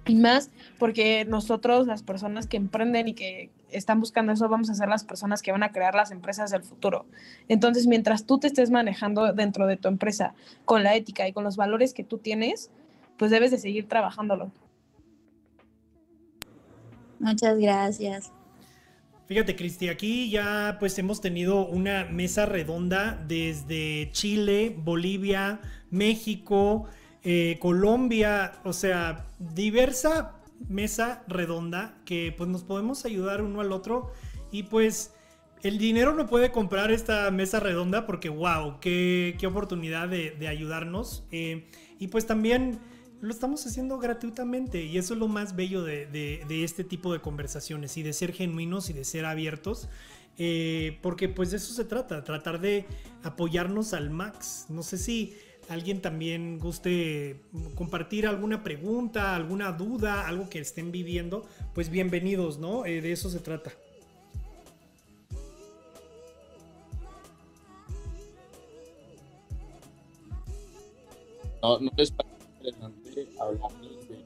Y 0.06 0.16
más 0.16 0.50
porque 0.80 1.26
nosotros, 1.26 1.88
las 1.88 2.04
personas 2.04 2.48
que 2.48 2.58
emprenden 2.58 3.08
y 3.08 3.14
que 3.14 3.50
están 3.70 4.00
buscando 4.00 4.32
eso, 4.32 4.50
vamos 4.50 4.70
a 4.70 4.76
ser 4.76 4.90
las 4.90 5.04
personas 5.04 5.42
que 5.42 5.52
van 5.52 5.64
a 5.64 5.72
crear 5.72 5.96
las 5.96 6.12
empresas 6.12 6.52
del 6.52 6.64
futuro. 6.64 7.06
Entonces, 7.48 7.88
mientras 7.88 8.26
tú 8.26 8.40
te 8.40 8.48
estés 8.48 8.72
manejando 8.72 9.32
dentro 9.34 9.68
de 9.68 9.78
tu 9.78 9.88
empresa 9.88 10.34
con 10.66 10.84
la 10.84 10.96
ética 10.96 11.28
y 11.28 11.34
con 11.34 11.44
los 11.44 11.56
valores 11.56 11.94
que 11.94 12.04
tú 12.04 12.18
tienes, 12.18 12.72
pues 13.18 13.32
debes 13.32 13.52
de 13.52 13.58
seguir 13.58 13.88
trabajándolo. 13.88 14.52
Muchas 17.20 17.58
gracias. 17.60 18.32
Fíjate, 19.32 19.56
Cristi, 19.56 19.88
aquí 19.88 20.30
ya 20.30 20.76
pues 20.78 21.00
hemos 21.00 21.22
tenido 21.22 21.66
una 21.66 22.04
mesa 22.04 22.46
redonda 22.46 23.18
desde 23.30 24.10
Chile, 24.12 24.76
Bolivia, 24.78 25.62
México, 25.90 26.90
eh, 27.24 27.58
Colombia, 27.62 28.60
o 28.66 28.74
sea, 28.74 29.26
diversa 29.40 30.36
mesa 30.68 31.24
redonda 31.30 31.98
que 32.04 32.36
pues 32.38 32.50
nos 32.50 32.64
podemos 32.64 33.06
ayudar 33.06 33.42
uno 33.42 33.62
al 33.62 33.72
otro. 33.72 34.12
Y 34.52 34.64
pues 34.64 35.14
el 35.64 35.78
dinero 35.78 36.14
no 36.14 36.28
puede 36.28 36.52
comprar 36.52 36.92
esta 36.92 37.32
mesa 37.32 37.62
redonda 37.62 38.06
porque 38.06 38.28
wow, 38.28 38.82
qué, 38.82 39.38
qué 39.40 39.48
oportunidad 39.48 40.10
de, 40.10 40.46
ayudarnos. 40.50 41.24
Eh, 41.32 41.70
y 42.00 42.10
pues 42.10 42.28
también 42.28 42.82
lo 43.22 43.30
estamos 43.32 43.66
haciendo 43.68 44.00
gratuitamente 44.00 44.84
y 44.84 44.98
eso 44.98 45.14
es 45.14 45.20
lo 45.20 45.28
más 45.28 45.56
bello 45.56 45.84
de, 45.84 46.44
este 46.50 46.84
tipo 46.84 47.14
de 47.14 47.22
conversaciones 47.22 47.96
y 47.98 48.04
de 48.04 48.14
ser 48.14 48.34
genuinos 48.34 48.90
y 48.90 48.94
de 48.94 49.06
ser 49.06 49.26
abiertos. 49.26 49.88
Eh, 50.38 50.98
porque 51.04 51.30
pues 51.30 51.52
de 51.52 51.58
eso 51.58 51.74
se 51.74 51.86
trata, 51.86 52.24
tratar 52.24 52.60
de 52.60 52.86
apoyarnos 53.22 53.94
al 53.94 54.10
max. 54.10 54.66
No 54.70 54.82
sé 54.82 54.98
si 54.98 55.36
alguien 55.70 56.02
también 56.02 56.58
guste 56.58 57.42
compartir 57.76 58.26
alguna 58.26 58.64
pregunta, 58.64 59.36
alguna 59.36 59.72
duda, 59.72 60.28
algo 60.28 60.50
que 60.50 60.60
estén 60.60 60.92
viviendo, 60.92 61.46
pues 61.76 61.90
bienvenidos, 61.90 62.58
¿no? 62.58 62.86
Eh, 62.86 63.02
de 63.02 63.12
eso 63.12 63.30
se 63.30 63.40
trata. 63.40 63.72
No, 71.62 71.80
no 71.80 71.92
es 71.98 72.12
interesante 73.12 73.39
hablar 73.39 73.72
de 73.82 74.18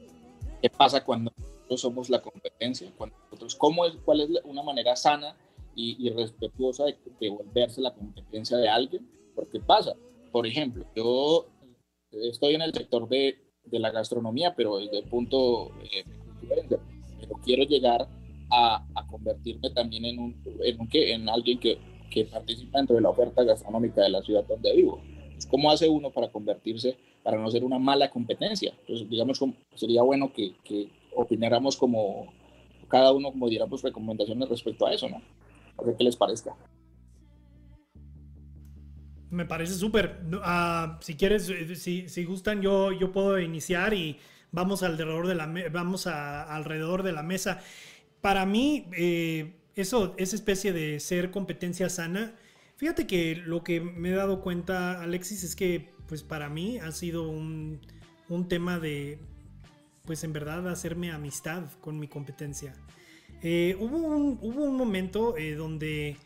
qué 0.62 0.70
pasa 0.70 1.04
cuando 1.04 1.32
nosotros 1.36 1.80
somos 1.80 2.10
la 2.10 2.22
competencia, 2.22 2.90
cuando 2.96 3.16
nosotros, 3.24 3.54
cómo 3.56 3.84
es, 3.84 3.94
cuál 4.04 4.20
es 4.20 4.30
una 4.44 4.62
manera 4.62 4.96
sana 4.96 5.36
y, 5.74 6.08
respetuosa 6.10 6.84
de, 6.84 6.96
de 7.20 7.28
volverse 7.28 7.82
la 7.82 7.92
competencia 7.92 8.56
de 8.56 8.68
alguien, 8.68 9.06
porque 9.34 9.60
pasa, 9.60 9.94
por 10.32 10.46
ejemplo, 10.46 10.86
yo 10.94 11.46
estoy 12.10 12.54
en 12.54 12.62
el 12.62 12.72
sector 12.72 13.06
de, 13.08 13.36
de 13.64 13.78
la 13.78 13.90
gastronomía, 13.90 14.54
pero 14.56 14.78
desde 14.78 14.98
el 14.98 15.04
punto 15.04 15.70
eh, 15.92 16.04
pero 17.20 17.40
quiero 17.44 17.64
llegar 17.64 18.08
a, 18.50 18.86
a, 18.94 19.06
convertirme 19.06 19.70
también 19.70 20.04
en, 20.04 20.18
un, 20.18 20.42
en, 20.62 20.80
un, 20.80 20.88
en 20.92 21.28
alguien 21.28 21.58
que, 21.58 21.78
que, 22.10 22.24
participa 22.24 22.78
dentro 22.78 22.96
de 22.96 23.02
la 23.02 23.10
oferta 23.10 23.42
gastronómica 23.42 24.02
de 24.02 24.10
la 24.10 24.22
ciudad 24.22 24.44
donde 24.46 24.74
vivo. 24.74 25.02
¿Cómo 25.50 25.70
hace 25.70 25.88
uno 25.88 26.10
para 26.10 26.30
convertirse, 26.30 26.96
para 27.26 27.38
no 27.38 27.50
ser 27.50 27.64
una 27.64 27.80
mala 27.80 28.08
competencia? 28.08 28.72
Entonces, 28.82 29.10
digamos, 29.10 29.40
sería 29.74 30.02
bueno 30.02 30.32
que, 30.32 30.54
que 30.62 30.88
opináramos 31.12 31.76
como 31.76 32.32
cada 32.86 33.10
uno, 33.10 33.32
como 33.32 33.48
diéramos 33.48 33.82
recomendaciones 33.82 34.48
respecto 34.48 34.86
a 34.86 34.94
eso, 34.94 35.08
¿no? 35.08 35.20
A 35.76 35.84
ver 35.84 35.96
qué 35.96 36.04
les 36.04 36.14
parezca. 36.14 36.54
Me 39.28 39.44
parece 39.44 39.74
súper. 39.74 40.20
Ah, 40.44 41.00
si 41.02 41.16
quieres, 41.16 41.50
eh, 41.50 41.74
si, 41.74 42.08
si, 42.08 42.24
gustan, 42.24 42.62
yo, 42.62 42.92
yo 42.92 43.10
puedo 43.10 43.40
iniciar 43.40 43.92
y 43.92 44.18
vamos 44.52 44.84
alrededor 44.84 45.26
de 45.26 45.34
la, 45.34 45.52
vamos 45.72 46.06
alrededor 46.06 47.02
de 47.02 47.10
la 47.10 47.24
mesa. 47.24 47.58
Para 48.20 48.46
mí, 48.46 48.86
eh, 48.96 49.56
eso, 49.74 50.14
esa 50.16 50.36
especie 50.36 50.72
de 50.72 51.00
ser 51.00 51.32
competencia 51.32 51.88
sana, 51.88 52.36
fíjate 52.76 53.08
que 53.08 53.34
lo 53.34 53.64
que 53.64 53.80
me 53.80 54.10
he 54.10 54.14
dado 54.14 54.42
cuenta, 54.42 55.02
Alexis, 55.02 55.42
es 55.42 55.56
que 55.56 55.95
pues 56.08 56.22
para 56.22 56.48
mí 56.48 56.78
ha 56.78 56.92
sido 56.92 57.28
un, 57.28 57.80
un 58.28 58.48
tema 58.48 58.78
de, 58.78 59.18
pues 60.04 60.24
en 60.24 60.32
verdad, 60.32 60.68
hacerme 60.68 61.10
amistad 61.10 61.64
con 61.80 61.98
mi 61.98 62.08
competencia. 62.08 62.74
Eh, 63.42 63.76
hubo, 63.78 63.96
un, 63.96 64.38
hubo 64.40 64.64
un 64.64 64.76
momento 64.76 65.34
donde 65.56 66.16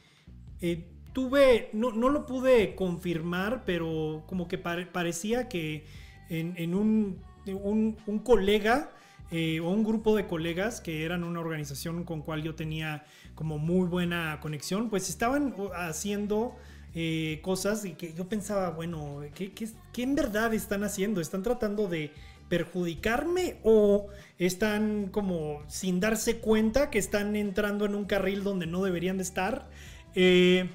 tuve, 1.12 1.70
no, 1.72 1.92
no, 1.92 2.08
lo 2.08 2.26
pude 2.26 2.74
confirmar, 2.74 3.64
pero 3.64 4.22
como 4.26 4.48
que 4.48 4.58
parecía 4.58 5.48
que 5.48 5.84
en, 6.28 6.74
un, 6.74 7.20
un, 7.46 8.18
colega 8.20 8.90
eh, 9.30 9.60
o 9.60 9.70
un 9.70 9.82
grupo 9.82 10.16
de 10.16 10.26
colegas 10.26 10.80
que 10.80 11.04
eran 11.04 11.24
una 11.24 11.40
organización 11.40 12.04
con 12.04 12.22
cual 12.22 12.42
yo 12.42 12.54
tenía 12.54 13.04
como 13.34 13.58
muy 13.58 13.88
buena 13.88 14.38
conexión, 14.40 14.90
pues 14.90 15.08
estaban 15.08 15.54
haciendo 15.74 16.56
eh, 16.94 17.40
cosas 17.42 17.84
y 17.84 17.92
que 17.92 18.12
yo 18.14 18.28
pensaba, 18.28 18.70
bueno, 18.70 19.20
¿qué, 19.34 19.52
¿qué, 19.52 20.02
en 20.02 20.14
verdad 20.14 20.52
están 20.54 20.84
haciendo? 20.84 21.20
¿Están 21.20 21.42
tratando 21.42 21.88
de 21.88 22.12
perjudicarme 22.48 23.58
o 23.62 24.08
están 24.38 25.08
como 25.08 25.62
sin 25.68 26.00
darse 26.00 26.38
cuenta 26.38 26.90
que 26.90 26.98
están 26.98 27.36
entrando 27.36 27.84
en 27.84 27.94
un 27.94 28.06
carril 28.06 28.42
donde 28.42 28.66
no 28.66 28.82
deberían 28.82 29.18
de 29.18 29.22
estar? 29.22 29.68
Eh, 30.14 30.68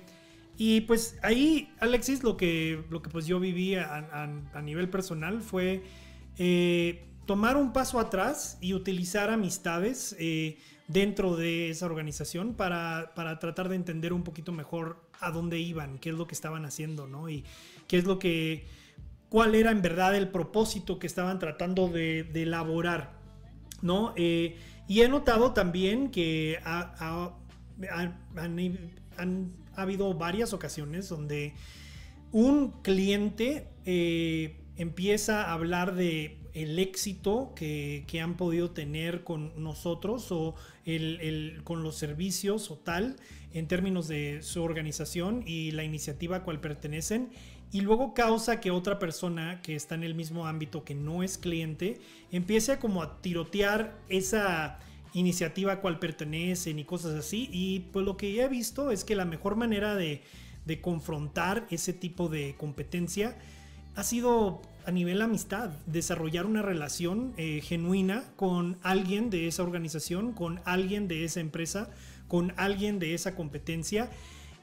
y 0.57 0.82
pues 0.82 1.18
ahí, 1.22 1.70
Alexis, 1.80 2.24
lo 2.24 2.38
que, 2.38 2.84
lo 2.89 3.01
que 3.01 3.09
pues 3.09 3.26
yo 3.28 3.39
viví 3.39 3.76
a, 3.76 4.61
nivel 4.63 4.89
personal 4.89 5.41
fue 5.41 5.84
eh, 6.38 7.03
tomar 7.26 7.57
un 7.57 7.74
paso 7.74 7.99
atrás 7.99 8.57
y 8.61 8.74
utilizar 8.74 9.30
amistades 9.30 10.16
eh, 10.18 10.57
dentro 10.88 11.36
de 11.36 11.69
esa 11.69 11.86
organización 11.86 12.53
para, 12.53 13.13
tratar 13.39 13.69
de 13.69 13.75
entender 13.75 14.13
un 14.13 14.23
poquito 14.23 14.51
mejor 14.51 15.01
a 15.19 15.31
dónde 15.31 15.59
iban, 15.59 15.97
qué 15.97 16.09
es 16.09 16.15
lo 16.15 16.27
que 16.27 16.36
estaban 16.36 16.65
haciendo, 16.65 17.07
¿no? 17.07 17.29
Y 17.29 17.43
qué 17.88 17.97
es 17.97 18.05
lo 18.05 18.19
que, 18.19 18.67
cuál 19.29 19.55
era 19.55 19.71
en 19.71 19.81
verdad 19.81 20.15
el 20.15 20.29
propósito 20.29 20.99
que 20.99 21.07
estaban 21.07 21.39
tratando 21.39 21.88
de, 21.88 22.29
elaborar, 22.33 23.13
¿no? 23.81 24.13
Eh, 24.15 24.57
y 24.88 25.01
he 25.01 25.09
notado 25.09 25.53
también 25.53 26.11
que 26.11 26.59
han 26.63 27.33
ha 29.75 29.81
habido 29.81 30.13
varias 30.13 30.53
ocasiones 30.53 31.09
donde 31.09 31.53
un 32.31 32.81
cliente 32.81 33.67
eh, 33.86 34.61
empieza 34.77 35.43
a 35.43 35.53
hablar 35.53 35.95
de 35.95 36.39
el 36.56 36.80
éxito 36.80 37.53
que, 37.56 38.03
han 38.24 38.36
podido 38.38 38.72
tener 38.72 39.24
con 39.24 39.51
nosotros 39.62 40.32
o 40.32 40.56
con 41.64 41.84
los 41.84 41.95
servicios 41.95 42.72
o 42.72 42.78
tal 42.78 43.18
en 43.53 43.68
términos 43.68 44.08
de 44.08 44.41
su 44.41 44.64
organización 44.64 45.43
y 45.45 45.72
la 45.72 45.84
iniciativa 45.84 46.38
a 46.38 46.43
cual 46.43 46.60
pertenecen 46.62 47.30
y 47.72 47.82
luego 47.82 48.14
causa 48.14 48.62
que 48.62 48.72
otra 48.72 48.99
persona 48.99 49.62
que 49.62 49.76
está 49.76 49.95
en 49.95 50.03
el 50.03 50.16
mismo 50.16 50.47
ámbito 50.47 50.84
que 50.84 50.95
no 50.95 51.24
es 51.24 51.38
cliente 51.38 51.99
empiece 52.32 52.80
como 52.80 53.03
a 53.03 53.22
tirotear 53.22 53.99
esa 54.08 54.80
iniciativa 55.14 55.74
a 55.74 55.82
cual 55.82 55.99
pertenecen 55.99 56.80
y 56.80 56.86
cosas 56.86 57.16
así. 57.16 57.49
Y 57.51 57.82
pues 57.91 58.06
lo 58.06 58.18
que 58.18 58.41
he 58.41 58.47
visto 58.47 58.91
es 58.91 59.03
que 59.03 59.16
la 59.16 59.26
mejor 59.26 59.56
manera 59.56 59.95
de, 59.95 60.22
confrontar 60.82 61.68
ese 61.70 61.93
tipo 61.93 62.28
de 62.28 62.56
competencia 62.58 63.38
ha 63.95 64.03
sido 64.03 64.62
a 64.86 64.91
nivel 64.91 65.21
amistad, 65.21 65.71
desarrollar 65.86 66.45
una 66.45 66.61
relación 66.61 67.33
eh, 67.38 67.61
genuina 67.61 68.23
con 68.36 68.77
alguien 68.83 69.29
de 69.29 69.47
esa 69.47 69.63
organización, 69.63 70.33
con 70.33 70.61
alguien 70.65 71.07
de 71.07 71.25
esa 71.25 71.39
empresa, 71.39 71.89
con 72.27 72.53
alguien 72.57 72.99
de 72.99 73.13
esa 73.13 73.36
competencia 73.36 74.09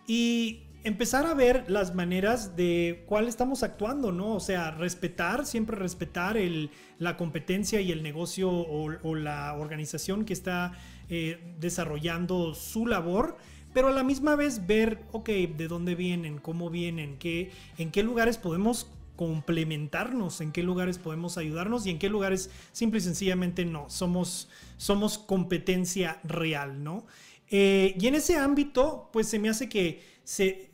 y 0.07 0.63
empezar 0.85 1.27
a 1.27 1.35
ver 1.35 1.65
las 1.69 1.95
maneras 1.95 2.57
de 2.57 3.05
cuál 3.07 3.29
estamos 3.29 3.63
actuando, 3.63 4.11
¿no? 4.13 4.35
O 4.35 4.41
sea, 4.41 4.73
respetar, 4.73 5.47
siempre 5.47 5.77
respetar 5.77 6.37
el, 6.37 6.71
la 6.99 7.17
competencia 7.17 7.81
y 7.81 7.93
el 7.93 8.03
negocio 8.03 8.51
o, 8.51 9.15
la 9.15 9.55
organización 9.55 10.25
que 10.25 10.33
está 10.33 10.73
eh, 11.09 11.55
desarrollando 11.61 12.55
su 12.55 12.87
labor, 12.87 13.37
pero 13.73 13.89
a 13.89 13.93
la 13.93 14.03
misma 14.03 14.37
vez 14.37 14.67
ver, 14.67 14.99
ok, 15.13 15.29
de 15.29 15.69
dónde 15.69 15.95
vienen, 15.95 16.39
cómo 16.39 16.69
vienen, 16.69 17.17
qué, 17.19 17.51
en 17.79 17.91
qué 17.91 18.03
lugares 18.03 18.37
podemos 18.37 18.91
complementarnos, 19.23 20.41
en 20.41 20.51
qué 20.51 20.65
lugares 20.65 20.99
podemos 20.99 21.39
ayudarnos 21.39 21.87
y 21.87 21.91
en 21.91 22.01
qué 22.01 22.09
lugares 22.09 22.51
simple 22.73 22.99
y 22.99 23.03
sencillamente 23.03 23.65
no, 23.65 23.89
somos, 23.89 24.49
somos 24.79 25.17
competencia 25.17 26.19
real, 26.25 26.83
¿no? 26.83 27.07
Eh, 27.49 27.95
y 28.01 28.07
en 28.09 28.17
ese 28.17 28.37
ámbito, 28.37 29.11
pues 29.13 29.29
se 29.29 29.39
me 29.39 29.49
hace 29.49 29.69
que 29.69 30.03
se, 30.25 30.73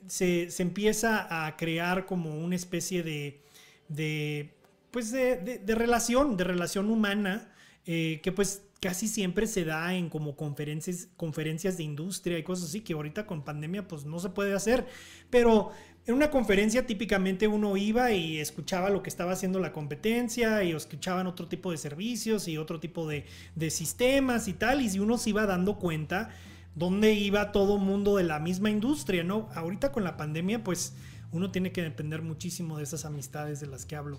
empieza 0.62 1.46
a 1.46 1.56
crear 1.56 2.06
como 2.06 2.38
una 2.38 2.56
especie 2.56 3.02
de, 3.02 3.42
de 3.88 4.54
pues 4.90 5.12
de, 5.12 5.60
relación, 5.66 6.38
de 6.38 6.44
relación 6.44 6.90
humana, 6.90 7.52
eh, 7.84 8.20
que 8.22 8.32
pues 8.32 8.62
casi 8.80 9.08
siempre 9.08 9.46
se 9.46 9.64
da 9.64 9.94
en 9.94 10.08
como 10.08 10.36
conferencias, 10.36 11.08
conferencias 11.18 11.76
de 11.76 11.82
industria 11.82 12.38
y 12.38 12.44
cosas 12.44 12.70
así, 12.70 12.80
que 12.80 12.94
ahorita 12.94 13.26
con 13.26 13.44
pandemia 13.44 13.86
pues 13.86 14.06
no 14.06 14.18
se 14.20 14.30
puede 14.30 14.54
hacer, 14.54 14.86
pero 15.28 15.72
en 16.08 16.14
una 16.14 16.30
conferencia 16.30 16.86
típicamente 16.86 17.46
uno 17.46 17.76
iba 17.76 18.12
y 18.12 18.38
escuchaba 18.38 18.88
lo 18.88 19.02
que 19.02 19.10
estaba 19.10 19.32
haciendo 19.32 19.60
la 19.60 19.74
competencia 19.74 20.64
y 20.64 20.72
escuchaban 20.72 21.26
otro 21.26 21.48
tipo 21.48 21.70
de 21.70 21.76
servicios 21.76 22.48
y 22.48 22.56
otro 22.56 22.80
tipo 22.80 23.06
de, 23.06 23.26
de 23.54 23.68
sistemas 23.68 24.48
y 24.48 24.54
tal, 24.54 24.80
y 24.80 24.88
si 24.88 25.00
uno 25.00 25.18
se 25.18 25.30
iba 25.30 25.44
dando 25.44 25.76
cuenta 25.76 26.30
dónde 26.74 27.12
iba 27.12 27.52
todo 27.52 27.76
mundo 27.76 28.16
de 28.16 28.24
la 28.24 28.40
misma 28.40 28.70
industria, 28.70 29.22
¿no? 29.22 29.50
Ahorita 29.54 29.92
con 29.92 30.02
la 30.02 30.16
pandemia, 30.16 30.64
pues 30.64 30.94
uno 31.30 31.50
tiene 31.50 31.72
que 31.72 31.82
depender 31.82 32.22
muchísimo 32.22 32.78
de 32.78 32.84
esas 32.84 33.04
amistades 33.04 33.60
de 33.60 33.66
las 33.66 33.84
que 33.84 33.94
hablo. 33.94 34.18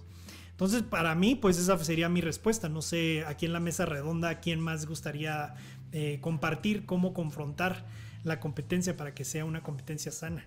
Entonces, 0.51 0.83
para 0.83 1.15
mí, 1.15 1.33
pues 1.33 1.57
esa 1.57 1.75
sería 1.79 2.07
mi 2.07 2.21
respuesta. 2.21 2.69
No 2.69 2.83
sé, 2.83 3.23
aquí 3.25 3.47
en 3.47 3.53
la 3.53 3.59
mesa 3.59 3.87
redonda, 3.87 4.41
¿quién 4.41 4.59
más 4.59 4.85
gustaría 4.85 5.55
eh, 5.91 6.19
compartir 6.21 6.85
cómo 6.85 7.15
confrontar 7.15 7.83
la 8.23 8.39
competencia 8.39 8.95
para 8.95 9.15
que 9.15 9.25
sea 9.25 9.45
una 9.45 9.63
competencia 9.63 10.11
sana? 10.11 10.45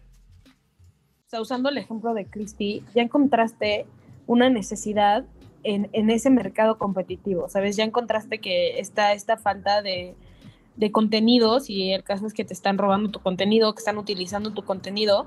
Sea, 1.33 1.41
usando 1.41 1.71
el 1.71 1.79
ejemplo 1.79 2.13
de 2.13 2.27
Christy, 2.27 2.85
ya 2.95 3.01
encontraste 3.01 3.87
una 4.27 4.51
necesidad 4.51 5.25
en, 5.63 5.89
en 5.95 6.11
ese 6.11 6.29
mercado 6.29 6.77
competitivo, 6.77 7.49
¿sabes? 7.49 7.75
Ya 7.75 7.85
encontraste 7.85 8.39
que 8.39 8.79
está 8.79 9.15
esta 9.15 9.39
falta 9.39 9.81
de, 9.81 10.15
de 10.77 10.93
contenidos 10.93 11.71
y 11.71 11.93
el 11.93 12.05
caso 12.05 12.27
es 12.27 12.35
que 12.35 12.45
te 12.45 12.53
están 12.53 12.77
robando 12.77 13.11
tu 13.11 13.21
contenido, 13.21 13.73
que 13.75 13.79
están 13.79 13.97
utilizando 13.97 14.53
tu 14.53 14.63
contenido, 14.63 15.27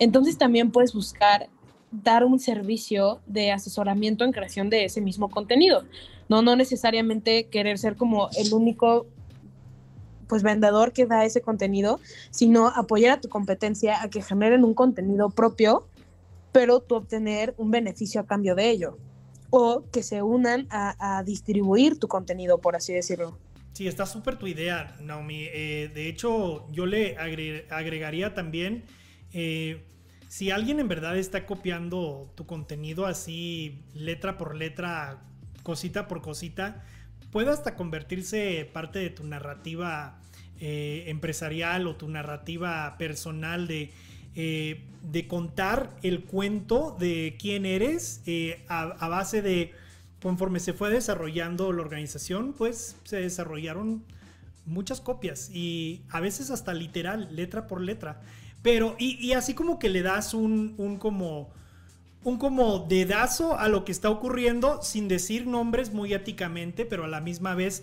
entonces 0.00 0.38
también 0.38 0.72
puedes 0.72 0.92
buscar 0.92 1.48
dar 1.92 2.24
un 2.24 2.40
servicio 2.40 3.20
de 3.26 3.52
asesoramiento 3.52 4.24
en 4.24 4.32
creación 4.32 4.70
de 4.70 4.86
ese 4.86 5.00
mismo 5.00 5.30
contenido. 5.30 5.84
No, 6.28 6.42
no 6.42 6.56
necesariamente 6.56 7.44
querer 7.44 7.78
ser 7.78 7.94
como 7.94 8.28
el 8.36 8.52
único 8.52 9.06
pues 10.34 10.42
vendedor 10.42 10.92
que 10.92 11.06
da 11.06 11.24
ese 11.24 11.42
contenido, 11.42 12.00
sino 12.32 12.66
apoyar 12.66 13.18
a 13.18 13.20
tu 13.20 13.28
competencia 13.28 14.02
a 14.02 14.10
que 14.10 14.20
generen 14.20 14.64
un 14.64 14.74
contenido 14.74 15.30
propio, 15.30 15.86
pero 16.50 16.80
tú 16.80 16.96
obtener 16.96 17.54
un 17.56 17.70
beneficio 17.70 18.20
a 18.20 18.26
cambio 18.26 18.56
de 18.56 18.68
ello. 18.68 18.98
O 19.50 19.84
que 19.92 20.02
se 20.02 20.22
unan 20.22 20.66
a, 20.70 21.22
distribuir 21.24 22.00
tu 22.00 22.08
contenido, 22.08 22.58
por 22.58 22.74
así 22.74 22.92
decirlo. 22.92 23.38
Sí, 23.74 23.86
está 23.86 24.06
súper 24.06 24.34
tu 24.36 24.48
idea, 24.48 24.96
Naomi. 25.00 25.44
Eh, 25.52 25.92
de 25.94 26.08
hecho, 26.08 26.66
yo 26.72 26.84
le 26.84 27.16
agregaría 27.16 28.34
también, 28.34 28.82
eh, 29.32 29.84
si 30.26 30.50
alguien 30.50 30.80
en 30.80 30.88
verdad 30.88 31.16
está 31.16 31.46
copiando 31.46 32.28
tu 32.34 32.44
contenido 32.44 33.06
así, 33.06 33.84
letra 33.94 34.36
por 34.36 34.56
letra, 34.56 35.22
cosita 35.62 36.08
por 36.08 36.22
cosita, 36.22 36.82
puede 37.30 37.50
hasta 37.50 37.76
convertirse 37.76 38.68
parte 38.72 38.98
de 38.98 39.10
tu 39.10 39.22
narrativa 39.22 40.20
eh, 40.66 41.04
empresarial 41.08 41.86
o 41.86 41.96
tu 41.96 42.08
narrativa 42.08 42.96
personal 42.96 43.66
de, 43.66 43.92
de 44.34 45.28
contar 45.28 45.94
el 46.02 46.24
cuento 46.24 46.96
de 46.98 47.36
quién 47.38 47.66
eres 47.66 48.22
a 48.68 49.08
base 49.08 49.42
de 49.42 49.72
conforme 50.24 50.58
se 50.58 50.72
fue 50.72 50.88
desarrollando 50.88 51.70
la 51.70 51.82
organización, 51.82 52.54
pues 52.56 52.96
se 53.04 53.18
desarrollaron 53.18 54.02
muchas 54.64 55.02
copias 55.02 55.50
y 55.52 56.00
a 56.08 56.18
veces 56.20 56.50
hasta 56.50 56.72
literal, 56.72 57.28
letra 57.30 57.66
por 57.66 57.82
letra. 57.82 58.22
Pero, 58.62 58.96
y, 58.98 59.32
así 59.32 59.52
como 59.52 59.78
que 59.78 59.90
le 59.90 60.00
das 60.00 60.32
un, 60.32 60.74
un, 60.78 60.96
como 60.96 61.50
un 62.22 62.38
como 62.38 62.78
dedazo 62.78 63.58
a 63.58 63.68
lo 63.68 63.84
que 63.84 63.92
está 63.92 64.08
ocurriendo 64.08 64.80
sin 64.82 65.08
decir 65.08 65.46
nombres 65.46 65.92
muy 65.92 66.14
éticamente, 66.14 66.86
pero 66.86 67.04
a 67.04 67.08
la 67.08 67.20
misma 67.20 67.54
vez 67.54 67.82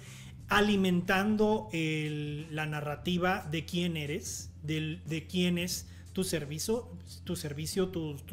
alimentando 0.52 1.70
la 1.72 2.66
narrativa 2.66 3.48
de 3.50 3.66
quién 3.66 3.96
eres, 3.96 4.52
de 4.62 5.28
quién 5.30 5.58
es 5.58 5.88
tu 6.12 6.26
servicio, 6.26 6.90
tu 7.24 7.38
servicio, 7.38 7.88
tus, 7.88 8.26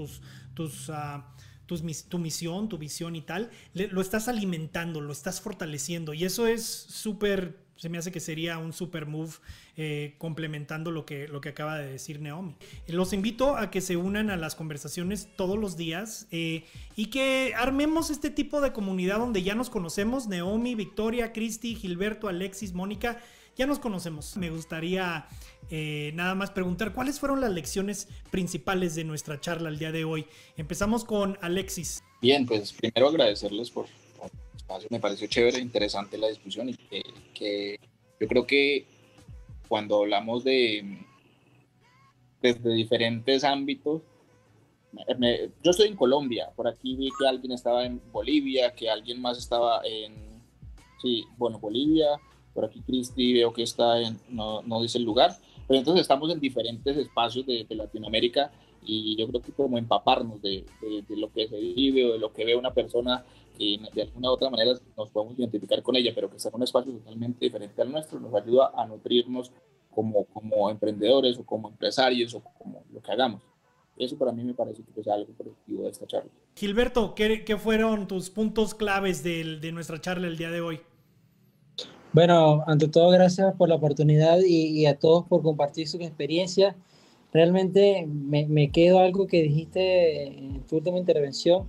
tus, 0.55 0.91
ah, 0.91 1.33
tu, 1.67 2.19
misión, 2.19 2.69
tu 2.69 2.77
visión 2.77 3.15
y 3.15 3.23
tal, 3.23 3.51
lo 3.73 4.01
estás 4.01 4.27
alimentando, 4.27 5.01
lo 5.01 5.13
estás 5.13 5.41
fortaleciendo. 5.41 6.13
Y 6.13 6.25
eso 6.25 6.49
es 6.49 6.65
súper, 6.67 7.65
se 7.79 7.89
me 7.89 7.97
hace 7.97 8.13
que 8.13 8.21
sería 8.21 8.59
un 8.59 8.73
super 8.73 9.07
move 9.07 9.33
eh, 9.77 10.15
complementando 10.19 10.91
lo 10.91 11.07
que, 11.07 11.29
lo 11.29 11.41
que 11.41 11.49
acaba 11.49 11.79
de 11.79 11.91
decir 11.91 12.21
Naomi. 12.21 12.57
Los 12.89 13.13
invito 13.13 13.57
a 13.57 13.71
que 13.71 13.81
se 13.81 13.97
unan 13.97 14.29
a 14.29 14.37
las 14.37 14.55
conversaciones 14.55 15.29
todos 15.37 15.59
los 15.59 15.77
días 15.77 16.27
eh, 16.31 16.65
y 16.97 17.07
que 17.07 17.55
armemos 17.57 18.11
este 18.11 18.31
tipo 18.31 18.61
de 18.61 18.73
comunidad 18.73 19.19
donde 19.19 19.43
ya 19.43 19.55
nos 19.55 19.71
conocemos, 19.71 20.27
Naomi, 20.27 20.75
Victoria, 20.75 21.33
Cristi, 21.33 21.75
Gilberto, 21.75 22.29
Alexis, 22.29 22.75
Mónica 22.75 23.19
ya 23.59 23.67
nos 23.67 23.81
conocemos. 23.81 24.37
Me 24.37 24.51
gustaría 24.51 25.27
eh, 25.69 26.13
nada 26.15 26.35
más 26.37 26.53
preguntar 26.53 26.95
cuáles 26.95 27.19
fueron 27.19 27.41
las 27.41 27.51
lecciones 27.51 28.07
principales 28.31 28.95
de 28.95 29.03
nuestra 29.03 29.41
charla 29.41 29.69
el 29.69 29.79
día 29.79 29.91
de 29.91 30.05
hoy. 30.05 30.27
Empezamos 30.57 31.05
con 31.05 31.37
Alexis. 31.43 32.03
Bien, 32.23 32.47
pues 32.47 32.73
primero 32.73 33.09
agradecerles 33.09 33.71
por, 33.71 33.87
espacio. 34.69 34.89
Me 34.91 35.01
pareció 35.01 35.27
chévere, 35.27 35.59
interesante 35.61 36.19
la 36.19 36.29
discusión 36.29 36.69
y 36.69 36.75
que, 36.75 37.03
que 37.35 37.81
yo 38.21 38.29
creo 38.29 38.47
que 38.47 38.87
cuando 39.69 39.99
hablamos 40.03 40.45
de 40.45 41.05
desde 42.43 42.73
diferentes 42.73 43.43
ámbitos, 43.45 44.03
me- 45.19 45.51
yo 45.63 45.71
estoy 45.71 45.89
en 45.89 45.97
Colombia, 45.97 46.51
por 46.55 46.69
aquí 46.69 46.95
vi 46.97 47.11
que 47.19 47.27
alguien 47.27 47.53
estaba 47.53 47.85
en 47.85 48.01
Bolivia, 48.13 48.73
que 48.75 48.89
alguien 48.89 49.21
más 49.21 49.39
estaba 49.39 49.81
en, 49.85 50.15
sí, 51.03 51.25
bueno, 51.37 51.59
Bolivia, 51.59 52.07
por 52.55 52.65
aquí 52.65 52.81
Cristi 52.81 53.33
veo 53.35 53.53
que 53.53 53.63
está 53.65 54.01
en, 54.01 54.19
no, 54.31 54.63
no 54.63 54.81
dice 54.83 54.99
el 54.99 55.05
lugar, 55.05 55.33
pero 55.67 55.79
entonces 55.79 56.03
estamos 56.03 56.33
en 56.33 56.41
diferentes 56.41 56.97
espacios 56.97 57.45
de, 57.47 57.65
de 57.65 57.75
Latinoamérica 57.75 58.51
y 58.87 59.17
yo 59.17 59.29
creo 59.29 59.43
que 59.43 59.53
como 59.53 59.77
empaparnos 59.77 60.41
de, 60.41 60.65
de- 60.81 61.03
de 61.03 61.17
lo 61.17 61.31
que 61.33 61.49
se 61.49 61.59
vive 61.59 62.07
o 62.07 62.13
de 62.15 62.19
lo 62.19 62.33
que 62.33 62.45
ve 62.45 62.55
una 62.57 62.73
persona 62.73 63.25
y 63.59 63.81
de 63.93 64.03
alguna 64.03 64.31
u 64.31 64.35
otra 64.35 64.51
manera 64.51 64.73
nos 64.97 65.11
podemos 65.11 65.39
identificar 65.39 65.83
con 65.83 65.97
ella, 65.97 66.13
pero 66.15 66.31
que 66.31 66.37
en 66.37 66.55
un 66.55 66.63
espacio 66.63 66.93
totalmente 66.93 67.45
diferente 67.45 67.83
al 67.83 67.91
nuestro, 67.91 68.21
nos 68.21 68.33
ayuda 68.35 68.71
a 68.75 68.87
nutrirnos 68.87 69.53
como, 69.91 70.25
como 70.27 70.71
emprendedores 70.71 71.39
o 71.39 71.45
como 71.45 71.69
empresarios 71.69 72.35
o 72.35 72.43
como 72.59 72.85
lo 72.93 73.01
que 73.03 73.13
hagamos. 73.13 73.43
Eso 73.97 74.17
para 74.17 74.31
mí 74.31 74.45
me 74.45 74.55
parece 74.55 74.83
que 74.85 75.01
es 75.01 75.09
algo 75.09 75.33
productivo 75.33 75.83
de 75.83 75.91
esta 75.91 76.07
charla. 76.07 76.31
Gilberto, 76.55 77.15
¿qué, 77.17 77.45
qué 77.45 77.57
fueron 77.57 78.07
tus 78.07 78.31
puntos 78.31 78.75
claves 78.75 79.25
del- 79.25 79.61
de 79.61 79.73
nuestra 79.73 80.01
charla 80.01 80.29
el 80.29 80.37
día 80.37 80.51
de 80.51 80.61
hoy? 80.61 80.81
Bueno, 82.13 82.63
ante 82.67 82.89
todo, 82.89 83.11
gracias 83.11 83.55
por 83.57 83.69
la 83.69 83.75
oportunidad 83.75 84.39
y, 84.41 84.81
y 84.81 84.87
a 84.87 84.99
todos 84.99 85.25
por 85.27 85.43
compartir 85.43 85.87
sus 85.89 86.01
experiencias. 86.01 86.75
Realmente 87.33 88.07
me, 88.07 88.47
me 88.47 88.71
quedo 88.71 89.01
algo 89.01 89.27
que 89.27 89.43
dijiste 89.43 90.27
en 90.29 90.63
tu 90.67 90.77
última 90.77 90.97
intervención, 90.99 91.69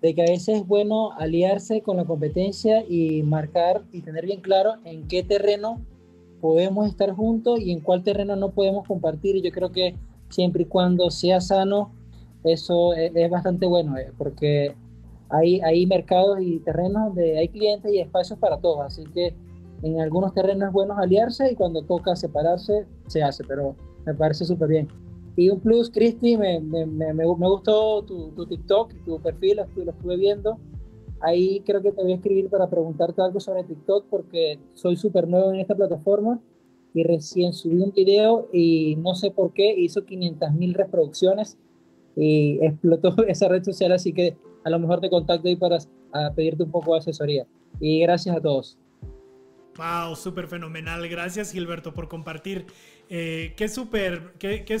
de 0.00 0.14
que 0.14 0.22
a 0.22 0.26
veces 0.26 0.60
es 0.60 0.66
bueno 0.66 1.12
aliarse 1.12 1.82
con 1.82 1.96
la 1.96 2.04
competencia 2.04 2.84
y 2.88 3.22
marcar 3.22 3.82
y 3.92 4.02
tener 4.02 4.26
bien 4.26 4.40
claro 4.40 4.74
en 4.84 5.08
qué 5.08 5.22
terreno 5.22 5.80
podemos 6.40 6.86
estar 6.86 7.12
juntos 7.12 7.60
y 7.60 7.72
en 7.72 7.80
cuál 7.80 8.04
terreno 8.04 8.36
no 8.36 8.50
podemos 8.50 8.86
compartir. 8.86 9.36
Y 9.36 9.42
yo 9.42 9.50
creo 9.50 9.72
que 9.72 9.96
siempre 10.28 10.62
y 10.62 10.66
cuando 10.66 11.10
sea 11.10 11.40
sano, 11.40 11.92
eso 12.44 12.94
es, 12.94 13.12
bastante 13.30 13.66
bueno, 13.66 13.96
eh, 13.98 14.12
porque 14.16 14.74
hay, 15.30 15.60
hay 15.60 15.84
mercados 15.86 16.38
y 16.40 16.60
terrenos 16.60 17.06
donde 17.06 17.38
hay 17.38 17.48
clientes 17.48 17.92
y 17.92 17.98
espacios 17.98 18.38
para 18.38 18.58
todos. 18.58 18.86
Así 18.86 19.04
que 19.12 19.34
en 19.82 20.00
algunos 20.00 20.32
terrenos 20.32 20.68
es 20.68 20.72
bueno 20.72 20.96
aliarse 20.96 21.50
y 21.50 21.54
cuando 21.54 21.82
toca 21.82 22.14
separarse, 22.14 22.86
se 23.06 23.22
hace, 23.22 23.44
pero 23.44 23.74
me 24.06 24.14
parece 24.14 24.44
súper 24.44 24.68
bien. 24.68 24.88
Un 25.38 25.60
plus, 25.60 25.88
Cristi, 25.88 26.36
me, 26.36 26.58
me, 26.58 26.84
me, 26.84 27.14
me 27.14 27.24
gustó 27.24 28.02
tu, 28.02 28.32
tu, 28.32 28.46
TikTok, 28.46 28.92
tu 29.04 29.20
perfil, 29.20 29.58
lo 29.58 29.62
estuve, 29.62 29.84
lo 29.84 29.92
estuve 29.92 30.16
viendo. 30.16 30.58
Ahí 31.20 31.60
creo 31.60 31.80
que 31.80 31.92
te 31.92 32.02
voy 32.02 32.12
a 32.12 32.16
escribir 32.16 32.48
para 32.48 32.68
preguntarte 32.68 33.22
algo 33.22 33.38
sobre 33.38 33.62
TikTok 33.62 34.06
porque 34.10 34.58
soy 34.74 34.96
súper 34.96 35.28
nuevo 35.28 35.52
en 35.52 35.60
esta 35.60 35.76
plataforma 35.76 36.40
y 36.92 37.04
recién 37.04 37.52
subí 37.52 37.80
un 37.80 37.92
video 37.92 38.48
y 38.52 38.96
no 38.96 39.14
sé 39.14 39.30
por 39.30 39.52
qué 39.52 39.72
hizo 39.78 40.04
500 40.04 40.52
mil 40.54 40.74
reproducciones 40.74 41.56
y 42.16 42.58
explotó 42.64 43.14
esa 43.28 43.48
red 43.48 43.62
social, 43.62 43.92
así 43.92 44.12
que 44.12 44.36
a 44.64 44.70
lo 44.70 44.78
mejor 44.80 45.00
te 45.00 45.08
contacto 45.08 45.46
ahí 45.46 45.56
para 45.56 45.78
a 46.12 46.32
pedirte 46.32 46.64
un 46.64 46.70
poco 46.70 46.94
de 46.94 46.98
asesoría. 46.98 47.46
Y 47.80 48.00
gracias 48.00 48.36
a 48.36 48.40
todos. 48.40 48.76
Wow, 49.76 50.16
súper 50.16 50.48
fenomenal. 50.48 51.08
Gracias 51.08 51.52
Gilberto 51.52 51.94
por 51.94 52.08
compartir. 52.08 52.66
Eh, 53.10 53.54
qué 53.56 53.68
súper, 53.68 54.34
qué, 54.38 54.64
qué 54.64 54.78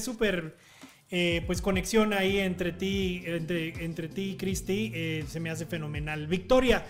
eh, 1.10 1.42
pues 1.46 1.62
conexión 1.62 2.12
ahí 2.12 2.38
entre 2.38 2.72
ti, 2.72 3.22
entre, 3.24 3.84
entre 3.84 4.08
ti 4.08 4.32
y 4.32 4.36
Cristi. 4.36 4.92
Eh, 4.94 5.24
se 5.28 5.40
me 5.40 5.50
hace 5.50 5.66
fenomenal. 5.66 6.26
Victoria, 6.26 6.84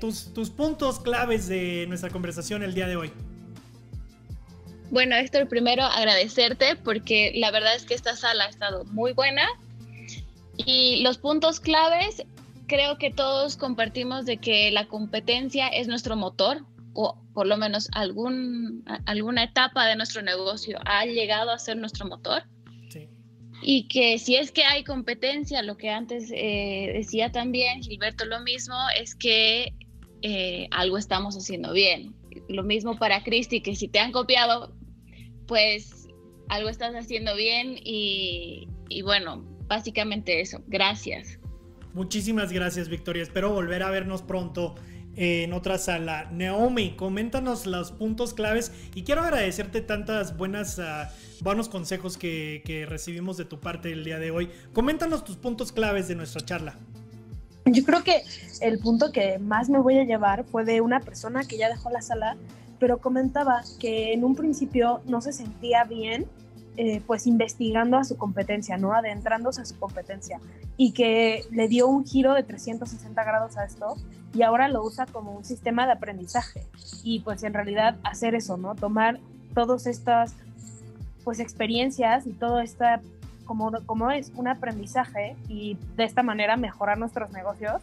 tus, 0.00 0.32
tus 0.34 0.50
puntos 0.50 1.00
claves 1.00 1.48
de 1.48 1.86
nuestra 1.88 2.10
conversación 2.10 2.62
el 2.62 2.74
día 2.74 2.86
de 2.86 2.96
hoy. 2.96 3.12
Bueno, 4.90 5.16
Héctor, 5.16 5.48
primero 5.48 5.82
agradecerte 5.82 6.76
porque 6.76 7.32
la 7.34 7.50
verdad 7.50 7.74
es 7.74 7.84
que 7.84 7.94
esta 7.94 8.14
sala 8.14 8.44
ha 8.44 8.48
estado 8.48 8.84
muy 8.84 9.12
buena. 9.12 9.48
Y 10.56 11.02
los 11.02 11.18
puntos 11.18 11.60
claves, 11.60 12.24
creo 12.66 12.96
que 12.98 13.10
todos 13.10 13.56
compartimos 13.56 14.26
de 14.26 14.36
que 14.38 14.70
la 14.70 14.86
competencia 14.86 15.68
es 15.68 15.88
nuestro 15.88 16.16
motor, 16.16 16.64
o 16.96 17.22
por 17.34 17.46
lo 17.46 17.58
menos 17.58 17.88
algún, 17.92 18.82
alguna 19.04 19.44
etapa 19.44 19.86
de 19.86 19.96
nuestro 19.96 20.22
negocio 20.22 20.78
ha 20.86 21.04
llegado 21.04 21.50
a 21.50 21.58
ser 21.58 21.76
nuestro 21.76 22.06
motor. 22.06 22.44
Sí. 22.88 23.08
Y 23.62 23.86
que 23.88 24.18
si 24.18 24.36
es 24.36 24.50
que 24.50 24.64
hay 24.64 24.82
competencia, 24.82 25.62
lo 25.62 25.76
que 25.76 25.90
antes 25.90 26.32
eh, 26.34 26.90
decía 26.94 27.30
también 27.30 27.82
Gilberto, 27.82 28.24
lo 28.24 28.40
mismo 28.40 28.76
es 28.98 29.14
que 29.14 29.74
eh, 30.22 30.68
algo 30.70 30.96
estamos 30.96 31.36
haciendo 31.36 31.74
bien. 31.74 32.14
Lo 32.48 32.62
mismo 32.62 32.98
para 32.98 33.22
Cristi, 33.22 33.60
que 33.60 33.76
si 33.76 33.88
te 33.88 33.98
han 33.98 34.12
copiado, 34.12 34.74
pues 35.46 36.08
algo 36.48 36.70
estás 36.70 36.94
haciendo 36.94 37.36
bien 37.36 37.78
y, 37.84 38.68
y 38.88 39.02
bueno, 39.02 39.44
básicamente 39.66 40.40
eso. 40.40 40.62
Gracias. 40.66 41.38
Muchísimas 41.92 42.52
gracias, 42.52 42.88
Victoria. 42.88 43.22
Espero 43.22 43.52
volver 43.52 43.82
a 43.82 43.90
vernos 43.90 44.22
pronto 44.22 44.74
en 45.16 45.52
otra 45.52 45.78
sala. 45.78 46.28
Naomi, 46.30 46.94
coméntanos 46.94 47.66
los 47.66 47.90
puntos 47.92 48.34
claves 48.34 48.70
y 48.94 49.02
quiero 49.02 49.22
agradecerte 49.22 49.80
tantas 49.80 50.36
buenas, 50.36 50.78
uh, 50.78 51.08
buenos 51.42 51.68
consejos 51.68 52.16
que, 52.16 52.62
que, 52.64 52.86
recibimos 52.86 53.36
de 53.36 53.46
tu 53.46 53.58
parte 53.58 53.92
el 53.92 54.04
día 54.04 54.18
de 54.18 54.30
hoy. 54.30 54.50
Coméntanos 54.72 55.24
tus 55.24 55.36
puntos 55.36 55.72
claves 55.72 56.08
de 56.08 56.14
nuestra 56.14 56.42
charla. 56.42 56.76
Yo 57.64 57.82
creo 57.82 58.04
que 58.04 58.22
el 58.60 58.78
punto 58.78 59.10
que 59.10 59.38
más 59.38 59.68
me 59.68 59.78
voy 59.78 59.98
a 59.98 60.04
llevar 60.04 60.44
fue 60.44 60.64
de 60.64 60.80
una 60.80 61.00
persona 61.00 61.44
que 61.44 61.58
ya 61.58 61.68
dejó 61.68 61.90
la 61.90 62.00
sala, 62.00 62.36
pero 62.78 62.98
comentaba 62.98 63.62
que 63.80 64.12
en 64.12 64.22
un 64.22 64.36
principio 64.36 65.00
no 65.06 65.20
se 65.20 65.32
sentía 65.32 65.82
bien 65.84 66.26
eh, 66.76 67.02
pues 67.06 67.26
investigando 67.26 67.96
a 67.96 68.04
su 68.04 68.16
competencia, 68.16 68.76
¿no? 68.76 68.92
Adentrándose 68.92 69.62
a 69.62 69.64
su 69.64 69.78
competencia 69.78 70.40
y 70.76 70.92
que 70.92 71.44
le 71.50 71.68
dio 71.68 71.88
un 71.88 72.04
giro 72.04 72.34
de 72.34 72.42
360 72.42 73.24
grados 73.24 73.56
a 73.56 73.64
esto 73.64 73.96
y 74.34 74.42
ahora 74.42 74.68
lo 74.68 74.82
usa 74.82 75.06
como 75.06 75.32
un 75.32 75.44
sistema 75.44 75.86
de 75.86 75.92
aprendizaje 75.92 76.66
y 77.02 77.20
pues 77.20 77.42
en 77.44 77.54
realidad 77.54 77.96
hacer 78.02 78.34
eso, 78.34 78.56
¿no? 78.56 78.74
Tomar 78.74 79.20
todas 79.54 79.86
estas 79.86 80.34
pues 81.24 81.40
experiencias 81.40 82.26
y 82.26 82.32
todo 82.32 82.60
esta 82.60 83.00
como, 83.46 83.72
como 83.86 84.10
es 84.10 84.30
un 84.36 84.48
aprendizaje 84.48 85.36
y 85.48 85.78
de 85.96 86.04
esta 86.04 86.22
manera 86.22 86.56
mejorar 86.56 86.98
nuestros 86.98 87.30
negocios 87.30 87.80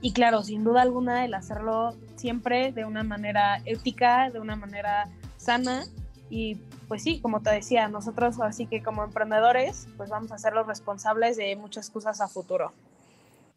y 0.00 0.12
claro, 0.12 0.42
sin 0.44 0.62
duda 0.62 0.82
alguna 0.82 1.24
el 1.24 1.34
hacerlo 1.34 1.94
siempre 2.14 2.72
de 2.72 2.84
una 2.84 3.02
manera 3.02 3.60
ética, 3.64 4.30
de 4.30 4.38
una 4.38 4.54
manera 4.54 5.08
sana 5.36 5.84
y 6.30 6.56
pues 6.88 7.02
sí, 7.02 7.20
como 7.20 7.40
te 7.40 7.50
decía, 7.50 7.88
nosotros 7.88 8.40
así 8.40 8.66
que 8.66 8.82
como 8.82 9.04
emprendedores, 9.04 9.88
pues 9.96 10.10
vamos 10.10 10.32
a 10.32 10.38
ser 10.38 10.52
los 10.52 10.66
responsables 10.66 11.36
de 11.36 11.56
muchas 11.56 11.90
cosas 11.90 12.20
a 12.20 12.28
futuro. 12.28 12.72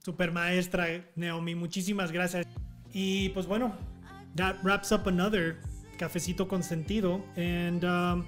Super 0.03 0.31
maestra 0.31 0.87
Naomi, 1.15 1.55
muchísimas 1.55 2.11
gracias. 2.11 2.45
Y 2.93 3.29
pues 3.29 3.45
bueno, 3.45 3.73
that 4.35 4.55
wraps 4.63 4.91
up 4.91 5.07
another 5.07 5.57
cafecito 5.97 6.47
con 6.47 6.63
sentido. 6.63 7.21
And 7.35 7.83
um, 7.83 8.25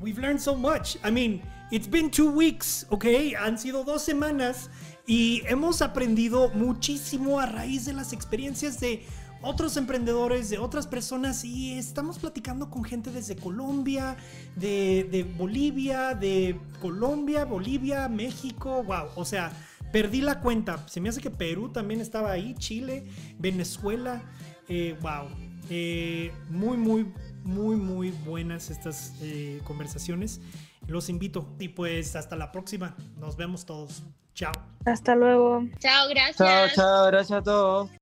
we've 0.00 0.18
learned 0.18 0.40
so 0.40 0.56
much. 0.56 0.96
I 1.04 1.10
mean, 1.10 1.42
it's 1.70 1.88
been 1.88 2.10
two 2.10 2.30
weeks, 2.30 2.86
okay? 2.90 3.34
Han 3.34 3.56
sido 3.56 3.84
dos 3.84 4.02
semanas 4.02 4.68
y 5.06 5.42
hemos 5.46 5.82
aprendido 5.82 6.50
muchísimo 6.50 7.40
a 7.40 7.46
raíz 7.46 7.86
de 7.86 7.92
las 7.92 8.12
experiencias 8.12 8.80
de 8.80 9.04
otros 9.42 9.76
emprendedores, 9.76 10.50
de 10.50 10.58
otras 10.58 10.86
personas 10.86 11.44
y 11.44 11.78
estamos 11.78 12.18
platicando 12.18 12.70
con 12.70 12.84
gente 12.84 13.10
desde 13.10 13.36
Colombia, 13.36 14.16
de, 14.56 15.08
de, 15.10 15.24
Bolivia, 15.24 16.14
de 16.14 16.58
Colombia, 16.80 17.44
Bolivia, 17.44 18.08
México, 18.08 18.82
wow, 18.84 19.08
o 19.16 19.24
sea, 19.24 19.52
perdí 19.92 20.20
la 20.20 20.40
cuenta, 20.40 20.86
se 20.88 21.00
me 21.00 21.08
hace 21.08 21.20
que 21.20 21.30
Perú 21.30 21.70
también 21.70 22.00
estaba 22.00 22.30
ahí, 22.30 22.54
Chile, 22.54 23.04
Venezuela, 23.38 24.22
eh, 24.68 24.96
wow, 25.00 25.28
eh, 25.70 26.32
muy, 26.48 26.76
muy, 26.76 27.12
muy, 27.44 27.76
muy 27.76 28.10
buenas 28.10 28.70
estas 28.70 29.14
eh, 29.20 29.60
conversaciones, 29.64 30.40
los 30.86 31.08
invito 31.08 31.48
y 31.58 31.68
pues 31.68 32.16
hasta 32.16 32.36
la 32.36 32.52
próxima, 32.52 32.96
nos 33.18 33.36
vemos 33.36 33.66
todos, 33.66 34.04
chao. 34.34 34.52
Hasta 34.84 35.14
luego. 35.14 35.64
Chao, 35.78 36.08
gracias. 36.08 36.36
Chao, 36.36 36.68
chao, 36.74 37.06
gracias 37.06 37.38
a 37.38 37.42
todos. 37.42 38.01